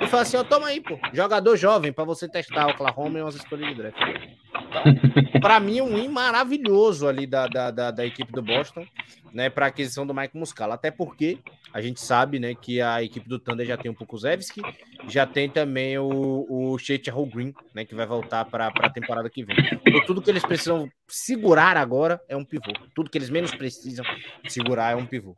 E 0.02 0.08
fala 0.08 0.24
assim: 0.24 0.38
ó, 0.38 0.44
toma 0.44 0.68
aí, 0.68 0.82
pô, 0.82 0.98
jogador 1.14 1.56
jovem 1.58 1.92
para 1.92 2.04
você 2.04 2.28
testar 2.28 2.68
o 2.68 2.72
Oklahoma 2.72 3.20
e 3.20 3.22
umas 3.22 3.36
escolhas 3.36 3.70
de 3.70 3.76
draft. 3.76 3.98
Então, 4.00 5.42
para 5.42 5.60
mim, 5.60 5.82
um 5.82 5.96
win 5.96 6.08
maravilhoso 6.08 7.08
ali 7.08 7.26
da, 7.26 7.48
da, 7.48 7.72
da, 7.72 7.92
da 7.92 8.06
equipe 8.06 8.32
do 8.32 8.42
Boston, 8.42 8.86
né, 9.34 9.50
para 9.50 9.68
aquisição 9.68 10.06
do 10.06 10.14
Mike 10.14 10.38
Muscala. 10.38 10.76
Até 10.76 10.92
porque 10.92 11.40
a 11.74 11.82
gente 11.82 12.00
sabe, 12.00 12.40
né, 12.40 12.56
que 12.56 12.82
a 12.82 13.04
equipe 13.04 13.28
do 13.28 13.40
Thunder 13.40 13.66
já 13.66 13.78
tem 13.78 13.92
um 13.92 13.96
pouco 13.96 14.18
Zevski, 14.18 14.62
já 15.08 15.26
tem 15.26 15.50
também 15.50 15.98
o, 15.98 16.46
o 16.50 16.78
Shea 16.78 17.00
Green, 17.32 17.54
né, 17.74 17.86
que 17.86 17.96
vai 17.96 18.06
voltar 18.06 18.46
para 18.46 18.68
a 18.68 18.90
temporada 18.90 19.30
que 19.30 19.44
vem. 19.44 19.58
Então, 19.86 20.06
tudo 20.06 20.22
que 20.22 20.30
eles 20.30 20.44
precisam 20.44 20.90
segurar 21.08 21.78
agora 21.78 22.22
é 22.28 22.36
um 22.36 22.46
pivô. 22.46 22.74
Tudo 22.96 23.10
que 23.10 23.18
eles 23.18 23.30
menos 23.30 23.54
precisam 23.54 24.06
segurar 24.48 24.94
é 24.94 24.96
um 24.96 25.06
pivô. 25.06 25.36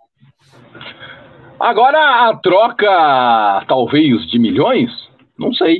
Agora 1.61 2.27
a 2.27 2.35
troca, 2.37 3.65
talvez, 3.67 4.27
de 4.31 4.39
milhões? 4.39 4.89
Não 5.37 5.53
sei. 5.53 5.79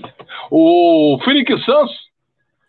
O 0.52 1.20
Phoenix 1.24 1.66
Suns 1.66 1.92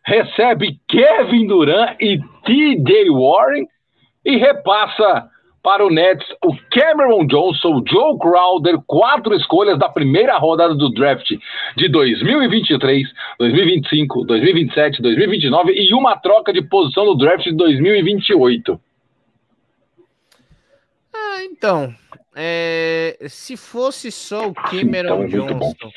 recebe 0.02 0.80
Kevin 0.88 1.46
Durant 1.46 1.94
e 2.00 2.18
TJ 2.44 3.10
Warren 3.10 3.66
e 4.24 4.38
repassa 4.38 5.28
para 5.62 5.84
o 5.84 5.90
Nets 5.90 6.26
o 6.42 6.56
Cameron 6.70 7.26
Johnson, 7.26 7.84
Joe 7.86 8.18
Crowder, 8.18 8.80
quatro 8.86 9.34
escolhas 9.34 9.78
da 9.78 9.90
primeira 9.90 10.38
rodada 10.38 10.74
do 10.74 10.88
draft 10.88 11.30
de 11.76 11.88
2023, 11.90 13.08
2025, 13.38 14.24
2027, 14.24 15.02
2029 15.02 15.72
e 15.72 15.92
uma 15.92 16.16
troca 16.16 16.50
de 16.50 16.62
posição 16.62 17.04
no 17.04 17.14
draft 17.14 17.44
de 17.44 17.52
2028. 17.52 18.80
Ah, 21.14 21.44
então, 21.44 21.94
é, 22.34 23.16
se 23.28 23.56
fosse 23.56 24.10
só 24.10 24.48
o 24.48 24.54
Cameron 24.54 25.24
então 25.24 25.44
é 25.46 25.48
Johnson, 25.50 25.90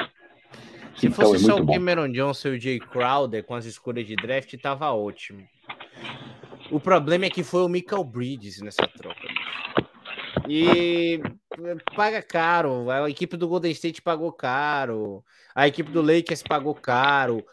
se 0.98 1.08
então 1.08 1.26
fosse 1.26 1.44
é 1.44 1.48
só 1.48 1.58
o 1.58 1.66
Cameron 1.66 2.12
Johnson 2.12 2.50
e 2.50 2.58
o 2.58 2.60
Jay 2.60 2.80
Crowder 2.80 3.44
com 3.44 3.56
as 3.56 3.66
escolhas 3.66 4.06
de 4.06 4.16
draft, 4.16 4.54
tava 4.62 4.92
ótimo. 4.92 5.48
O 6.72 6.80
problema 6.80 7.26
é 7.26 7.30
que 7.30 7.44
foi 7.44 7.62
o 7.64 7.70
Michael 7.70 8.04
Bridges 8.04 8.62
nessa 8.62 8.88
troca. 8.88 9.28
E 10.48 11.22
paga 11.96 12.22
caro. 12.22 12.90
A 12.90 13.10
equipe 13.10 13.38
do 13.38 13.48
Golden 13.48 13.72
State 13.72 14.02
pagou 14.02 14.32
caro. 14.32 15.24
A 15.54 15.68
equipe 15.68 15.92
do 15.92 16.02
Lakers 16.02 16.44
pagou 16.44 16.74
caro. 16.74 17.46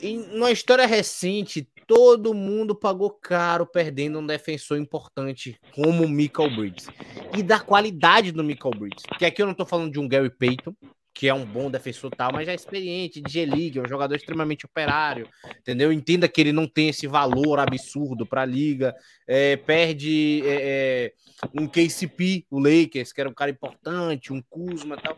E 0.00 0.16
numa 0.16 0.50
história 0.50 0.86
recente, 0.86 1.68
todo 1.86 2.32
mundo 2.32 2.74
pagou 2.74 3.10
caro 3.10 3.66
perdendo 3.66 4.18
um 4.18 4.26
defensor 4.26 4.78
importante 4.78 5.58
como 5.74 6.04
o 6.04 6.08
Michael 6.08 6.54
Bridges. 6.54 6.88
E 7.36 7.42
da 7.42 7.58
qualidade 7.58 8.32
do 8.32 8.44
Michael 8.44 8.78
Bridges. 8.78 9.02
Porque 9.08 9.26
aqui 9.26 9.42
eu 9.42 9.46
não 9.46 9.54
tô 9.54 9.66
falando 9.66 9.92
de 9.92 9.98
um 9.98 10.08
Gary 10.08 10.30
Payton, 10.30 10.74
que 11.12 11.28
é 11.28 11.34
um 11.34 11.44
bom 11.44 11.70
defensor 11.70 12.10
tal, 12.16 12.32
mas 12.32 12.46
já 12.46 12.52
é 12.52 12.54
experiente, 12.54 13.20
de 13.20 13.30
G-League, 13.30 13.78
é 13.78 13.82
um 13.82 13.88
jogador 13.88 14.14
extremamente 14.14 14.64
operário, 14.64 15.28
entendeu? 15.58 15.92
Entenda 15.92 16.28
que 16.28 16.40
ele 16.40 16.52
não 16.52 16.66
tem 16.66 16.88
esse 16.88 17.06
valor 17.06 17.58
absurdo 17.58 18.24
para 18.24 18.42
a 18.42 18.46
liga, 18.46 18.94
é, 19.26 19.56
perde 19.56 20.42
é, 20.46 20.54
é, 20.54 21.12
um 21.52 21.66
KCP, 21.66 22.46
o 22.50 22.58
Lakers, 22.58 23.12
que 23.12 23.20
era 23.20 23.28
um 23.28 23.34
cara 23.34 23.50
importante, 23.50 24.32
um 24.32 24.40
Kuzma 24.48 24.96
tal. 24.96 25.14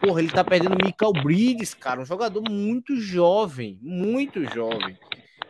Porra, 0.00 0.20
ele 0.20 0.30
tá 0.30 0.44
perdendo 0.44 0.74
o 0.74 0.84
Michael 0.84 1.24
Bridges, 1.24 1.74
cara, 1.74 2.00
um 2.00 2.06
jogador 2.06 2.42
muito 2.48 2.96
jovem, 3.00 3.78
muito 3.82 4.44
jovem, 4.54 4.96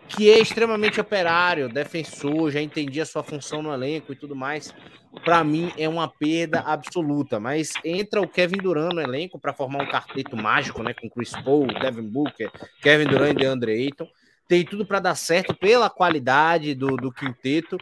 que 0.09 0.31
é 0.31 0.39
extremamente 0.39 1.01
operário, 1.01 1.69
defensor, 1.69 2.51
já 2.51 2.61
entendia 2.61 3.05
sua 3.05 3.23
função 3.23 3.63
no 3.63 3.73
elenco 3.73 4.13
e 4.13 4.17
tudo 4.17 4.35
mais 4.35 4.75
para 5.25 5.43
mim 5.43 5.73
é 5.77 5.89
uma 5.89 6.09
perda 6.09 6.61
absoluta. 6.61 7.41
Mas 7.41 7.73
entra 7.85 8.21
o 8.21 8.29
Kevin 8.29 8.59
Durant 8.59 8.93
no 8.95 9.01
elenco 9.01 9.39
para 9.39 9.53
formar 9.53 9.83
um 9.83 9.87
quarteto 9.87 10.37
mágico, 10.37 10.83
né? 10.83 10.95
Com 10.95 11.09
Chris 11.09 11.33
Paul, 11.43 11.67
Devin 11.67 12.09
Booker, 12.09 12.51
Kevin 12.81 13.07
Durant 13.07 13.33
e 13.33 13.35
DeAndre 13.35 13.73
Ayton. 13.73 14.09
Tem 14.47 14.65
tudo 14.65 14.87
para 14.87 15.01
dar 15.01 15.15
certo 15.15 15.55
pela 15.55 15.91
qualidade 15.91 16.75
do, 16.75 16.97
do 16.97 17.13
quinteto. 17.13 17.77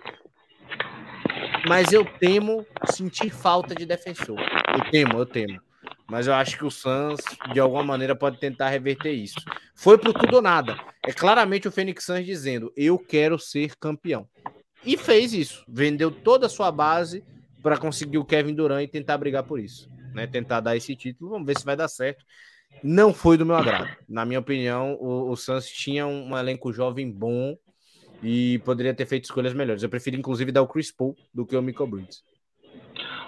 Mas 1.68 1.92
eu 1.92 2.04
temo 2.04 2.64
sentir 2.86 3.30
falta 3.30 3.74
de 3.74 3.86
defensor. 3.86 4.38
Eu 4.38 4.90
temo, 4.90 5.18
eu 5.18 5.26
temo. 5.26 5.65
Mas 6.08 6.26
eu 6.26 6.34
acho 6.34 6.56
que 6.56 6.64
o 6.64 6.70
Suns, 6.70 7.20
de 7.52 7.58
alguma 7.58 7.82
maneira, 7.82 8.14
pode 8.14 8.38
tentar 8.38 8.68
reverter 8.68 9.12
isso. 9.12 9.40
Foi 9.74 9.98
pro 9.98 10.12
tudo 10.12 10.36
ou 10.36 10.42
nada. 10.42 10.78
É 11.04 11.12
claramente 11.12 11.66
o 11.66 11.72
Phoenix 11.72 12.04
Suns 12.04 12.24
dizendo: 12.24 12.72
eu 12.76 12.98
quero 12.98 13.38
ser 13.38 13.76
campeão. 13.76 14.28
E 14.84 14.96
fez 14.96 15.32
isso. 15.32 15.64
Vendeu 15.68 16.10
toda 16.10 16.46
a 16.46 16.48
sua 16.48 16.70
base 16.70 17.24
para 17.62 17.76
conseguir 17.76 18.18
o 18.18 18.24
Kevin 18.24 18.54
Durant 18.54 18.84
e 18.84 18.88
tentar 18.88 19.18
brigar 19.18 19.42
por 19.42 19.58
isso. 19.58 19.90
Né? 20.14 20.26
Tentar 20.26 20.60
dar 20.60 20.76
esse 20.76 20.94
título. 20.94 21.30
Vamos 21.30 21.46
ver 21.46 21.58
se 21.58 21.64
vai 21.64 21.76
dar 21.76 21.88
certo. 21.88 22.24
Não 22.82 23.12
foi 23.12 23.36
do 23.36 23.44
meu 23.44 23.56
agrado. 23.56 23.88
Na 24.08 24.24
minha 24.24 24.38
opinião, 24.38 24.94
o, 25.00 25.30
o 25.30 25.36
Suns 25.36 25.66
tinha 25.66 26.06
um 26.06 26.36
elenco 26.38 26.72
jovem 26.72 27.10
bom 27.10 27.56
e 28.22 28.58
poderia 28.60 28.94
ter 28.94 29.06
feito 29.06 29.24
escolhas 29.24 29.54
melhores. 29.54 29.82
Eu 29.82 29.88
prefiro, 29.88 30.16
inclusive, 30.16 30.52
dar 30.52 30.62
o 30.62 30.68
Chris 30.68 30.92
Paul 30.92 31.16
do 31.34 31.44
que 31.44 31.56
o 31.56 31.62
Michael 31.62 31.88
Bridges. 31.88 32.22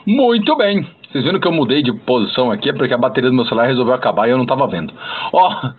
Muito 0.09 0.57
bem. 0.57 0.89
Vocês 1.13 1.23
viram 1.23 1.39
que 1.39 1.47
eu 1.47 1.53
mudei 1.53 1.83
de 1.83 1.93
posição 1.93 2.51
aqui, 2.51 2.71
é 2.71 2.73
porque 2.73 2.95
a 2.95 2.99
bateria 2.99 3.29
do 3.29 3.37
meu 3.37 3.45
celular 3.45 3.67
resolveu 3.67 3.93
acabar 3.93 4.27
e 4.27 4.31
eu 4.31 4.39
não 4.39 4.45
estava 4.45 4.67
vendo. 4.67 4.91
Ó, 5.35 5.73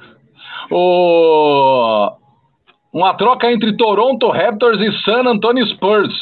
o 0.70 2.12
uma 2.94 3.16
troca 3.16 3.52
entre 3.52 3.76
Toronto 3.76 4.30
Raptors 4.30 4.80
e 4.82 4.92
San 5.02 5.28
Antonio 5.28 5.66
Spurs. 5.66 6.14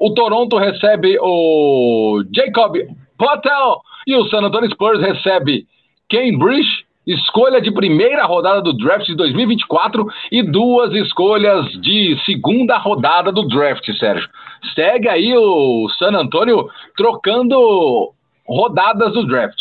O 0.00 0.12
Toronto 0.14 0.58
recebe 0.58 1.16
o 1.20 2.24
Jacob 2.34 2.76
Potel 3.16 3.80
e 4.04 4.16
o 4.16 4.24
San 4.30 4.40
Antonio 4.40 4.70
Spurs 4.70 5.00
recebe 5.00 5.64
Cambridge, 6.10 6.83
escolha 7.06 7.60
de 7.60 7.72
primeira 7.72 8.24
rodada 8.24 8.62
do 8.62 8.72
draft 8.72 9.06
de 9.06 9.16
2024 9.16 10.06
e 10.32 10.42
duas 10.42 10.92
escolhas 10.94 11.66
de 11.80 12.16
segunda 12.24 12.78
rodada 12.78 13.30
do 13.30 13.46
draft, 13.46 13.84
Sérgio. 13.98 14.28
Segue 14.74 15.08
aí 15.08 15.36
o 15.36 15.88
San 15.98 16.16
Antonio 16.16 16.68
trocando 16.96 18.12
rodadas 18.46 19.12
do 19.12 19.26
draft. 19.26 19.58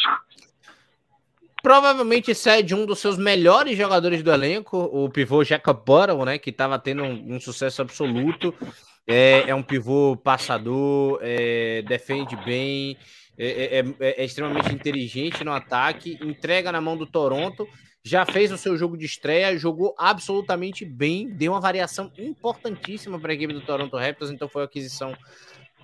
Provavelmente 1.61 2.35
cede 2.35 2.75
um 2.75 2.85
dos 2.85 2.99
seus 2.99 3.17
melhores 3.17 3.77
jogadores 3.77 4.21
do 4.21 4.31
elenco, 4.31 4.77
o 4.77 5.09
pivô 5.09 5.45
Jacob 5.45 5.77
Buttle, 5.85 6.25
né? 6.25 6.37
Que 6.37 6.49
estava 6.49 6.77
tendo 6.77 7.03
um, 7.03 7.35
um, 7.35 7.39
sucesso 7.39 7.81
absoluto. 7.81 8.53
É, 9.07 9.45
é 9.47 9.55
um 9.55 9.63
pivô 9.63 10.17
passador, 10.17 11.19
é, 11.21 11.81
defende 11.83 12.35
bem, 12.45 12.97
é, 13.37 13.79
é, 13.79 13.79
é, 13.79 14.21
é, 14.21 14.25
extremamente 14.25 14.73
inteligente 14.73 15.43
no 15.43 15.51
ataque, 15.51 16.17
entrega 16.21 16.71
na 16.71 16.79
mão 16.79 16.95
do 16.95 17.05
Toronto. 17.05 17.67
Já 18.03 18.25
fez 18.25 18.51
o 18.51 18.57
seu 18.57 18.77
jogo 18.77 18.97
de 18.97 19.05
estreia, 19.05 19.57
jogou 19.57 19.95
absolutamente 19.97 20.83
bem, 20.83 21.29
deu 21.29 21.53
uma 21.53 21.61
variação 21.61 22.11
importantíssima 22.17 23.19
para 23.19 23.31
a 23.31 23.35
equipe 23.35 23.53
do 23.53 23.61
Toronto 23.61 23.97
Raptors, 23.97 24.29
então 24.29 24.49
foi 24.49 24.61
uma 24.61 24.67
aquisição 24.67 25.15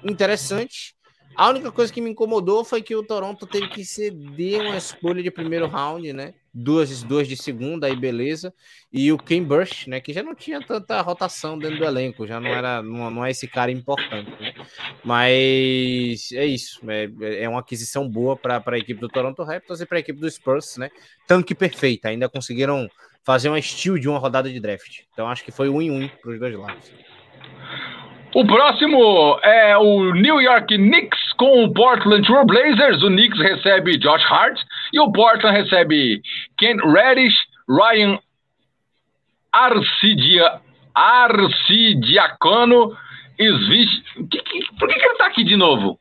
interessante. 0.03 0.95
A 1.39 1.47
única 1.47 1.71
coisa 1.71 1.93
que 1.93 2.01
me 2.01 2.09
incomodou 2.09 2.65
foi 2.65 2.81
que 2.81 2.93
o 2.93 3.01
Toronto 3.01 3.47
teve 3.47 3.69
que 3.69 3.85
ceder 3.85 4.59
uma 4.59 4.75
escolha 4.75 5.23
de 5.23 5.31
primeiro 5.31 5.67
round, 5.67 6.11
né? 6.11 6.33
Duas, 6.53 7.01
duas 7.01 7.29
de 7.29 7.37
segunda, 7.37 7.87
aí 7.87 7.95
beleza. 7.95 8.53
E 8.91 9.09
o 9.09 9.17
Ken 9.17 9.47
né? 9.87 10.01
Que 10.01 10.11
já 10.11 10.21
não 10.21 10.35
tinha 10.35 10.59
tanta 10.59 10.99
rotação 10.99 11.57
dentro 11.57 11.77
do 11.77 11.85
elenco, 11.85 12.27
já 12.27 12.41
não 12.41 12.49
era, 12.49 12.83
não, 12.83 13.09
não 13.09 13.25
é 13.25 13.31
esse 13.31 13.47
cara 13.47 13.71
importante. 13.71 14.29
Né? 14.31 14.53
Mas 15.01 16.29
é 16.33 16.45
isso, 16.45 16.81
é, 16.91 17.09
é 17.43 17.47
uma 17.47 17.61
aquisição 17.61 18.05
boa 18.05 18.35
para 18.35 18.61
a 18.65 18.77
equipe 18.77 18.99
do 18.99 19.07
Toronto 19.07 19.41
Raptors 19.41 19.79
e 19.79 19.85
para 19.85 19.95
a 19.95 20.01
equipe 20.01 20.19
do 20.19 20.29
Spurs, 20.29 20.75
né? 20.75 20.91
Tanque 21.25 21.55
perfeita, 21.55 22.09
ainda 22.09 22.27
conseguiram 22.27 22.89
fazer 23.23 23.47
uma 23.47 23.61
steal 23.61 23.97
de 23.97 24.09
uma 24.09 24.19
rodada 24.19 24.49
de 24.49 24.59
draft. 24.59 25.03
Então 25.13 25.29
acho 25.29 25.45
que 25.45 25.53
foi 25.53 25.69
um 25.69 25.81
em 25.81 25.89
um 25.89 26.05
para 26.05 26.31
os 26.31 26.37
dois 26.37 26.53
lados. 26.57 26.91
O 28.33 28.45
próximo 28.45 29.39
é 29.43 29.75
o 29.75 30.13
New 30.13 30.39
York 30.39 30.77
Knicks 30.77 31.33
com 31.33 31.63
o 31.63 31.73
Portland 31.73 32.27
Trail 32.27 32.45
Blazers. 32.45 33.01
O 33.01 33.07
Knicks 33.07 33.39
recebe 33.39 33.97
Josh 33.97 34.23
Hart 34.29 34.59
e 34.93 34.99
o 34.99 35.11
Portland 35.11 35.57
recebe 35.57 36.21
Ken 36.57 36.77
Reddish, 36.77 37.35
Ryan 37.67 38.19
Arcidia, 39.51 40.61
Arcidiacono 40.93 42.95
e 43.39 43.49
Svich. 43.49 44.03
Que, 44.29 44.41
que, 44.43 44.75
por 44.77 44.87
que, 44.87 44.93
que, 44.93 45.05
ele 45.05 45.17
tá 45.17 45.25
aqui 45.25 45.43
de 45.43 45.55
novo? 45.55 45.97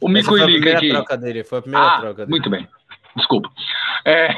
O 0.00 0.08
Mico 0.08 0.38
Ilica 0.38 0.76
aqui. 0.76 0.90
Troca 0.90 1.16
dele, 1.16 1.42
foi 1.42 1.58
a 1.58 1.62
primeira 1.62 1.86
ah, 1.86 2.00
troca 2.00 2.14
dele. 2.14 2.30
Muito 2.30 2.48
bem. 2.48 2.68
Desculpa. 3.16 3.50
É, 4.04 4.28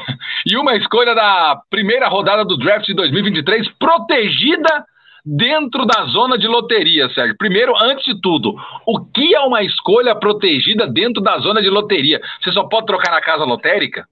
e 0.47 0.57
uma 0.57 0.75
escolha 0.75 1.13
da 1.13 1.61
primeira 1.69 2.07
rodada 2.07 2.43
do 2.43 2.57
draft 2.57 2.87
de 2.87 2.95
2023, 2.95 3.69
protegida 3.77 4.83
dentro 5.25 5.85
da 5.85 6.05
zona 6.05 6.37
de 6.37 6.47
loteria, 6.47 7.09
Sérgio. 7.09 7.37
Primeiro, 7.37 7.75
antes 7.77 8.05
de 8.05 8.19
tudo, 8.21 8.55
o 8.85 8.99
que 9.05 9.35
é 9.35 9.39
uma 9.41 9.63
escolha 9.63 10.15
protegida 10.15 10.87
dentro 10.87 11.21
da 11.21 11.37
zona 11.39 11.61
de 11.61 11.69
loteria? 11.69 12.21
Você 12.41 12.51
só 12.51 12.63
pode 12.63 12.87
trocar 12.87 13.11
na 13.11 13.21
casa 13.21 13.43
lotérica? 13.43 14.07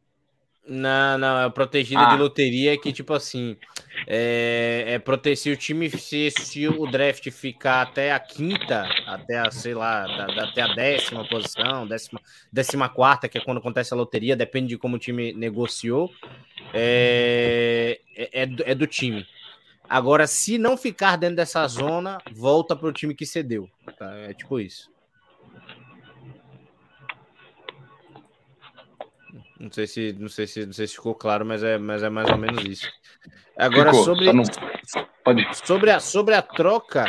Não, 0.67 1.17
não, 1.17 1.45
é 1.45 1.49
protegida 1.49 2.01
ah. 2.01 2.09
de 2.09 2.17
loteria 2.17 2.77
que, 2.77 2.91
tipo 2.91 3.13
assim, 3.13 3.55
é, 4.05 4.83
é 4.87 4.99
proteger 4.99 5.37
se 5.37 5.49
o 5.51 5.55
time, 5.55 5.89
se, 5.89 6.29
se, 6.29 6.67
o 6.67 6.85
draft 6.87 7.31
ficar 7.31 7.83
até 7.83 8.11
a 8.11 8.19
quinta, 8.19 8.85
até 9.05 9.39
a, 9.39 9.49
sei 9.49 9.73
lá, 9.73 10.05
da, 10.05 10.25
da, 10.27 10.43
até 10.43 10.61
a 10.61 10.73
décima 10.73 11.23
posição, 11.23 11.87
décima, 11.87 12.19
décima 12.51 12.89
quarta, 12.89 13.29
que 13.29 13.37
é 13.37 13.41
quando 13.41 13.59
acontece 13.59 13.93
a 13.93 13.97
loteria, 13.97 14.35
depende 14.35 14.67
de 14.67 14.77
como 14.77 14.97
o 14.97 14.99
time 14.99 15.31
negociou, 15.31 16.11
é, 16.73 18.01
é, 18.13 18.41
é 18.41 18.45
do, 18.45 18.63
é 18.65 18.75
do 18.75 18.85
time. 18.85 19.25
Agora, 19.89 20.27
se 20.27 20.57
não 20.57 20.75
ficar 20.75 21.15
dentro 21.17 21.37
dessa 21.37 21.65
zona, 21.67 22.17
volta 22.31 22.75
para 22.75 22.87
o 22.87 22.93
time 22.93 23.15
que 23.15 23.25
cedeu. 23.25 23.69
Tá? 23.97 24.13
É 24.15 24.33
tipo 24.33 24.59
isso. 24.59 24.91
Não 29.59 29.71
sei 29.71 29.87
se 29.87 30.13
não 30.19 30.29
sei 30.29 30.45
se 30.45 30.65
não 30.65 30.73
sei 30.73 30.87
se 30.87 30.93
ficou 30.93 31.15
claro, 31.15 31.45
mas 31.45 31.63
é, 31.63 31.77
mas 31.77 32.03
é 32.03 32.09
mais 32.09 32.29
ou 32.29 32.37
menos 32.37 32.63
isso. 32.63 32.87
Agora 33.57 33.89
ficou, 33.89 34.05
sobre 34.05 34.31
não... 34.31 34.43
sobre 35.65 35.91
a 35.91 35.99
sobre 35.99 36.35
a 36.35 36.41
troca 36.43 37.05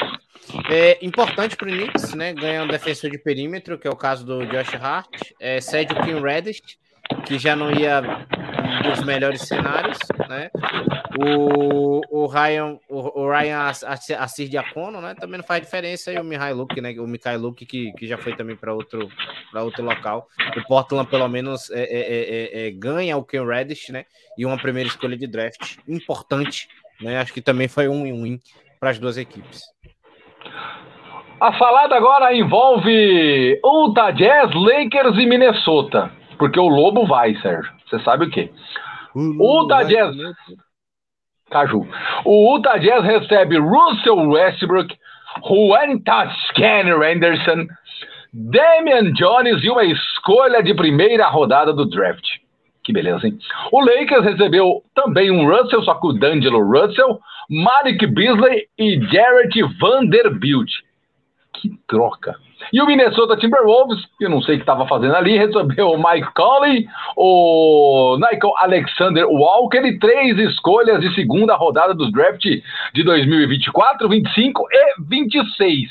é 0.70 1.05
importante 1.05 1.57
para 1.57 1.68
o 1.68 1.70
Knicks, 1.70 2.14
né? 2.14 2.33
Ganhar 2.33 2.64
um 2.64 2.68
defensor 2.68 3.11
de 3.11 3.18
perímetro, 3.18 3.79
que 3.79 3.87
é 3.87 3.91
o 3.91 3.97
caso 3.97 4.24
do 4.24 4.47
Josh 4.47 4.74
Hart, 4.74 5.33
é, 5.39 5.61
cede 5.61 5.93
o 5.93 6.03
Kim 6.03 6.20
Reddish, 6.22 6.79
que 7.26 7.39
já 7.39 7.55
não 7.55 7.70
ia 7.70 8.01
dos 8.83 9.05
melhores 9.05 9.43
cenários, 9.43 9.99
né? 10.29 10.51
O, 11.18 12.01
o 12.11 12.26
Ryan, 12.26 12.79
o, 12.89 13.22
o 13.22 13.31
Ryan 13.31 13.70
Assir 14.18 14.49
Diacono, 14.49 15.01
né? 15.01 15.14
Também 15.14 15.39
não 15.39 15.45
faz 15.45 15.62
diferença. 15.62 16.12
E 16.12 16.18
o 16.18 16.24
Mihai 16.24 16.53
Luke, 16.53 16.81
né? 16.81 16.95
O 16.99 17.07
Mihai 17.07 17.37
Luke, 17.37 17.64
que, 17.66 17.93
que 17.93 18.07
já 18.07 18.16
foi 18.18 18.35
também 18.37 18.57
para 18.57 18.72
outro, 18.72 19.09
outro 19.55 19.85
local. 19.85 20.29
O 20.57 20.62
Portland, 20.66 21.09
pelo 21.09 21.29
menos, 21.29 21.70
é, 21.70 21.83
é, 21.83 22.01
é, 22.01 22.66
é, 22.66 22.70
ganha 22.70 23.16
o 23.16 23.24
Ken 23.24 23.45
Reddish, 23.45 23.89
né? 23.91 24.05
E 24.37 24.45
uma 24.45 24.59
primeira 24.59 24.89
escolha 24.89 25.16
de 25.16 25.26
draft 25.26 25.76
importante, 25.87 26.68
né? 27.01 27.18
Acho 27.18 27.33
que 27.33 27.43
também 27.43 27.68
foi 27.68 27.89
um 27.89 28.05
win 28.22 28.41
para 28.79 28.91
as 28.91 28.99
duas 28.99 29.16
equipes. 29.16 29.62
A 31.41 31.53
falada 31.53 31.95
agora 31.95 32.35
envolve 32.35 33.61
Utah 33.64 34.11
Jazz, 34.11 34.51
Lakers 34.55 35.16
e 35.16 35.26
Minnesota. 35.26 36.11
Porque 36.39 36.59
o 36.59 36.68
Lobo 36.68 37.07
vai, 37.07 37.35
Sérgio. 37.37 37.78
Você 37.89 37.99
sabe 38.01 38.26
o 38.26 38.30
quê? 38.30 38.51
O 39.14 39.62
Utah 39.62 39.82
Jazz. 39.82 40.16
Caju. 41.51 41.86
O 42.24 42.57
Utah 42.57 42.76
Jazz 42.76 43.05
recebe 43.05 43.59
Russell 43.59 44.28
Westbrook, 44.28 44.95
Juan 45.43 46.01
Scanner 46.49 47.01
Anderson, 47.03 47.66
Damian 48.32 49.12
Jones 49.12 49.64
e 49.64 49.70
uma 49.70 49.84
escolha 49.84 50.62
de 50.62 50.74
primeira 50.74 51.26
rodada 51.28 51.72
do 51.72 51.89
draft. 51.89 52.26
Que 52.84 52.93
beleza, 52.93 53.26
hein? 53.26 53.39
O 53.72 53.80
Lakers 53.80 54.24
recebeu 54.24 54.82
também 54.95 55.30
um 55.30 55.47
Russell, 55.47 55.82
só 55.82 55.95
que 55.95 56.07
o 56.07 56.12
D'Angelo 56.12 56.62
Russell, 56.62 57.18
Malik 57.51 58.07
Beasley 58.07 58.66
e 58.78 59.01
Jarrett 59.12 59.62
Vanderbilt. 59.78 60.70
Que 61.55 61.70
troca. 61.86 62.34
E 62.72 62.80
o 62.80 62.86
Minnesota 62.86 63.36
Timberwolves, 63.36 64.04
que 64.18 64.26
eu 64.26 64.30
não 64.30 64.42
sei 64.42 64.54
o 64.54 64.59
que 64.59 64.62
estava 64.62 64.86
fazendo 64.86 65.14
ali, 65.14 65.36
recebeu 65.38 65.90
o 65.90 65.98
Mike 65.98 66.32
Conley, 66.34 66.86
o 67.16 68.16
Michael 68.16 68.54
Alexander 68.59 69.26
Walker 69.28 69.86
e 69.86 69.98
três 69.98 70.38
escolhas 70.38 71.00
de 71.00 71.14
segunda 71.14 71.54
rodada 71.54 71.94
dos 71.94 72.12
draft 72.12 72.42
de 72.42 73.04
2024, 73.04 74.09
25 74.09 74.66
e 74.70 74.94
26. 75.09 75.90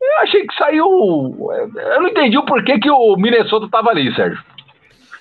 Eu 0.00 0.18
achei 0.18 0.46
que 0.46 0.54
saiu. 0.56 0.84
Eu 0.84 2.02
não 2.02 2.08
entendi 2.08 2.36
o 2.36 2.44
porquê 2.44 2.78
que 2.78 2.90
o 2.90 3.16
Minnesota 3.16 3.66
estava 3.66 3.90
ali, 3.90 4.14
Sérgio. 4.14 4.42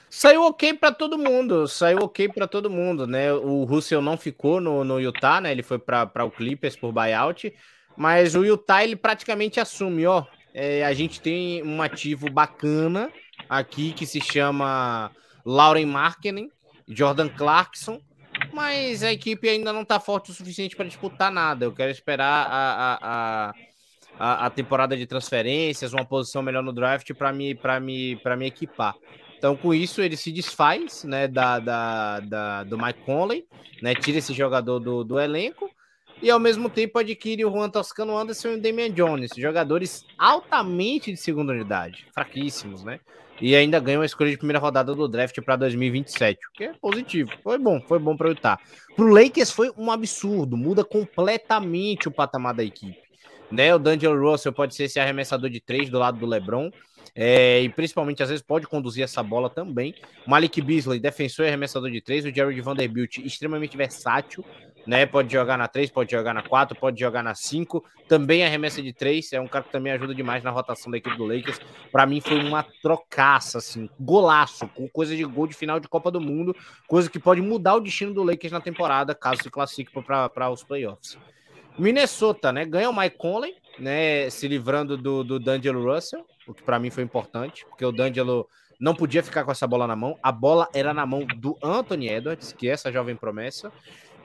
Saiu 0.10 0.44
ok 0.44 0.76
para 0.76 0.92
todo 0.92 1.18
mundo, 1.18 1.68
saiu 1.68 1.98
ok 2.04 2.30
para 2.30 2.46
todo 2.46 2.70
mundo, 2.70 3.08
né? 3.08 3.34
O 3.34 3.64
Russell 3.64 4.00
não 4.00 4.16
ficou 4.16 4.62
no, 4.62 4.84
no 4.84 5.00
Utah, 5.00 5.42
né? 5.42 5.52
Ele 5.52 5.64
foi 5.64 5.80
para 5.80 6.24
o 6.24 6.30
Clippers 6.30 6.76
por 6.76 6.92
buyout, 6.92 7.52
mas 7.98 8.36
o 8.36 8.46
Utah 8.46 8.84
ele 8.84 8.96
praticamente 8.96 9.60
assume, 9.60 10.06
ó, 10.06 10.24
é, 10.54 10.84
a 10.86 10.94
gente 10.94 11.20
tem 11.20 11.64
um 11.64 11.82
ativo 11.82 12.30
bacana 12.30 13.12
aqui 13.50 13.92
que 13.92 14.06
se 14.06 14.22
chama 14.22 15.12
Lauren 15.44 15.86
Markkinen, 15.86 16.50
Jordan 16.88 17.30
Clarkson, 17.30 18.00
mas 18.54 19.04
a 19.04 19.12
equipe 19.12 19.50
ainda 19.50 19.74
não 19.74 19.82
está 19.82 20.00
forte 20.00 20.30
o 20.30 20.34
suficiente 20.34 20.76
para 20.76 20.86
disputar 20.86 21.32
nada. 21.32 21.66
Eu 21.66 21.74
quero 21.74 21.92
esperar 21.92 22.48
a, 22.50 23.00
a, 23.02 23.54
a, 24.20 24.46
a, 24.46 24.50
temporada 24.52 24.96
de 24.96 25.08
transferências, 25.08 25.92
uma 25.92 26.06
posição 26.06 26.44
melhor 26.44 26.62
no 26.62 26.72
draft 26.72 27.12
para 27.14 27.34
me, 27.34 27.58
me, 27.82 28.20
me 28.38 28.46
equipar. 28.46 28.96
Então, 29.38 29.58
com 29.58 29.74
isso, 29.74 30.02
ele 30.02 30.16
se 30.16 30.32
desfaz 30.32 31.04
né, 31.04 31.28
da, 31.28 31.60
da, 31.60 32.20
da, 32.20 32.64
do 32.64 32.78
Mike 32.78 33.02
Conley, 33.02 33.46
né, 33.82 33.94
tira 33.94 34.20
esse 34.20 34.34
jogador 34.34 34.80
do, 34.80 35.04
do 35.04 35.20
elenco 35.20 35.70
e 36.24 36.32
ao 36.32 36.40
mesmo 36.40 36.70
tempo 36.70 36.98
adquire 36.98 37.44
o 37.44 37.52
Juan 37.52 37.70
Toscano 37.70 38.18
Anderson 38.18 38.52
e 38.52 38.56
o 38.56 38.62
Damian 38.62 38.90
Jones, 38.90 39.32
jogadores 39.36 40.06
altamente 40.18 41.12
de 41.12 41.18
segunda 41.18 41.52
unidade, 41.52 42.08
fraquíssimos, 42.14 42.82
né? 42.82 43.02
E 43.42 43.54
ainda 43.54 43.78
ganham 43.78 44.02
a 44.02 44.06
escolha 44.06 44.32
de 44.32 44.38
primeira 44.38 44.58
rodada 44.58 44.96
do 44.96 45.06
draft 45.06 45.38
para 45.42 45.58
2027, 45.58 46.40
o 46.48 46.52
que 46.54 46.64
é 46.64 46.74
positivo. 46.74 47.30
Foi 47.44 47.58
bom, 47.58 47.82
foi 47.82 48.00
bom 48.00 48.16
para 48.16 48.28
o 48.28 48.30
Utah. 48.30 48.58
Para 48.96 49.04
o 49.04 49.10
Lakers 49.10 49.52
foi 49.52 49.70
um 49.78 49.92
absurdo, 49.92 50.56
muda 50.56 50.86
completamente 50.86 52.08
o 52.08 52.12
patamar 52.12 52.54
da 52.54 52.64
equipe. 52.64 52.98
Né? 53.52 53.76
O 53.76 53.80
D'Angelo 53.80 54.32
Russell 54.32 54.54
pode 54.54 54.74
ser 54.76 54.86
esse 54.86 55.02
arremessador 55.02 55.50
de 55.50 55.60
três 55.60 55.90
do 55.90 56.00
lado 56.00 56.18
do 56.20 56.26
LeBron, 56.26 56.72
é, 57.16 57.62
e 57.62 57.70
principalmente 57.70 58.24
às 58.24 58.30
vezes 58.30 58.44
pode 58.44 58.68
conduzir 58.68 59.04
essa 59.04 59.22
bola 59.22 59.50
também. 59.50 59.94
Malik 60.26 60.62
Beasley, 60.62 61.00
defensor 61.00 61.46
e 61.46 61.48
arremessador 61.48 61.92
de 61.92 62.02
três. 62.02 62.26
O 62.26 62.34
Jared 62.34 62.60
Vanderbilt, 62.62 63.20
extremamente 63.20 63.78
versátil, 63.78 64.44
né? 64.86 65.06
Pode 65.06 65.32
jogar 65.32 65.58
na 65.58 65.68
3, 65.68 65.92
pode 65.92 66.12
jogar 66.12 66.34
na 66.34 66.42
4, 66.42 66.78
pode 66.78 67.00
jogar 67.00 67.22
na 67.22 67.36
5. 67.36 67.84
Também 68.08 68.44
arremessa 68.44 68.82
de 68.82 68.92
3, 68.92 69.34
é 69.34 69.40
um 69.40 69.48
cara 69.48 69.64
que 69.64 69.72
também 69.72 69.94
ajuda 69.94 70.14
demais 70.14 70.44
na 70.44 70.50
rotação 70.50 70.92
da 70.92 70.98
equipe 70.98 71.16
do 71.16 71.26
Lakers. 71.26 71.60
Para 71.92 72.06
mim 72.06 72.20
foi 72.20 72.40
uma 72.40 72.64
trocaça, 72.82 73.60
assim, 73.60 73.90
golaço, 74.00 74.68
com 74.70 74.88
coisa 74.88 75.16
de 75.16 75.24
gol 75.24 75.48
de 75.48 75.54
final 75.54 75.80
de 75.80 75.88
Copa 75.88 76.10
do 76.10 76.20
Mundo, 76.20 76.56
coisa 76.88 77.10
que 77.10 77.20
pode 77.20 77.42
mudar 77.42 77.76
o 77.76 77.80
destino 77.80 78.14
do 78.14 78.24
Lakers 78.24 78.52
na 78.52 78.60
temporada, 78.60 79.14
caso 79.16 79.44
se 79.44 79.50
classifique 79.50 79.92
para 80.02 80.50
os 80.50 80.64
playoffs. 80.64 81.18
Minnesota, 81.78 82.52
né? 82.52 82.66
Ganha 82.66 82.90
o 82.90 82.96
Mike 82.96 83.18
Conley, 83.18 83.56
né? 83.80 84.30
Se 84.30 84.48
livrando 84.48 84.98
do, 84.98 85.24
do 85.24 85.40
D'Angelo 85.40 85.94
Russell, 85.94 86.26
o 86.48 86.54
que 86.54 86.64
para 86.64 86.80
mim 86.80 86.90
foi 86.90 87.04
importante, 87.04 87.66
porque 87.66 87.86
o 87.86 87.92
D'Angelo 87.92 88.48
não 88.80 88.94
podia 88.94 89.24
ficar 89.24 89.44
com 89.44 89.52
essa 89.52 89.66
bola 89.66 89.88
na 89.88 89.96
mão. 89.96 90.18
A 90.22 90.32
bola 90.32 90.68
era 90.74 90.94
na 90.94 91.06
mão 91.06 91.26
do 91.38 91.58
Anthony 91.64 92.10
Edwards, 92.10 92.52
que 92.52 92.68
é 92.68 92.72
essa 92.72 92.92
jovem 92.92 93.16
promessa. 93.16 93.72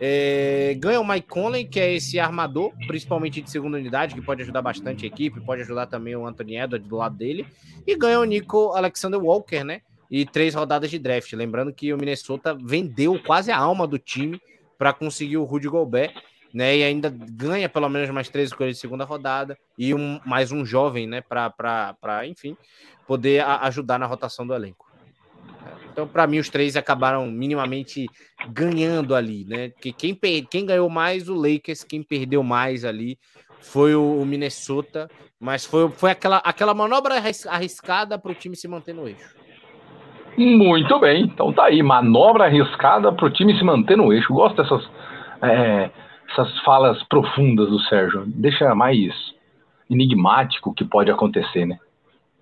É, 0.00 0.76
ganha 0.78 1.00
o 1.00 1.06
Mike 1.06 1.26
Conley, 1.26 1.64
que 1.64 1.80
é 1.80 1.92
esse 1.94 2.20
armador, 2.20 2.72
principalmente 2.86 3.42
de 3.42 3.50
segunda 3.50 3.76
unidade, 3.76 4.14
que 4.14 4.22
pode 4.22 4.42
ajudar 4.42 4.62
bastante 4.62 5.04
a 5.04 5.08
equipe, 5.08 5.40
pode 5.40 5.62
ajudar 5.62 5.86
também 5.86 6.14
o 6.14 6.26
Anthony 6.26 6.56
Edwards 6.56 6.88
do 6.88 6.96
lado 6.96 7.16
dele. 7.16 7.46
E 7.86 7.96
ganha 7.96 8.20
o 8.20 8.24
Nico 8.24 8.72
Alexander 8.72 9.20
Walker, 9.20 9.64
né? 9.64 9.80
E 10.10 10.24
três 10.24 10.54
rodadas 10.54 10.90
de 10.90 10.98
draft. 10.98 11.32
Lembrando 11.32 11.72
que 11.72 11.92
o 11.92 11.98
Minnesota 11.98 12.54
vendeu 12.54 13.20
quase 13.24 13.50
a 13.50 13.58
alma 13.58 13.86
do 13.86 13.98
time 13.98 14.40
para 14.78 14.92
conseguir 14.92 15.36
o 15.36 15.44
Rudy 15.44 15.68
Gobert, 15.68 16.14
né? 16.52 16.76
E 16.76 16.84
ainda 16.84 17.10
ganha 17.10 17.68
pelo 17.68 17.88
menos 17.88 18.10
mais 18.10 18.28
três 18.28 18.48
escolhas 18.48 18.74
de 18.74 18.80
segunda 18.80 19.04
rodada 19.04 19.56
e 19.76 19.94
um, 19.94 20.20
mais 20.24 20.52
um 20.52 20.64
jovem, 20.64 21.06
né? 21.06 21.20
Para, 21.20 22.26
enfim, 22.26 22.56
poder 23.06 23.40
a, 23.40 23.66
ajudar 23.66 23.98
na 23.98 24.06
rotação 24.06 24.46
do 24.46 24.54
elenco. 24.54 24.86
Então, 25.92 26.06
para 26.06 26.26
mim, 26.26 26.38
os 26.38 26.48
três 26.48 26.76
acabaram 26.76 27.26
minimamente 27.26 28.06
ganhando 28.50 29.14
ali, 29.14 29.44
né? 29.44 29.70
Que 29.80 29.92
quem, 29.92 30.18
quem 30.48 30.64
ganhou 30.64 30.88
mais, 30.88 31.28
o 31.28 31.34
Lakers, 31.34 31.82
quem 31.82 32.02
perdeu 32.02 32.42
mais 32.42 32.84
ali 32.84 33.18
foi 33.60 33.94
o, 33.94 34.24
Minnesota, 34.24 35.10
mas 35.40 35.64
foi, 35.64 35.88
foi 35.90 36.10
aquela, 36.12 36.36
aquela 36.38 36.72
manobra 36.72 37.14
arriscada 37.48 38.18
para 38.18 38.30
o 38.30 38.34
time 38.34 38.56
se 38.56 38.68
manter 38.68 38.94
no 38.94 39.08
eixo. 39.08 39.36
Muito 40.36 41.00
bem, 41.00 41.24
então 41.24 41.52
tá 41.52 41.64
aí, 41.64 41.82
manobra 41.82 42.44
arriscada 42.44 43.12
para 43.12 43.26
o 43.26 43.30
time 43.30 43.58
se 43.58 43.64
manter 43.64 43.96
no 43.96 44.12
eixo. 44.12 44.32
Gosto 44.32 44.62
dessas 44.62 44.88
é, 45.42 45.90
essas 46.30 46.58
falas 46.60 47.02
profundas 47.04 47.68
do 47.68 47.78
Sérgio. 47.80 48.24
Deixa 48.26 48.74
mais 48.74 49.14
enigmático 49.90 50.70
o 50.70 50.74
que 50.74 50.84
pode 50.84 51.10
acontecer, 51.10 51.66
né? 51.66 51.78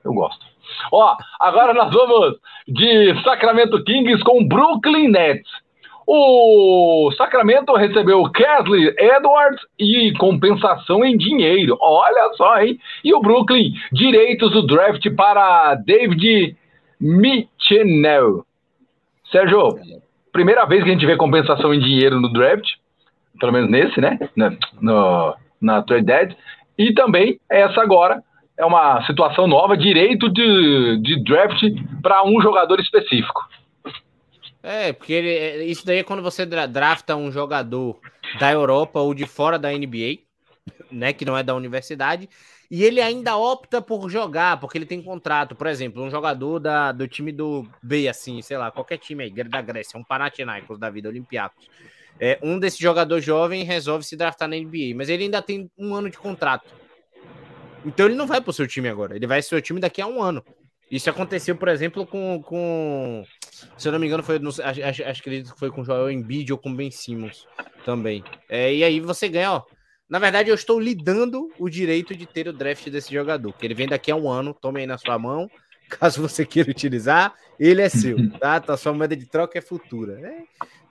Eu 0.05 0.13
gosto. 0.13 0.45
Ó, 0.93 1.17
agora 1.41 1.73
nós 1.73 1.93
vamos 1.93 2.37
de 2.67 3.23
Sacramento 3.23 3.83
Kings 3.85 4.23
com 4.25 4.47
Brooklyn 4.47 5.09
Nets. 5.09 5.51
O 6.09 7.11
Sacramento 7.17 7.75
recebeu 7.75 8.31
Kesley 8.31 8.95
Edwards 8.97 9.61
e 9.77 10.13
compensação 10.19 11.05
em 11.05 11.17
dinheiro. 11.17 11.77
Olha 11.81 12.33
só, 12.35 12.61
hein? 12.61 12.79
E 13.03 13.13
o 13.13 13.21
Brooklyn, 13.21 13.73
direitos 13.93 14.53
do 14.53 14.65
draft 14.65 15.05
para 15.17 15.75
David 15.75 16.57
Michenel. 17.01 18.45
Sérgio, 19.33 19.77
primeira 20.33 20.65
vez 20.65 20.85
que 20.85 20.91
a 20.91 20.93
gente 20.93 21.07
vê 21.07 21.17
compensação 21.17 21.75
em 21.75 21.81
dinheiro 21.81 22.21
no 22.21 22.33
draft, 22.33 22.69
pelo 23.39 23.53
menos 23.53 23.71
nesse, 23.71 24.01
né? 24.01 24.19
Na, 24.35 24.57
no, 24.81 25.37
na 25.61 25.83
Trade 25.83 26.07
Dead. 26.07 26.37
E 26.79 26.93
também 26.95 27.41
essa 27.49 27.81
agora 27.81 28.23
é 28.59 28.65
uma 28.65 29.05
situação 29.07 29.47
nova, 29.47 29.77
direito 29.77 30.29
de, 30.31 31.01
de 31.03 31.23
draft 31.25 31.63
para 32.03 32.25
um 32.25 32.41
jogador 32.41 32.81
específico. 32.81 33.43
É, 34.63 34.93
porque 34.93 35.13
ele, 35.13 35.29
é, 35.29 35.65
isso 35.65 35.87
daí 35.87 35.99
é 35.99 36.05
quando 36.05 36.23
você 36.23 36.45
drafta 36.45 37.15
um 37.15 37.31
jogador 37.31 38.01
da 38.41 38.51
Europa 38.51 38.99
ou 38.99 39.15
de 39.15 39.25
fora 39.25 39.59
da 39.59 39.71
NBA, 39.71 40.19
né, 40.91 41.13
que 41.13 41.25
não 41.25 41.37
é 41.37 41.43
da 41.43 41.55
universidade, 41.55 42.29
e 42.69 42.83
ele 42.83 43.01
ainda 43.01 43.37
opta 43.37 43.81
por 43.81 44.11
jogar, 44.11 44.59
porque 44.59 44.77
ele 44.77 44.87
tem 44.87 45.01
contrato. 45.01 45.55
Por 45.55 45.69
exemplo, 45.69 46.03
um 46.03 46.11
jogador 46.11 46.59
da, 46.59 46.91
do 46.91 47.07
time 47.07 47.31
do 47.31 47.65
B, 47.81 48.09
assim, 48.09 48.43
sei 48.43 48.59
lá, 48.59 48.71
qualquer 48.73 48.99
time 48.99 49.25
aí, 49.25 49.31
da 49.31 49.63
Grécia, 49.63 49.99
um 49.99 50.03
Panathinaikos 50.03 50.79
da 50.79 50.91
vida, 50.91 51.09
Olympiacos. 51.09 51.69
É, 52.19 52.39
um 52.43 52.59
desses 52.59 52.79
jogadores 52.79 53.25
jovens 53.25 53.67
resolve 53.67 54.05
se 54.05 54.17
draftar 54.17 54.49
na 54.49 54.57
NBA, 54.57 54.95
mas 54.95 55.09
ele 55.09 55.25
ainda 55.25 55.43
tem 55.43 55.71
um 55.77 55.95
ano 55.95 56.11
de 56.11 56.17
contrato. 56.17 56.75
Então 57.85 58.07
ele 58.07 58.15
não 58.15 58.27
vai 58.27 58.41
para 58.41 58.51
o 58.51 58.55
seu 58.55 58.67
time 58.67 58.89
agora, 58.89 59.15
ele 59.15 59.27
vai 59.27 59.43
ser 59.43 59.55
o 59.57 59.61
time 59.61 59.81
daqui 59.81 60.01
a 60.01 60.07
um 60.07 60.23
ano. 60.23 60.43
Isso 60.91 61.11
aconteceu, 61.11 61.57
por 61.57 61.69
exemplo, 61.69 62.07
com. 62.07 62.41
com 62.43 63.25
se 63.77 63.89
eu 63.89 63.93
não 63.93 63.99
me 63.99 64.07
engano, 64.07 64.23
foi. 64.23 64.39
acho, 64.63 65.05
acho 65.05 65.23
que 65.23 65.45
foi 65.57 65.71
com 65.71 65.81
o 65.81 65.85
Joel 65.85 66.11
Embiid 66.11 66.53
ou 66.53 66.59
com 66.59 66.75
Ben 66.75 66.91
Simmons 66.91 67.47
também. 67.85 68.23
É, 68.49 68.73
e 68.73 68.85
aí 68.85 69.01
você 69.01 69.29
ganha, 69.29 69.53
ó. 69.53 69.63
Na 70.09 70.21
verdade, 70.21 70.49
eu 70.49 70.55
estou 70.55 70.79
lhe 70.79 70.95
dando 70.95 71.51
o 71.59 71.69
direito 71.69 72.15
de 72.15 72.27
ter 72.27 72.47
o 72.47 72.53
draft 72.53 72.89
desse 72.89 73.13
jogador, 73.13 73.53
que 73.53 73.67
ele 73.67 73.75
vem 73.75 73.89
daqui 73.89 74.13
a 74.13 74.17
um 74.17 74.31
ano, 74.31 74.55
tome 74.55 74.81
aí 74.81 74.87
na 74.87 74.97
sua 74.97 75.19
mão. 75.19 75.51
Caso 75.89 76.21
você 76.21 76.45
queira 76.45 76.71
utilizar, 76.71 77.35
ele 77.59 77.83
é 77.83 77.89
seu, 77.89 78.17
tá? 78.39 78.63
A 78.69 78.77
sua 78.77 78.93
moeda 78.93 79.17
de 79.17 79.27
troca 79.27 79.59
é 79.59 79.63
futura. 79.63 80.21
É. 80.21 80.43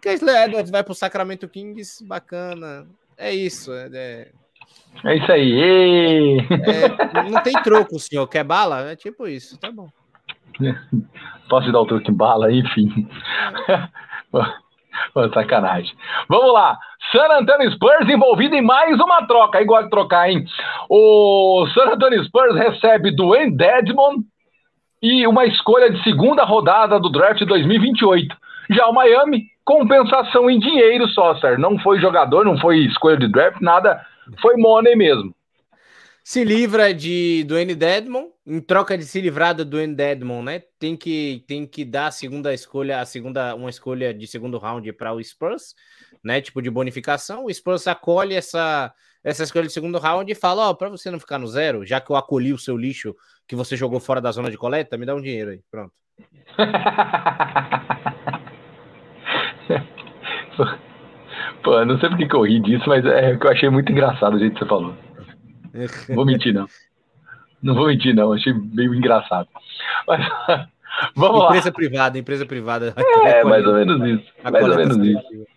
Kessler 0.01 0.47
Edwards 0.47 0.71
vai 0.71 0.83
para 0.83 0.91
o 0.91 0.95
Sacramento 0.95 1.47
Kings, 1.47 2.03
bacana. 2.05 2.87
É 3.17 3.33
isso. 3.33 3.73
É, 3.73 3.89
é... 3.93 4.31
É 5.03 5.15
isso 5.17 5.31
aí. 5.31 6.39
É, 6.49 7.29
não 7.29 7.41
tem 7.43 7.53
troco, 7.63 7.99
senhor. 7.99 8.27
Quer 8.27 8.43
bala? 8.43 8.91
É 8.91 8.95
tipo 8.95 9.27
isso, 9.27 9.59
tá 9.59 9.71
bom. 9.71 9.89
Posso 11.49 11.71
dar 11.71 11.81
o 11.81 11.85
troco 11.85 12.09
em 12.09 12.13
bala, 12.13 12.51
enfim. 12.51 13.07
sacanagem. 15.33 15.93
Vamos 16.27 16.53
lá. 16.53 16.77
San 17.11 17.27
Antonio 17.39 17.71
Spurs 17.71 18.09
envolvido 18.09 18.55
em 18.55 18.61
mais 18.61 18.99
uma 18.99 19.25
troca. 19.27 19.63
Gosta 19.63 19.83
de 19.85 19.89
trocar, 19.89 20.29
hein? 20.29 20.45
O 20.89 21.67
San 21.73 21.91
Antonio 21.91 22.23
Spurs 22.25 22.55
recebe 22.55 23.15
Dwayne 23.15 23.55
Dedmon 23.55 24.23
e 25.01 25.27
uma 25.27 25.45
escolha 25.45 25.91
de 25.91 26.01
segunda 26.03 26.43
rodada 26.43 26.99
do 26.99 27.09
draft 27.09 27.41
2028. 27.43 28.35
Já 28.71 28.87
o 28.87 28.93
Miami, 28.93 29.45
compensação 29.63 30.49
em 30.49 30.59
dinheiro 30.59 31.07
só. 31.09 31.35
Não 31.57 31.77
foi 31.79 31.99
jogador, 31.99 32.45
não 32.45 32.57
foi 32.57 32.79
escolha 32.79 33.17
de 33.17 33.27
draft, 33.27 33.61
nada 33.61 34.05
foi 34.41 34.55
money 34.57 34.95
mesmo. 34.95 35.33
Se 36.23 36.43
livra 36.43 36.91
de 36.91 37.43
do 37.43 37.55
N 37.55 37.75
Dedmon, 37.75 38.29
em 38.47 38.59
troca 38.59 38.97
de 38.97 39.05
se 39.05 39.21
livrar 39.21 39.53
do 39.53 39.79
N 39.79 39.93
Dedmon, 39.93 40.41
né? 40.41 40.63
Tem 40.79 40.97
que 40.97 41.43
tem 41.47 41.67
que 41.67 41.85
dar 41.85 42.07
a 42.07 42.11
segunda 42.11 42.51
escolha, 42.51 42.99
a 42.99 43.05
segunda 43.05 43.53
uma 43.53 43.69
escolha 43.69 44.11
de 44.11 44.25
segundo 44.25 44.57
round 44.57 44.91
para 44.93 45.13
o 45.13 45.23
Spurs, 45.23 45.75
né? 46.23 46.41
Tipo 46.41 46.63
de 46.63 46.71
bonificação. 46.71 47.45
O 47.45 47.53
Spurs 47.53 47.87
acolhe 47.87 48.33
essa 48.33 48.91
essa 49.25 49.43
escolha 49.43 49.65
de 49.65 49.73
segundo 49.73 49.97
round 49.97 50.31
e 50.31 50.35
fala, 50.35 50.67
ó, 50.67 50.69
oh, 50.69 50.75
para 50.75 50.87
você 50.87 51.09
não 51.09 51.19
ficar 51.19 51.39
no 51.39 51.47
zero, 51.47 51.83
já 51.83 51.99
que 51.99 52.11
eu 52.11 52.15
acolhi 52.15 52.53
o 52.53 52.59
seu 52.59 52.77
lixo 52.77 53.15
que 53.47 53.55
você 53.55 53.75
jogou 53.75 53.99
fora 53.99 54.21
da 54.21 54.31
zona 54.31 54.51
de 54.51 54.57
coleta, 54.57 54.97
me 54.97 55.05
dá 55.05 55.15
um 55.15 55.21
dinheiro 55.21 55.49
aí, 55.49 55.61
pronto. 55.71 55.91
Pô, 61.63 61.83
não 61.83 61.99
sei 61.99 62.09
porque 62.09 62.27
que 62.27 62.35
eu 62.35 62.43
ri 62.43 62.59
disso, 62.59 62.87
mas 62.87 63.03
é 63.03 63.35
que 63.35 63.47
eu 63.47 63.51
achei 63.51 63.67
muito 63.69 63.91
engraçado 63.91 64.35
o 64.35 64.39
jeito 64.39 64.53
que 64.53 64.59
você 64.59 64.69
falou. 64.69 64.95
Não 66.07 66.15
vou 66.15 66.25
mentir, 66.25 66.53
não. 66.53 66.67
Não 67.63 67.73
vou 67.73 67.87
mentir, 67.87 68.13
não. 68.13 68.31
Achei 68.31 68.53
meio 68.53 68.93
engraçado. 68.93 69.49
Mas, 70.07 70.23
vamos 71.15 71.37
empresa 71.37 71.39
lá. 71.39 71.47
Empresa 71.47 71.71
privada, 71.71 72.19
empresa 72.19 72.45
privada. 72.45 72.93
É, 73.25 73.43
mais 73.43 73.65
ou 73.65 73.73
menos 73.73 74.07
isso. 74.07 74.31
Mais 74.43 74.69
ou 74.69 74.75
menos 74.75 74.97
isso. 74.97 75.47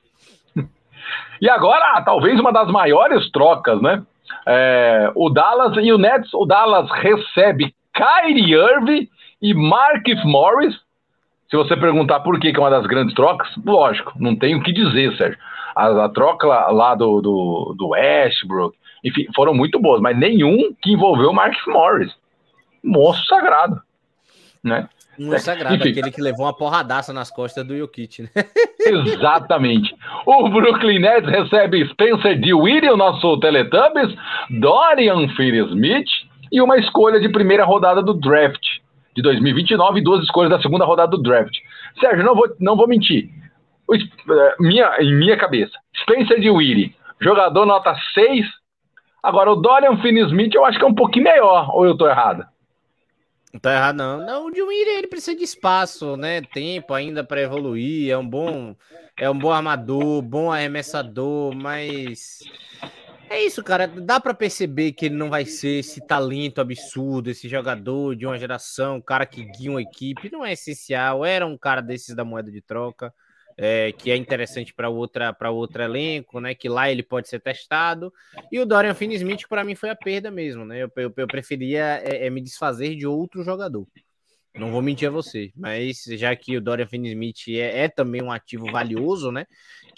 E 1.41 1.49
agora, 1.49 2.03
talvez 2.03 2.39
uma 2.39 2.53
das 2.53 2.68
maiores 2.70 3.30
trocas, 3.30 3.80
né? 3.80 4.03
É, 4.47 5.11
o 5.14 5.30
Dallas 5.30 5.76
e 5.76 5.93
o 5.93 5.99
Nets. 5.99 6.32
O 6.34 6.45
Dallas 6.45 6.91
recebe 6.91 7.74
Kyrie 7.95 8.55
Irving 8.55 9.09
e 9.41 9.55
Markif 9.55 10.24
Morris. 10.24 10.74
Se 11.51 11.57
você 11.57 11.76
perguntar 11.76 12.20
por 12.20 12.39
que, 12.39 12.53
é 12.55 12.59
uma 12.59 12.70
das 12.70 12.86
grandes 12.86 13.14
trocas, 13.14 13.49
lógico, 13.64 14.12
não 14.16 14.36
tem 14.36 14.55
o 14.55 14.62
que 14.62 14.72
dizer, 14.72 15.16
Sérgio 15.16 15.39
a, 15.78 16.07
a 16.07 16.09
troca 16.09 16.47
lá 16.47 16.95
do, 16.97 17.20
do, 17.20 17.74
do, 17.78 17.89
Westbrook, 17.91 18.76
enfim, 19.05 19.26
foram 19.34 19.55
muito 19.55 19.78
boas, 19.78 20.01
mas 20.01 20.18
nenhum 20.18 20.74
que 20.82 20.93
envolveu 20.93 21.30
o 21.30 21.34
Mark 21.34 21.55
Morris. 21.68 22.12
Monstro 22.82 23.26
sagrado, 23.26 23.80
né? 24.62 24.89
Um 25.18 25.36
sagrado, 25.38 25.74
Enfim, 25.74 25.90
aquele 25.90 26.10
que 26.10 26.20
levou 26.20 26.46
uma 26.46 26.56
porradaça 26.56 27.12
nas 27.12 27.30
costas 27.30 27.66
do 27.66 27.76
Jokic, 27.76 28.22
né? 28.22 28.28
Exatamente. 28.78 29.94
O 30.24 30.48
Brooklyn 30.48 31.00
Nets 31.00 31.28
recebe 31.28 31.88
Spencer 31.88 32.38
Dinwiddie, 32.38 32.90
o 32.90 32.96
nosso 32.96 33.38
Teletubbies, 33.40 34.14
Dorian 34.50 35.28
Finney-Smith 35.34 36.08
e 36.52 36.60
uma 36.60 36.78
escolha 36.78 37.18
de 37.20 37.28
primeira 37.28 37.64
rodada 37.64 38.02
do 38.02 38.14
draft 38.14 38.62
de 39.14 39.22
2029 39.22 39.98
e 39.98 40.02
duas 40.02 40.22
escolhas 40.22 40.50
da 40.50 40.62
segunda 40.62 40.84
rodada 40.84 41.10
do 41.10 41.22
draft. 41.22 41.54
Sérgio, 41.98 42.24
não 42.24 42.34
vou, 42.34 42.46
não 42.60 42.76
vou 42.76 42.86
mentir. 42.86 43.28
É, 43.90 44.54
minha, 44.60 44.96
em 45.00 45.14
minha 45.14 45.36
cabeça, 45.36 45.72
Spencer 46.02 46.40
de 46.40 46.50
Weary, 46.50 46.94
jogador 47.20 47.66
nota 47.66 47.96
6. 48.14 48.46
Agora, 49.22 49.50
o 49.50 49.56
Dorian 49.56 49.96
Finney-Smith 49.96 50.54
eu 50.54 50.64
acho 50.64 50.78
que 50.78 50.84
é 50.84 50.88
um 50.88 50.94
pouquinho 50.94 51.24
melhor, 51.24 51.74
ou 51.74 51.84
eu 51.84 51.96
tô 51.96 52.08
errado? 52.08 52.46
Não 53.53 53.61
tá 53.61 53.74
errado, 53.74 53.96
não. 53.96 54.26
Não, 54.26 54.46
o 54.46 54.51
de 54.51 54.62
Weary, 54.62 54.90
ele 54.90 55.07
precisa 55.07 55.36
de 55.36 55.42
espaço, 55.42 56.16
né? 56.16 56.42
Tempo 56.42 56.92
ainda 56.92 57.24
para 57.24 57.40
evoluir. 57.40 58.11
É 58.11 58.16
um 58.16 58.28
bom, 58.28 58.76
é 59.16 59.28
um 59.30 59.38
bom 59.38 59.51
armador, 59.51 60.20
bom 60.20 60.53
arremessador, 60.53 61.55
mas 61.55 62.40
é 63.30 63.42
isso, 63.42 63.62
cara. 63.64 63.86
Dá 63.86 64.20
para 64.20 64.34
perceber 64.34 64.92
que 64.92 65.07
ele 65.07 65.14
não 65.14 65.30
vai 65.30 65.46
ser 65.46 65.80
esse 65.80 66.07
talento 66.07 66.61
absurdo, 66.61 67.30
esse 67.30 67.49
jogador 67.49 68.14
de 68.14 68.26
uma 68.26 68.38
geração, 68.38 69.01
cara 69.01 69.24
que 69.24 69.44
guia 69.44 69.70
uma 69.70 69.82
equipe. 69.82 70.30
Não 70.30 70.44
é 70.44 70.53
essencial. 70.53 71.24
Era 71.24 71.46
um 71.46 71.57
cara 71.57 71.80
desses 71.80 72.14
da 72.14 72.24
moeda 72.24 72.51
de 72.51 72.61
troca 72.61 73.12
é, 73.61 73.90
que 73.90 74.12
é 74.12 74.16
interessante 74.16 74.72
para 74.72 74.88
outra 74.88 75.32
para 75.32 75.50
outro 75.50 75.82
elenco, 75.82 76.38
né? 76.38 76.54
Que 76.54 76.68
lá 76.68 76.88
ele 76.88 77.02
pode 77.02 77.28
ser 77.28 77.40
testado. 77.40 78.12
E 78.52 78.61
o 78.61 78.64
Dorian 78.64 78.94
Finney-Smith 78.94 79.48
para 79.48 79.64
mim 79.64 79.74
foi 79.74 79.90
a 79.90 79.96
perda 79.96 80.30
mesmo, 80.30 80.64
né? 80.64 80.84
Eu, 80.84 80.92
eu, 80.96 81.12
eu 81.16 81.26
preferia 81.26 82.00
é, 82.04 82.26
é, 82.26 82.30
me 82.30 82.40
desfazer 82.40 82.94
de 82.94 83.06
outro 83.06 83.42
jogador. 83.42 83.84
Não 84.54 84.70
vou 84.70 84.80
mentir 84.80 85.09
a 85.09 85.11
você, 85.11 85.52
mas 85.56 86.04
já 86.04 86.34
que 86.34 86.56
o 86.56 86.61
Dorian 86.61 86.86
Finney-Smith 86.86 87.48
é, 87.48 87.84
é, 87.84 87.88
também 87.88 88.22
um 88.22 88.30
ativo 88.30 88.70
valioso, 88.70 89.32
né? 89.32 89.44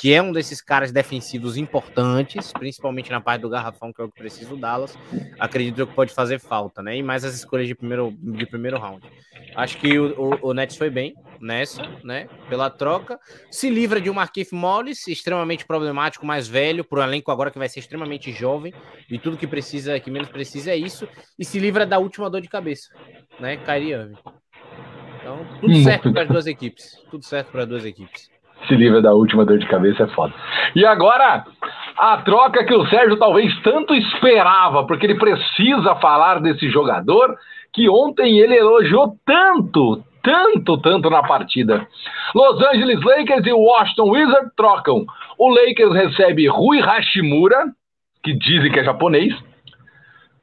Que 0.00 0.14
é 0.14 0.22
um 0.22 0.32
desses 0.32 0.62
caras 0.62 0.90
defensivos 0.90 1.58
importantes, 1.58 2.52
principalmente 2.52 3.10
na 3.10 3.20
parte 3.20 3.42
do 3.42 3.50
garrafão, 3.50 3.92
que 3.92 4.00
é 4.00 4.04
o 4.04 4.08
que 4.08 4.18
precisa 4.18 4.54
o 4.54 4.56
Dallas, 4.56 4.96
acredito 5.38 5.86
que 5.86 5.94
pode 5.94 6.14
fazer 6.14 6.38
falta, 6.38 6.82
né? 6.82 6.96
E 6.96 7.02
mais 7.02 7.22
as 7.22 7.34
escolhas 7.34 7.68
de 7.68 7.74
primeiro, 7.74 8.10
de 8.18 8.46
primeiro 8.46 8.78
round. 8.78 9.06
Acho 9.54 9.76
que 9.76 9.98
o, 9.98 10.18
o, 10.18 10.48
o 10.48 10.54
Nets 10.54 10.76
foi 10.76 10.88
bem 10.88 11.12
nessa, 11.38 11.82
né? 12.02 12.28
Pela 12.48 12.70
troca. 12.70 13.20
Se 13.50 13.68
livra 13.68 14.00
de 14.00 14.08
um 14.08 14.14
Marquinhos 14.14 14.52
Mollis, 14.52 15.06
extremamente 15.06 15.66
problemático, 15.66 16.24
mais 16.24 16.48
velho, 16.48 16.82
para 16.82 17.00
o 17.00 17.02
elenco 17.02 17.30
agora 17.30 17.50
que 17.50 17.58
vai 17.58 17.68
ser 17.68 17.80
extremamente 17.80 18.32
jovem, 18.32 18.72
e 19.10 19.18
tudo 19.18 19.36
que 19.36 19.46
precisa, 19.46 20.00
que 20.00 20.10
menos 20.10 20.30
precisa 20.30 20.70
é 20.70 20.76
isso, 20.76 21.06
e 21.38 21.44
se 21.44 21.58
livra 21.58 21.84
da 21.84 21.98
última 21.98 22.30
dor 22.30 22.40
de 22.40 22.48
cabeça, 22.48 22.88
né? 23.38 23.58
Kyrie 23.58 23.92
Irving. 23.92 24.16
Então, 25.20 25.46
tudo 25.60 25.76
certo 25.82 26.10
para 26.10 26.22
as 26.22 26.28
duas 26.28 26.46
equipes. 26.46 26.96
Tudo 27.10 27.22
certo 27.22 27.50
para 27.50 27.64
as 27.64 27.68
duas 27.68 27.84
equipes. 27.84 28.30
Se 28.70 28.76
livra 28.76 29.02
da 29.02 29.12
última 29.12 29.44
dor 29.44 29.58
de 29.58 29.66
cabeça 29.66 30.04
é 30.04 30.06
foda. 30.06 30.32
E 30.76 30.86
agora, 30.86 31.44
a 31.98 32.18
troca 32.18 32.64
que 32.64 32.72
o 32.72 32.86
Sérgio 32.86 33.16
talvez 33.16 33.52
tanto 33.62 33.92
esperava, 33.96 34.86
porque 34.86 35.06
ele 35.06 35.18
precisa 35.18 35.96
falar 35.96 36.40
desse 36.40 36.70
jogador 36.70 37.36
que 37.72 37.88
ontem 37.88 38.38
ele 38.38 38.56
elogiou 38.56 39.16
tanto, 39.26 40.00
tanto, 40.22 40.78
tanto 40.78 41.10
na 41.10 41.20
partida. 41.20 41.84
Los 42.32 42.62
Angeles 42.62 43.02
Lakers 43.02 43.44
e 43.44 43.52
Washington 43.52 44.10
Wizards 44.10 44.52
trocam. 44.56 45.04
O 45.36 45.48
Lakers 45.48 45.92
recebe 45.92 46.46
Rui 46.46 46.80
Hashimura, 46.80 47.64
que 48.22 48.32
dizem 48.34 48.70
que 48.70 48.78
é 48.78 48.84
japonês, 48.84 49.34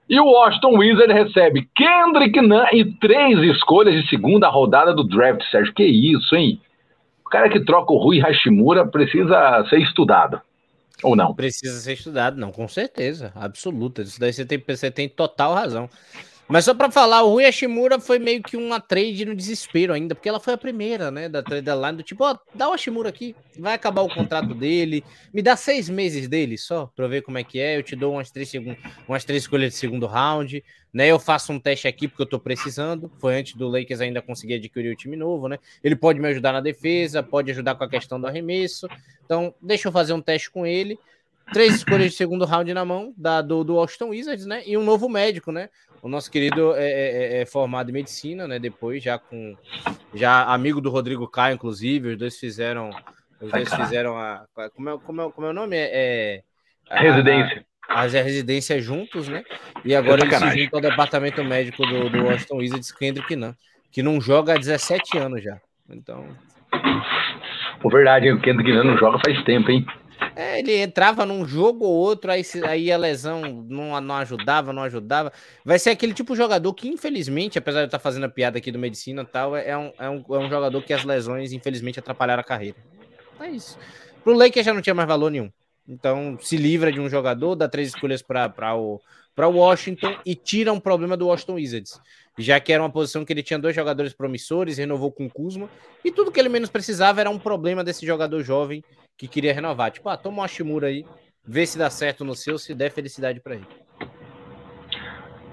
e 0.09 0.19
o 0.19 0.25
Washington 0.25 0.78
Wizard 0.78 1.13
recebe 1.13 1.65
Kendrick 1.73 2.41
Nunn 2.41 2.65
e 2.73 2.84
três 2.84 3.39
escolhas 3.39 3.93
de 3.93 4.09
segunda 4.09 4.49
rodada 4.49 4.93
do 4.93 5.05
draft, 5.05 5.43
Sérgio. 5.49 5.73
Que 5.73 5.86
isso, 5.86 6.36
hein? 6.36 6.59
O 7.28 7.30
cara 7.30 7.49
que 7.49 7.59
troca 7.59 7.91
o 7.91 7.97
Rui 7.97 8.19
Hashimura 8.21 8.88
precisa 8.88 9.65
ser 9.69 9.82
estudado. 9.82 10.41
Ou 11.03 11.13
não? 11.13 11.36
Precisa 11.36 11.78
ser 11.82 11.91
estudado, 11.91 12.38
não, 12.38 12.53
com 12.53 12.69
certeza, 12.69 13.34
absoluta. 13.36 14.01
Isso 14.01 14.17
daí 14.17 14.32
você 14.32 14.45
tem, 14.45 14.63
você 14.65 14.89
tem 14.89 15.09
total 15.09 15.53
razão. 15.53 15.89
Mas 16.48 16.64
só 16.64 16.74
para 16.74 16.89
falar, 16.89 17.24
o 17.24 17.32
Rui 17.32 17.45
Hashimura 17.45 18.00
foi 18.00 18.20
meio 18.20 18.41
que 18.41 18.56
uma 18.56 18.80
trade 18.80 19.26
no 19.26 19.36
desespero 19.36 19.93
ainda, 19.93 20.16
porque 20.16 20.30
ela 20.30 20.39
foi 20.39 20.54
a 20.54 20.58
primeira, 20.58 21.12
né, 21.12 21.28
da 21.28 21.43
trade 21.43 21.70
line, 21.70 21.98
do 21.98 22.04
tipo, 22.04 22.24
ó, 22.24 22.38
dá 22.56 22.70
o 22.70 22.72
Hashimura 22.72 23.10
aqui, 23.10 23.36
vai 23.60 23.74
acabar 23.74 24.02
o 24.02 24.08
contrato 24.08 24.54
dele, 24.54 25.04
me 25.34 25.41
dá 25.41 25.58
seis 25.58 25.89
meses 25.89 26.30
dele 26.30 26.58
só, 26.58 26.89
eu 26.98 27.10
ver 27.10 27.22
como 27.22 27.38
é 27.38 27.43
que 27.43 27.60
é, 27.60 27.78
eu 27.78 27.84
te 27.84 27.98
dou 27.98 28.14
umas 28.14 28.32
três, 28.32 28.54
umas 29.06 29.26
três 29.26 29.43
escolhas 29.43 29.74
de 29.74 29.78
segundo 29.78 30.06
round, 30.06 30.64
né, 30.93 31.08
eu 31.08 31.20
faço 31.20 31.52
um 31.52 31.60
teste 31.60 31.86
aqui 31.86 32.08
porque 32.08 32.24
eu 32.24 32.28
tô 32.28 32.39
precisando, 32.39 33.12
foi 33.20 33.36
antes 33.36 33.54
do 33.54 33.68
Lakers 33.68 34.00
ainda 34.00 34.22
conseguir 34.22 34.54
adquirir 34.54 34.93
o 34.93 34.95
time 34.95 35.18
novo, 35.18 35.50
né, 35.50 35.60
ele 35.84 35.98
pode 35.98 36.18
me 36.18 36.30
ajudar 36.30 36.54
na 36.54 36.62
defesa, 36.62 37.22
pode 37.22 37.52
ajudar 37.52 37.76
com 37.76 37.84
a 37.84 37.89
questão 37.89 38.22
do 38.22 38.26
arremesso, 38.26 38.88
então 39.26 39.54
deixa 39.62 39.89
eu 39.89 39.91
fazer 39.91 40.14
um 40.14 40.22
teste 40.22 40.50
com 40.50 40.66
ele, 40.66 40.98
três 41.52 41.76
escolhas 41.76 42.12
de 42.12 42.18
segundo 42.18 42.45
round 42.45 42.74
na 42.74 42.86
mão 42.86 43.14
da, 43.18 43.41
do, 43.41 43.64
do 43.64 43.78
Wizards, 44.10 44.45
né? 44.45 44.64
E 44.66 44.78
um 44.78 44.84
novo 44.84 45.08
médico, 45.08 45.52
né? 45.52 45.70
O 46.02 46.10
nosso 46.10 46.32
querido 46.32 46.76
é, 46.76 46.84
é, 46.84 47.38
é, 47.38 47.41
é, 47.41 47.45
formado 47.45 47.89
em 47.89 47.93
medicina, 47.93 48.48
né? 48.48 48.60
Depois, 48.60 49.04
já 49.04 49.18
com 49.18 49.56
já 50.14 50.43
amigo 50.45 50.80
do 50.80 50.89
Rodrigo 50.89 51.28
Caio, 51.28 51.56
inclusive, 51.56 52.10
os 52.10 52.18
dois 52.18 52.38
fizeram. 52.39 52.89
Os 53.41 53.52
dois 53.52 53.74
fizeram 53.74 54.18
a. 54.18 54.45
Como 54.76 54.89
é, 54.89 54.98
como 55.00 55.22
é, 55.22 55.32
como 55.32 55.48
é 55.48 55.50
o 55.50 55.54
nome? 55.54 55.76
É, 55.78 56.43
a, 56.89 57.00
residência. 57.00 57.66
A, 57.88 58.02
a, 58.02 58.06
residência 58.06 58.82
juntos, 58.82 59.28
né? 59.28 59.43
E 59.84 59.95
agora 59.95 60.24
eles 60.24 60.38
se 60.38 60.64
juntam 60.64 60.80
ao 60.80 60.89
departamento 60.89 61.43
médico 61.43 61.86
do, 61.86 62.10
do 62.10 62.26
Washington 62.26 62.58
Wizards, 62.58 62.91
Kendrick 62.91 63.36
Nunn, 63.36 63.54
que 63.91 64.04
não 64.04 64.22
joga 64.22 64.54
há 64.54 64.58
17 64.58 65.18
anos 65.18 65.43
já. 65.43 65.60
Então. 65.89 66.28
Por 67.82 67.91
verdade, 67.91 68.32
o 68.32 68.39
Kendrick 68.39 68.72
Nunn 68.72 68.84
não 68.84 68.98
joga 68.98 69.20
faz 69.26 69.43
tempo, 69.43 69.70
hein? 69.72 69.86
É, 70.36 70.59
ele 70.59 70.78
entrava 70.78 71.26
num 71.26 71.45
jogo 71.45 71.86
ou 71.86 71.93
outro, 71.93 72.32
aí, 72.32 72.43
aí 72.68 72.91
a 72.91 72.97
lesão 72.97 73.41
não, 73.68 73.99
não 73.99 74.15
ajudava, 74.15 74.72
não 74.72 74.84
ajudava. 74.84 75.32
Vai 75.65 75.80
ser 75.80 75.91
aquele 75.91 76.13
tipo 76.13 76.34
de 76.34 76.38
jogador 76.38 76.74
que, 76.74 76.88
infelizmente, 76.88 77.57
apesar 77.57 77.80
de 77.80 77.84
eu 77.84 77.88
estar 77.88 77.99
fazendo 77.99 78.26
a 78.26 78.30
piada 78.30 78.57
aqui 78.57 78.72
do 78.72 78.80
medicina 78.80 79.24
e 79.24 79.26
tal, 79.26 79.55
é 79.55 79.78
um, 79.78 79.91
é, 79.97 80.09
um, 80.09 80.24
é 80.30 80.38
um 80.38 80.49
jogador 80.49 80.82
que 80.84 80.93
as 80.93 81.03
lesões, 81.03 81.53
infelizmente, 81.53 81.99
atrapalharam 81.99 82.41
a 82.41 82.43
carreira. 82.43 82.78
É 83.39 83.49
isso. 83.49 83.78
Pro 84.24 84.34
Lakers 84.34 84.65
já 84.65 84.74
não 84.74 84.82
tinha 84.82 84.93
mais 84.93 85.07
valor 85.07 85.32
nenhum. 85.32 85.51
Então, 85.88 86.38
se 86.41 86.57
livra 86.57 86.91
de 86.91 86.99
um 86.99 87.09
jogador, 87.09 87.55
dá 87.55 87.68
três 87.68 87.89
escolhas 87.89 88.22
para 88.22 88.76
o 88.76 88.99
para 89.38 89.47
Washington 89.47 90.18
e 90.26 90.34
tira 90.34 90.74
um 90.74 90.80
problema 90.80 91.15
do 91.15 91.28
Washington 91.28 91.53
Wizards, 91.53 92.01
já 92.39 92.59
que 92.59 92.74
era 92.74 92.82
uma 92.82 92.89
posição 92.89 93.24
que 93.24 93.32
ele 93.32 93.43
tinha 93.43 93.59
dois 93.59 93.76
jogadores 93.76 94.11
promissores, 94.11 94.80
renovou 94.80 95.11
com 95.11 95.28
o 95.28 95.30
Kuzma, 95.30 95.70
e 96.03 96.11
tudo 96.11 96.32
que 96.32 96.39
ele 96.39 96.49
menos 96.49 96.72
precisava 96.72 97.22
era 97.22 97.30
um 97.30 97.38
problema 97.38 97.84
desse 97.84 98.03
jogador 98.03 98.41
jovem 98.41 98.84
que 99.18 99.28
queria 99.28 99.53
renovar. 99.53 99.91
Tipo, 99.91 100.09
ah, 100.09 100.18
toma 100.18 100.41
o 100.41 100.45
Ashimura 100.45 100.88
aí, 100.88 101.03
vê 101.45 101.65
se 101.65 101.78
dá 101.78 101.89
certo 101.89 102.24
no 102.24 102.36
seu, 102.36 102.57
se 102.57 102.76
der 102.76 102.91
felicidade 102.91 103.39
para 103.39 103.55
ele. 103.55 103.68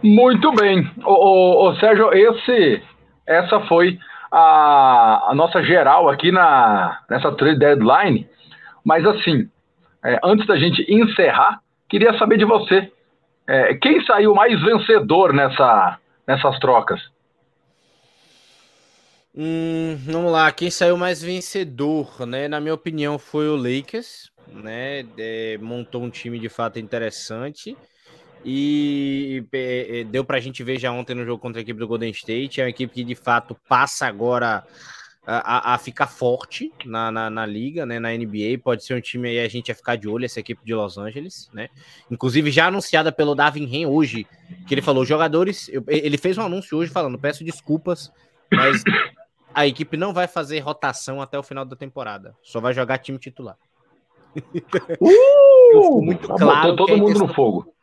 Muito 0.02 0.52
bem. 0.52 0.90
O, 1.04 1.74
Sérgio, 1.76 2.12
esse, 2.12 2.82
essa 3.26 3.60
foi 3.60 3.98
a, 4.30 5.30
a 5.30 5.34
nossa 5.34 5.62
geral 5.62 6.10
aqui 6.10 6.30
na, 6.30 7.00
nessa 7.08 7.32
trade 7.32 7.58
deadline, 7.58 8.28
mas 8.84 9.06
assim, 9.06 9.48
é, 10.04 10.20
antes 10.22 10.46
da 10.46 10.56
gente 10.56 10.84
encerrar, 10.92 11.60
queria 11.88 12.16
saber 12.18 12.36
de 12.36 12.44
você. 12.44 12.92
É, 13.46 13.74
quem 13.74 14.04
saiu 14.04 14.34
mais 14.34 14.60
vencedor 14.60 15.32
nessa, 15.32 15.98
nessas 16.26 16.58
trocas? 16.58 17.00
Hum, 19.36 19.96
vamos 19.96 20.30
lá, 20.30 20.52
quem 20.52 20.70
saiu 20.70 20.96
mais 20.96 21.20
vencedor, 21.20 22.24
né? 22.24 22.46
Na 22.46 22.60
minha 22.60 22.74
opinião, 22.74 23.18
foi 23.18 23.48
o 23.48 23.56
Lakers, 23.56 24.30
né? 24.46 25.04
É, 25.18 25.58
montou 25.58 26.04
um 26.04 26.10
time 26.10 26.38
de 26.38 26.48
fato 26.48 26.78
interessante 26.78 27.76
e 28.44 29.44
é, 29.52 30.00
é 30.00 30.04
deu 30.04 30.24
para 30.24 30.36
a 30.36 30.40
gente 30.40 30.62
ver 30.62 30.78
já 30.78 30.92
ontem 30.92 31.16
no 31.16 31.24
jogo 31.24 31.42
contra 31.42 31.60
a 31.60 31.62
equipe 31.62 31.80
do 31.80 31.88
Golden 31.88 32.10
State. 32.10 32.60
É 32.60 32.64
uma 32.64 32.70
equipe 32.70 32.94
que 32.94 33.02
de 33.02 33.16
fato 33.16 33.56
passa 33.68 34.06
agora 34.06 34.64
a, 35.26 35.74
a 35.74 35.78
ficar 35.78 36.06
forte 36.06 36.70
na, 36.84 37.10
na, 37.10 37.28
na, 37.28 37.44
liga, 37.44 37.84
né, 37.84 37.98
na 37.98 38.12
NBA. 38.14 38.58
Pode 38.62 38.84
ser 38.84 38.94
um 38.94 39.00
time 39.00 39.30
aí 39.30 39.40
a 39.40 39.48
gente 39.48 39.68
ia 39.68 39.74
ficar 39.74 39.96
de 39.96 40.06
olho, 40.06 40.26
essa 40.26 40.38
equipe 40.38 40.64
de 40.64 40.74
Los 40.74 40.96
Angeles, 40.96 41.50
né? 41.52 41.70
Inclusive 42.08 42.52
já 42.52 42.66
anunciada 42.66 43.10
pelo 43.10 43.34
Davin 43.34 43.64
Hen 43.64 43.86
hoje, 43.86 44.28
que 44.68 44.74
ele 44.74 44.82
falou: 44.82 45.04
jogadores. 45.04 45.68
Eu, 45.70 45.82
ele 45.88 46.18
fez 46.18 46.38
um 46.38 46.42
anúncio 46.42 46.78
hoje 46.78 46.92
falando: 46.92 47.18
peço 47.18 47.42
desculpas, 47.42 48.12
mas 48.52 48.84
a 49.54 49.66
equipe 49.66 49.96
não 49.96 50.12
vai 50.12 50.26
fazer 50.26 50.58
rotação 50.60 51.22
até 51.22 51.38
o 51.38 51.42
final 51.42 51.64
da 51.64 51.76
temporada. 51.76 52.36
Só 52.42 52.60
vai 52.60 52.74
jogar 52.74 52.98
time 52.98 53.18
titular. 53.18 53.56
Uh, 55.76 56.00
muito 56.02 56.28
tá 56.28 56.36
claro. 56.36 56.76
todo 56.76 56.96
mundo 56.96 57.10
intenção, 57.10 57.26
no 57.26 57.34
fogo. 57.34 57.74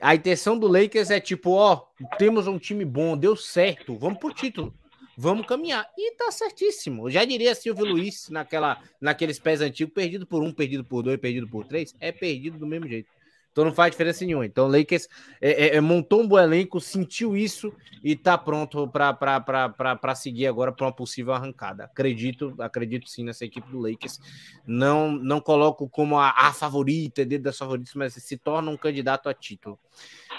A 0.00 0.14
intenção 0.14 0.58
do 0.58 0.66
Lakers 0.66 1.10
é 1.10 1.20
tipo: 1.20 1.50
ó, 1.50 1.86
temos 2.16 2.46
um 2.46 2.58
time 2.58 2.86
bom, 2.86 3.16
deu 3.16 3.36
certo, 3.36 3.98
vamos 3.98 4.18
pro 4.18 4.32
título 4.32 4.72
vamos 5.16 5.46
caminhar. 5.46 5.88
E 5.96 6.12
tá 6.16 6.30
certíssimo. 6.30 7.06
Eu 7.06 7.10
já 7.10 7.24
diria 7.24 7.54
Silvio 7.54 7.84
Luiz 7.84 8.28
naquela, 8.28 8.80
naqueles 9.00 9.38
pés 9.38 9.60
antigos, 9.60 9.94
perdido 9.94 10.26
por 10.26 10.42
um, 10.42 10.52
perdido 10.52 10.84
por 10.84 11.02
dois, 11.02 11.18
perdido 11.18 11.48
por 11.48 11.66
três, 11.66 11.94
é 12.00 12.12
perdido 12.12 12.58
do 12.58 12.66
mesmo 12.66 12.88
jeito. 12.88 13.08
Então 13.54 13.64
não 13.64 13.72
faz 13.72 13.92
diferença 13.92 14.24
nenhuma. 14.24 14.44
Então 14.44 14.66
o 14.66 14.68
Lakers 14.68 15.08
é, 15.40 15.66
é, 15.66 15.76
é 15.76 15.80
montou 15.80 16.22
um 16.22 16.26
bom 16.26 16.40
elenco, 16.40 16.80
sentiu 16.80 17.36
isso 17.36 17.72
e 18.02 18.16
tá 18.16 18.36
pronto 18.36 18.88
para 18.88 20.14
seguir 20.16 20.48
agora 20.48 20.72
para 20.72 20.86
uma 20.86 20.92
possível 20.92 21.32
arrancada. 21.32 21.84
Acredito, 21.84 22.52
acredito 22.58 23.08
sim 23.08 23.22
nessa 23.22 23.44
equipe 23.44 23.70
do 23.70 23.78
Lakers. 23.78 24.18
Não 24.66 25.12
não 25.12 25.40
coloco 25.40 25.88
como 25.88 26.18
a, 26.18 26.30
a 26.30 26.52
favorita, 26.52 27.24
dentro 27.24 27.44
das 27.44 27.56
favoritas, 27.56 27.94
mas 27.94 28.14
se 28.14 28.36
torna 28.36 28.72
um 28.72 28.76
candidato 28.76 29.28
a 29.28 29.34
título. 29.34 29.78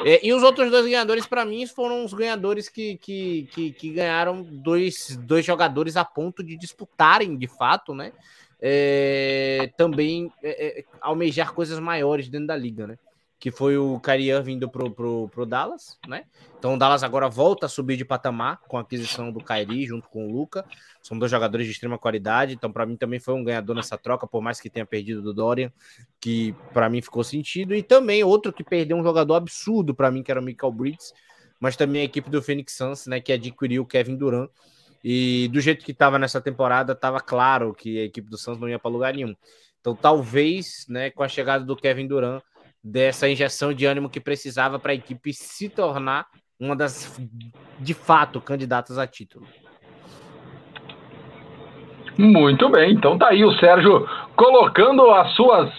É, 0.03 0.19
e 0.25 0.33
os 0.33 0.43
outros 0.43 0.69
dois 0.69 0.83
ganhadores, 0.83 1.25
para 1.25 1.45
mim, 1.45 1.65
foram 1.65 2.03
os 2.03 2.13
ganhadores 2.13 2.67
que, 2.67 2.97
que, 2.97 3.47
que, 3.53 3.71
que, 3.71 3.89
ganharam 3.91 4.43
dois, 4.43 5.17
dois 5.21 5.45
jogadores 5.45 5.95
a 5.95 6.03
ponto 6.03 6.43
de 6.43 6.57
disputarem 6.57 7.37
de 7.37 7.47
fato, 7.47 7.95
né? 7.95 8.11
É, 8.61 9.71
também 9.77 10.31
é, 10.41 10.79
é 10.79 10.83
almejar 11.01 11.53
coisas 11.53 11.79
maiores 11.79 12.29
dentro 12.29 12.47
da 12.47 12.55
liga, 12.55 12.87
né? 12.87 12.97
que 13.45 13.51
foi 13.51 13.77
o 13.77 13.99
Kyrie 13.99 14.41
vindo 14.41 14.69
pro, 14.69 14.89
pro, 14.89 15.29
pro 15.29 15.45
Dallas, 15.45 15.99
né? 16.07 16.23
Então 16.57 16.73
o 16.73 16.77
Dallas 16.79 17.03
agora 17.03 17.29
volta 17.29 17.67
a 17.67 17.69
subir 17.69 17.95
de 17.97 18.03
patamar 18.03 18.59
com 18.67 18.75
a 18.75 18.81
aquisição 18.81 19.31
do 19.31 19.39
Kyrie 19.39 19.85
junto 19.85 20.09
com 20.09 20.25
o 20.25 20.31
Luca. 20.31 20.65
São 20.99 21.19
dois 21.19 21.29
jogadores 21.29 21.67
de 21.67 21.73
extrema 21.73 21.97
qualidade, 21.97 22.53
então 22.53 22.71
para 22.71 22.85
mim 22.87 22.95
também 22.95 23.19
foi 23.19 23.35
um 23.35 23.43
ganhador 23.43 23.75
nessa 23.75 23.99
troca, 23.99 24.25
por 24.25 24.41
mais 24.41 24.59
que 24.59 24.67
tenha 24.67 24.83
perdido 24.83 25.21
do 25.21 25.33
Dorian, 25.33 25.71
que 26.19 26.55
para 26.73 26.89
mim 26.89 27.01
ficou 27.01 27.23
sentido. 27.23 27.75
E 27.75 27.83
também 27.83 28.23
outro 28.23 28.51
que 28.51 28.63
perdeu 28.63 28.97
um 28.97 29.03
jogador 29.03 29.35
absurdo 29.35 29.93
para 29.93 30.09
mim, 30.09 30.23
que 30.23 30.31
era 30.31 30.39
o 30.39 30.43
Michael 30.43 30.71
Bridges, 30.71 31.13
mas 31.59 31.75
também 31.75 32.01
a 32.01 32.05
equipe 32.05 32.29
do 32.29 32.41
Phoenix 32.41 32.73
Suns, 32.73 33.05
né, 33.05 33.19
que 33.19 33.31
adquiriu 33.31 33.83
o 33.83 33.85
Kevin 33.85 34.15
Durant. 34.15 34.49
E 35.07 35.47
do 35.49 35.61
jeito 35.61 35.85
que 35.85 35.91
estava 35.91 36.17
nessa 36.17 36.41
temporada, 36.41 36.93
estava 36.93 37.19
claro 37.19 37.75
que 37.75 37.99
a 37.99 38.05
equipe 38.05 38.27
do 38.27 38.39
Suns 38.39 38.59
não 38.59 38.67
ia 38.67 38.79
para 38.79 38.89
lugar 38.89 39.13
nenhum. 39.13 39.35
Então 39.79 39.95
talvez, 39.95 40.87
né, 40.89 41.11
com 41.11 41.21
a 41.21 41.27
chegada 41.27 41.63
do 41.63 41.75
Kevin 41.75 42.07
Durant, 42.07 42.41
dessa 42.83 43.29
injeção 43.29 43.71
de 43.71 43.85
ânimo 43.85 44.09
que 44.09 44.19
precisava 44.19 44.79
para 44.79 44.93
a 44.93 44.95
equipe 44.95 45.31
se 45.31 45.69
tornar 45.69 46.25
uma 46.59 46.75
das, 46.75 47.21
de 47.79 47.93
fato, 47.93 48.41
candidatas 48.41 48.97
a 48.97 49.05
título. 49.05 49.45
Muito 52.17 52.67
bem, 52.69 52.93
então 52.93 53.15
tá 53.15 53.27
aí 53.29 53.45
o 53.45 53.55
Sérgio 53.59 54.07
colocando 54.35 55.11
as 55.11 55.35
suas 55.35 55.71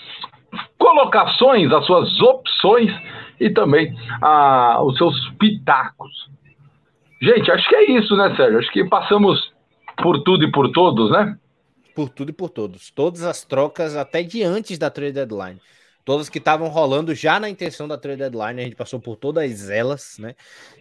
colocações, 0.79 1.73
as 1.73 1.85
suas 1.85 2.21
opções 2.21 2.93
e 3.41 3.51
também 3.51 3.93
ah, 4.23 4.81
os 4.85 4.97
seus 4.97 5.31
pitacos. 5.31 6.31
Gente, 7.21 7.51
acho 7.51 7.69
que 7.69 7.77
é 7.77 7.91
isso, 7.93 8.17
né, 8.17 8.35
Sérgio? 8.37 8.59
Acho 8.59 8.73
que 8.73 8.85
passamos 8.85 9.53
por 10.03 10.23
tudo 10.23 10.45
e 10.45 10.53
por 10.53 10.71
todos, 10.71 11.11
né? 11.11 11.37
Por 11.95 12.11
tudo 12.11 12.31
e 12.31 12.33
por 12.33 12.51
todos. 12.51 12.91
Todas 12.91 13.23
as 13.23 13.45
trocas, 13.45 13.97
até 13.97 14.23
de 14.23 14.43
antes 14.43 14.79
da 14.79 14.91
trade 14.91 15.13
deadline. 15.13 15.61
Todas 16.05 16.29
que 16.29 16.39
estavam 16.39 16.69
rolando 16.69 17.13
já 17.15 17.41
na 17.41 17.49
intenção 17.49 17.89
da 17.89 17.99
trade 17.99 18.19
deadline, 18.19 18.61
a 18.61 18.65
gente 18.65 18.77
passou 18.77 19.01
por 19.01 19.17
todas 19.17 19.69
elas, 19.71 20.19
né? 20.21 20.35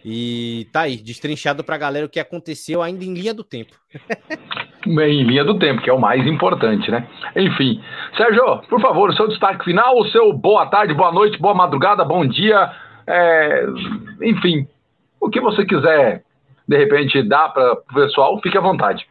E 0.04 0.68
tá 0.72 0.82
aí, 0.82 0.98
destrinchado 0.98 1.64
pra 1.64 1.78
galera 1.78 2.06
o 2.06 2.08
que 2.08 2.20
aconteceu 2.20 2.80
ainda 2.80 3.04
em 3.04 3.14
linha 3.14 3.34
do 3.34 3.42
tempo. 3.42 3.74
em 4.86 5.24
linha 5.24 5.42
do 5.42 5.58
tempo, 5.58 5.82
que 5.82 5.90
é 5.90 5.92
o 5.92 5.98
mais 5.98 6.24
importante, 6.26 6.90
né? 6.90 7.08
Enfim. 7.34 7.82
Sérgio, 8.16 8.60
por 8.68 8.80
favor, 8.80 9.10
o 9.10 9.16
seu 9.16 9.26
destaque 9.26 9.64
final, 9.64 9.98
o 9.98 10.06
seu 10.10 10.32
boa 10.32 10.66
tarde, 10.66 10.94
boa 10.94 11.10
noite, 11.10 11.38
boa 11.38 11.54
madrugada, 11.54 12.04
bom 12.04 12.24
dia, 12.24 12.70
é... 13.06 13.66
enfim, 14.22 14.68
o 15.20 15.28
que 15.28 15.40
você 15.40 15.66
quiser, 15.66 16.22
de 16.66 16.76
repente, 16.76 17.22
dar 17.22 17.48
para 17.50 17.72
o 17.72 17.94
pessoal, 17.94 18.40
fique 18.42 18.56
à 18.56 18.60
vontade. 18.60 19.06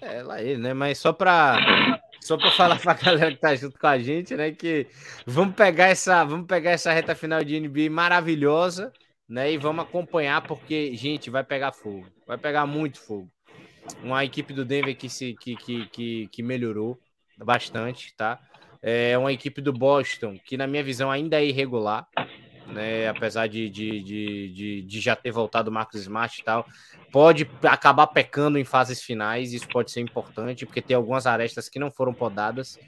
É, 0.00 0.22
lá 0.22 0.40
ele, 0.40 0.58
né? 0.58 0.74
Mas 0.74 0.98
só 0.98 1.12
para 1.12 2.00
só 2.20 2.36
para 2.36 2.50
falar 2.50 2.78
para 2.78 2.92
a 2.92 2.94
galera 3.02 3.30
que 3.32 3.40
tá 3.40 3.54
junto 3.54 3.78
com 3.78 3.86
a 3.86 3.98
gente, 3.98 4.34
né, 4.34 4.50
que 4.52 4.86
vamos 5.26 5.54
pegar 5.54 5.86
essa, 5.86 6.24
vamos 6.24 6.46
pegar 6.46 6.72
essa 6.72 6.92
reta 6.92 7.14
final 7.14 7.42
de 7.42 7.58
NBA 7.58 7.88
maravilhosa, 7.90 8.92
né, 9.28 9.52
e 9.52 9.56
vamos 9.56 9.84
acompanhar 9.84 10.42
porque, 10.42 10.94
gente, 10.94 11.30
vai 11.30 11.42
pegar 11.42 11.72
fogo. 11.72 12.06
Vai 12.26 12.36
pegar 12.36 12.66
muito 12.66 13.00
fogo 13.00 13.30
uma 14.02 14.24
equipe 14.24 14.52
do 14.52 14.64
Denver 14.64 14.96
que, 14.96 15.08
se, 15.08 15.34
que, 15.34 15.56
que, 15.56 15.86
que, 15.86 16.28
que 16.28 16.42
melhorou 16.42 16.98
bastante, 17.38 18.14
tá? 18.16 18.38
É 18.82 19.16
uma 19.18 19.32
equipe 19.32 19.60
do 19.60 19.72
Boston 19.72 20.38
que, 20.44 20.56
na 20.56 20.66
minha 20.66 20.82
visão, 20.82 21.10
ainda 21.10 21.40
é 21.40 21.46
irregular, 21.46 22.06
né? 22.78 23.08
Apesar 23.08 23.46
de, 23.46 23.68
de, 23.68 24.02
de, 24.02 24.48
de, 24.48 24.82
de 24.82 25.00
já 25.00 25.14
ter 25.14 25.30
voltado 25.30 25.68
o 25.70 25.72
Marcos 25.72 26.00
Smart 26.00 26.40
e 26.40 26.44
tal, 26.44 26.66
pode 27.12 27.48
acabar 27.64 28.06
pecando 28.06 28.58
em 28.58 28.64
fases 28.64 29.02
finais. 29.02 29.52
Isso 29.52 29.68
pode 29.68 29.90
ser 29.90 30.00
importante, 30.00 30.64
porque 30.64 30.80
tem 30.80 30.96
algumas 30.96 31.26
arestas 31.26 31.68
que 31.68 31.78
não 31.78 31.90
foram 31.90 32.14
podadas. 32.14 32.78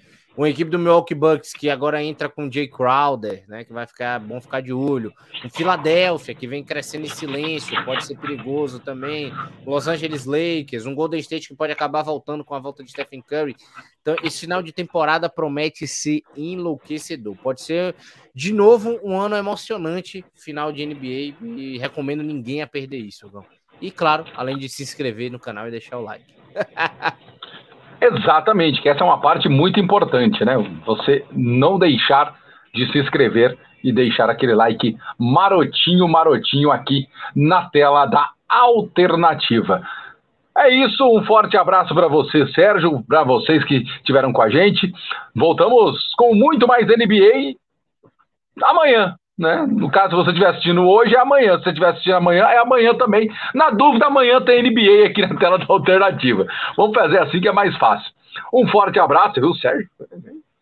Uma 0.41 0.49
equipe 0.49 0.71
do 0.71 0.79
Milwaukee 0.79 1.15
Bucks 1.15 1.53
que 1.53 1.69
agora 1.69 2.03
entra 2.03 2.27
com 2.27 2.51
Jay 2.51 2.67
Crowder, 2.67 3.45
né? 3.47 3.63
Que 3.63 3.75
vai 3.75 3.87
ficar 3.87 4.19
bom 4.19 4.41
ficar 4.41 4.63
de 4.63 4.73
olho. 4.73 5.13
Um 5.45 5.51
Philadelphia 5.51 6.35
que 6.35 6.47
vem 6.47 6.65
crescendo 6.65 7.05
em 7.05 7.11
silêncio, 7.11 7.85
pode 7.85 8.07
ser 8.07 8.17
perigoso 8.17 8.81
também. 8.81 9.31
Los 9.67 9.87
Angeles 9.87 10.25
Lakers, 10.25 10.87
um 10.87 10.95
Golden 10.95 11.21
State 11.21 11.47
que 11.47 11.55
pode 11.55 11.75
acabar 11.75 12.01
voltando 12.01 12.43
com 12.43 12.55
a 12.55 12.59
volta 12.59 12.83
de 12.83 12.91
Stephen 12.91 13.21
Curry. 13.21 13.55
Então, 14.01 14.17
esse 14.23 14.41
final 14.41 14.63
de 14.63 14.73
temporada 14.73 15.29
promete 15.29 15.87
ser 15.87 16.23
enlouquecedor. 16.35 17.37
Pode 17.37 17.61
ser, 17.61 17.95
de 18.35 18.55
novo, 18.55 18.99
um 19.05 19.21
ano 19.21 19.37
emocionante, 19.37 20.25
final 20.35 20.73
de 20.73 20.87
NBA, 20.87 21.37
e 21.55 21.77
recomendo 21.79 22.23
ninguém 22.23 22.63
a 22.63 22.67
perder 22.67 22.97
isso. 22.97 23.31
E 23.79 23.91
claro, 23.91 24.25
além 24.35 24.57
de 24.57 24.71
se 24.71 24.83
inscrever 24.83 25.31
no 25.31 25.39
canal 25.39 25.69
e 25.69 25.71
deixar 25.71 25.99
o 25.99 26.03
like. 26.03 26.25
Exatamente, 28.01 28.81
que 28.81 28.89
essa 28.89 29.01
é 29.01 29.05
uma 29.05 29.21
parte 29.21 29.49
muito 29.49 29.79
importante, 29.79 30.45
né? 30.45 30.57
Você 30.87 31.25
não 31.33 31.79
deixar 31.79 32.35
de 32.75 32.91
se 32.91 32.99
inscrever 32.99 33.59
e 33.85 33.93
deixar 33.93 34.31
aquele 34.31 34.55
like 34.55 34.97
marotinho, 35.19 36.09
marotinho 36.09 36.71
aqui 36.71 37.07
na 37.35 37.69
tela 37.69 38.07
da 38.07 38.31
alternativa. 38.49 39.83
É 40.57 40.69
isso, 40.69 41.07
um 41.07 41.25
forte 41.25 41.57
abraço 41.57 41.95
para 41.95 42.09
você, 42.09 42.47
Sérgio, 42.49 43.05
para 43.07 43.23
vocês 43.23 43.65
que 43.65 43.77
estiveram 43.77 44.33
com 44.33 44.43
a 44.43 44.51
gente. 44.51 44.93
Voltamos 45.35 46.13
com 46.17 46.35
muito 46.35 46.67
mais 46.67 46.87
NBA 46.87 47.55
amanhã, 48.63 49.15
né? 49.41 49.67
No 49.67 49.91
caso, 49.91 50.11
se 50.11 50.17
você 50.17 50.31
estiver 50.31 50.51
assistindo 50.51 50.87
hoje, 50.87 51.17
é 51.17 51.19
amanhã. 51.19 51.57
Se 51.57 51.65
você 51.65 51.71
estiver 51.71 51.89
assistindo 51.89 52.15
amanhã, 52.15 52.45
é 52.45 52.59
amanhã 52.59 52.95
também. 52.95 53.31
Na 53.55 53.71
dúvida, 53.71 54.07
amanhã 54.07 54.41
tem 54.43 54.63
NBA 54.63 55.07
aqui 55.07 55.23
na 55.23 55.35
tela 55.39 55.59
da 55.59 55.65
alternativa. 55.67 56.47
Vamos 56.77 56.95
fazer 56.95 57.19
assim 57.19 57.41
que 57.41 57.49
é 57.49 57.53
mais 57.53 57.75
fácil. 57.79 58.13
Um 58.53 58.69
forte 58.69 59.01
abraço, 59.01 59.41
viu, 59.41 59.55
Sérgio? 59.55 59.89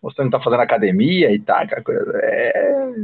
Mostrando 0.00 0.30
que 0.30 0.36
tá 0.36 0.42
fazendo 0.42 0.60
academia 0.60 1.32
e 1.34 1.40
tal, 1.40 1.66
coisa. 1.84 2.20
É... 2.22 2.94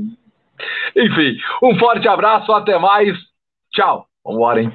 Enfim, 0.96 1.36
um 1.60 1.76
forte 1.76 2.06
abraço, 2.06 2.52
até 2.52 2.78
mais. 2.78 3.18
Tchau. 3.72 4.06
Vambora, 4.24 4.62
hein? 4.62 4.72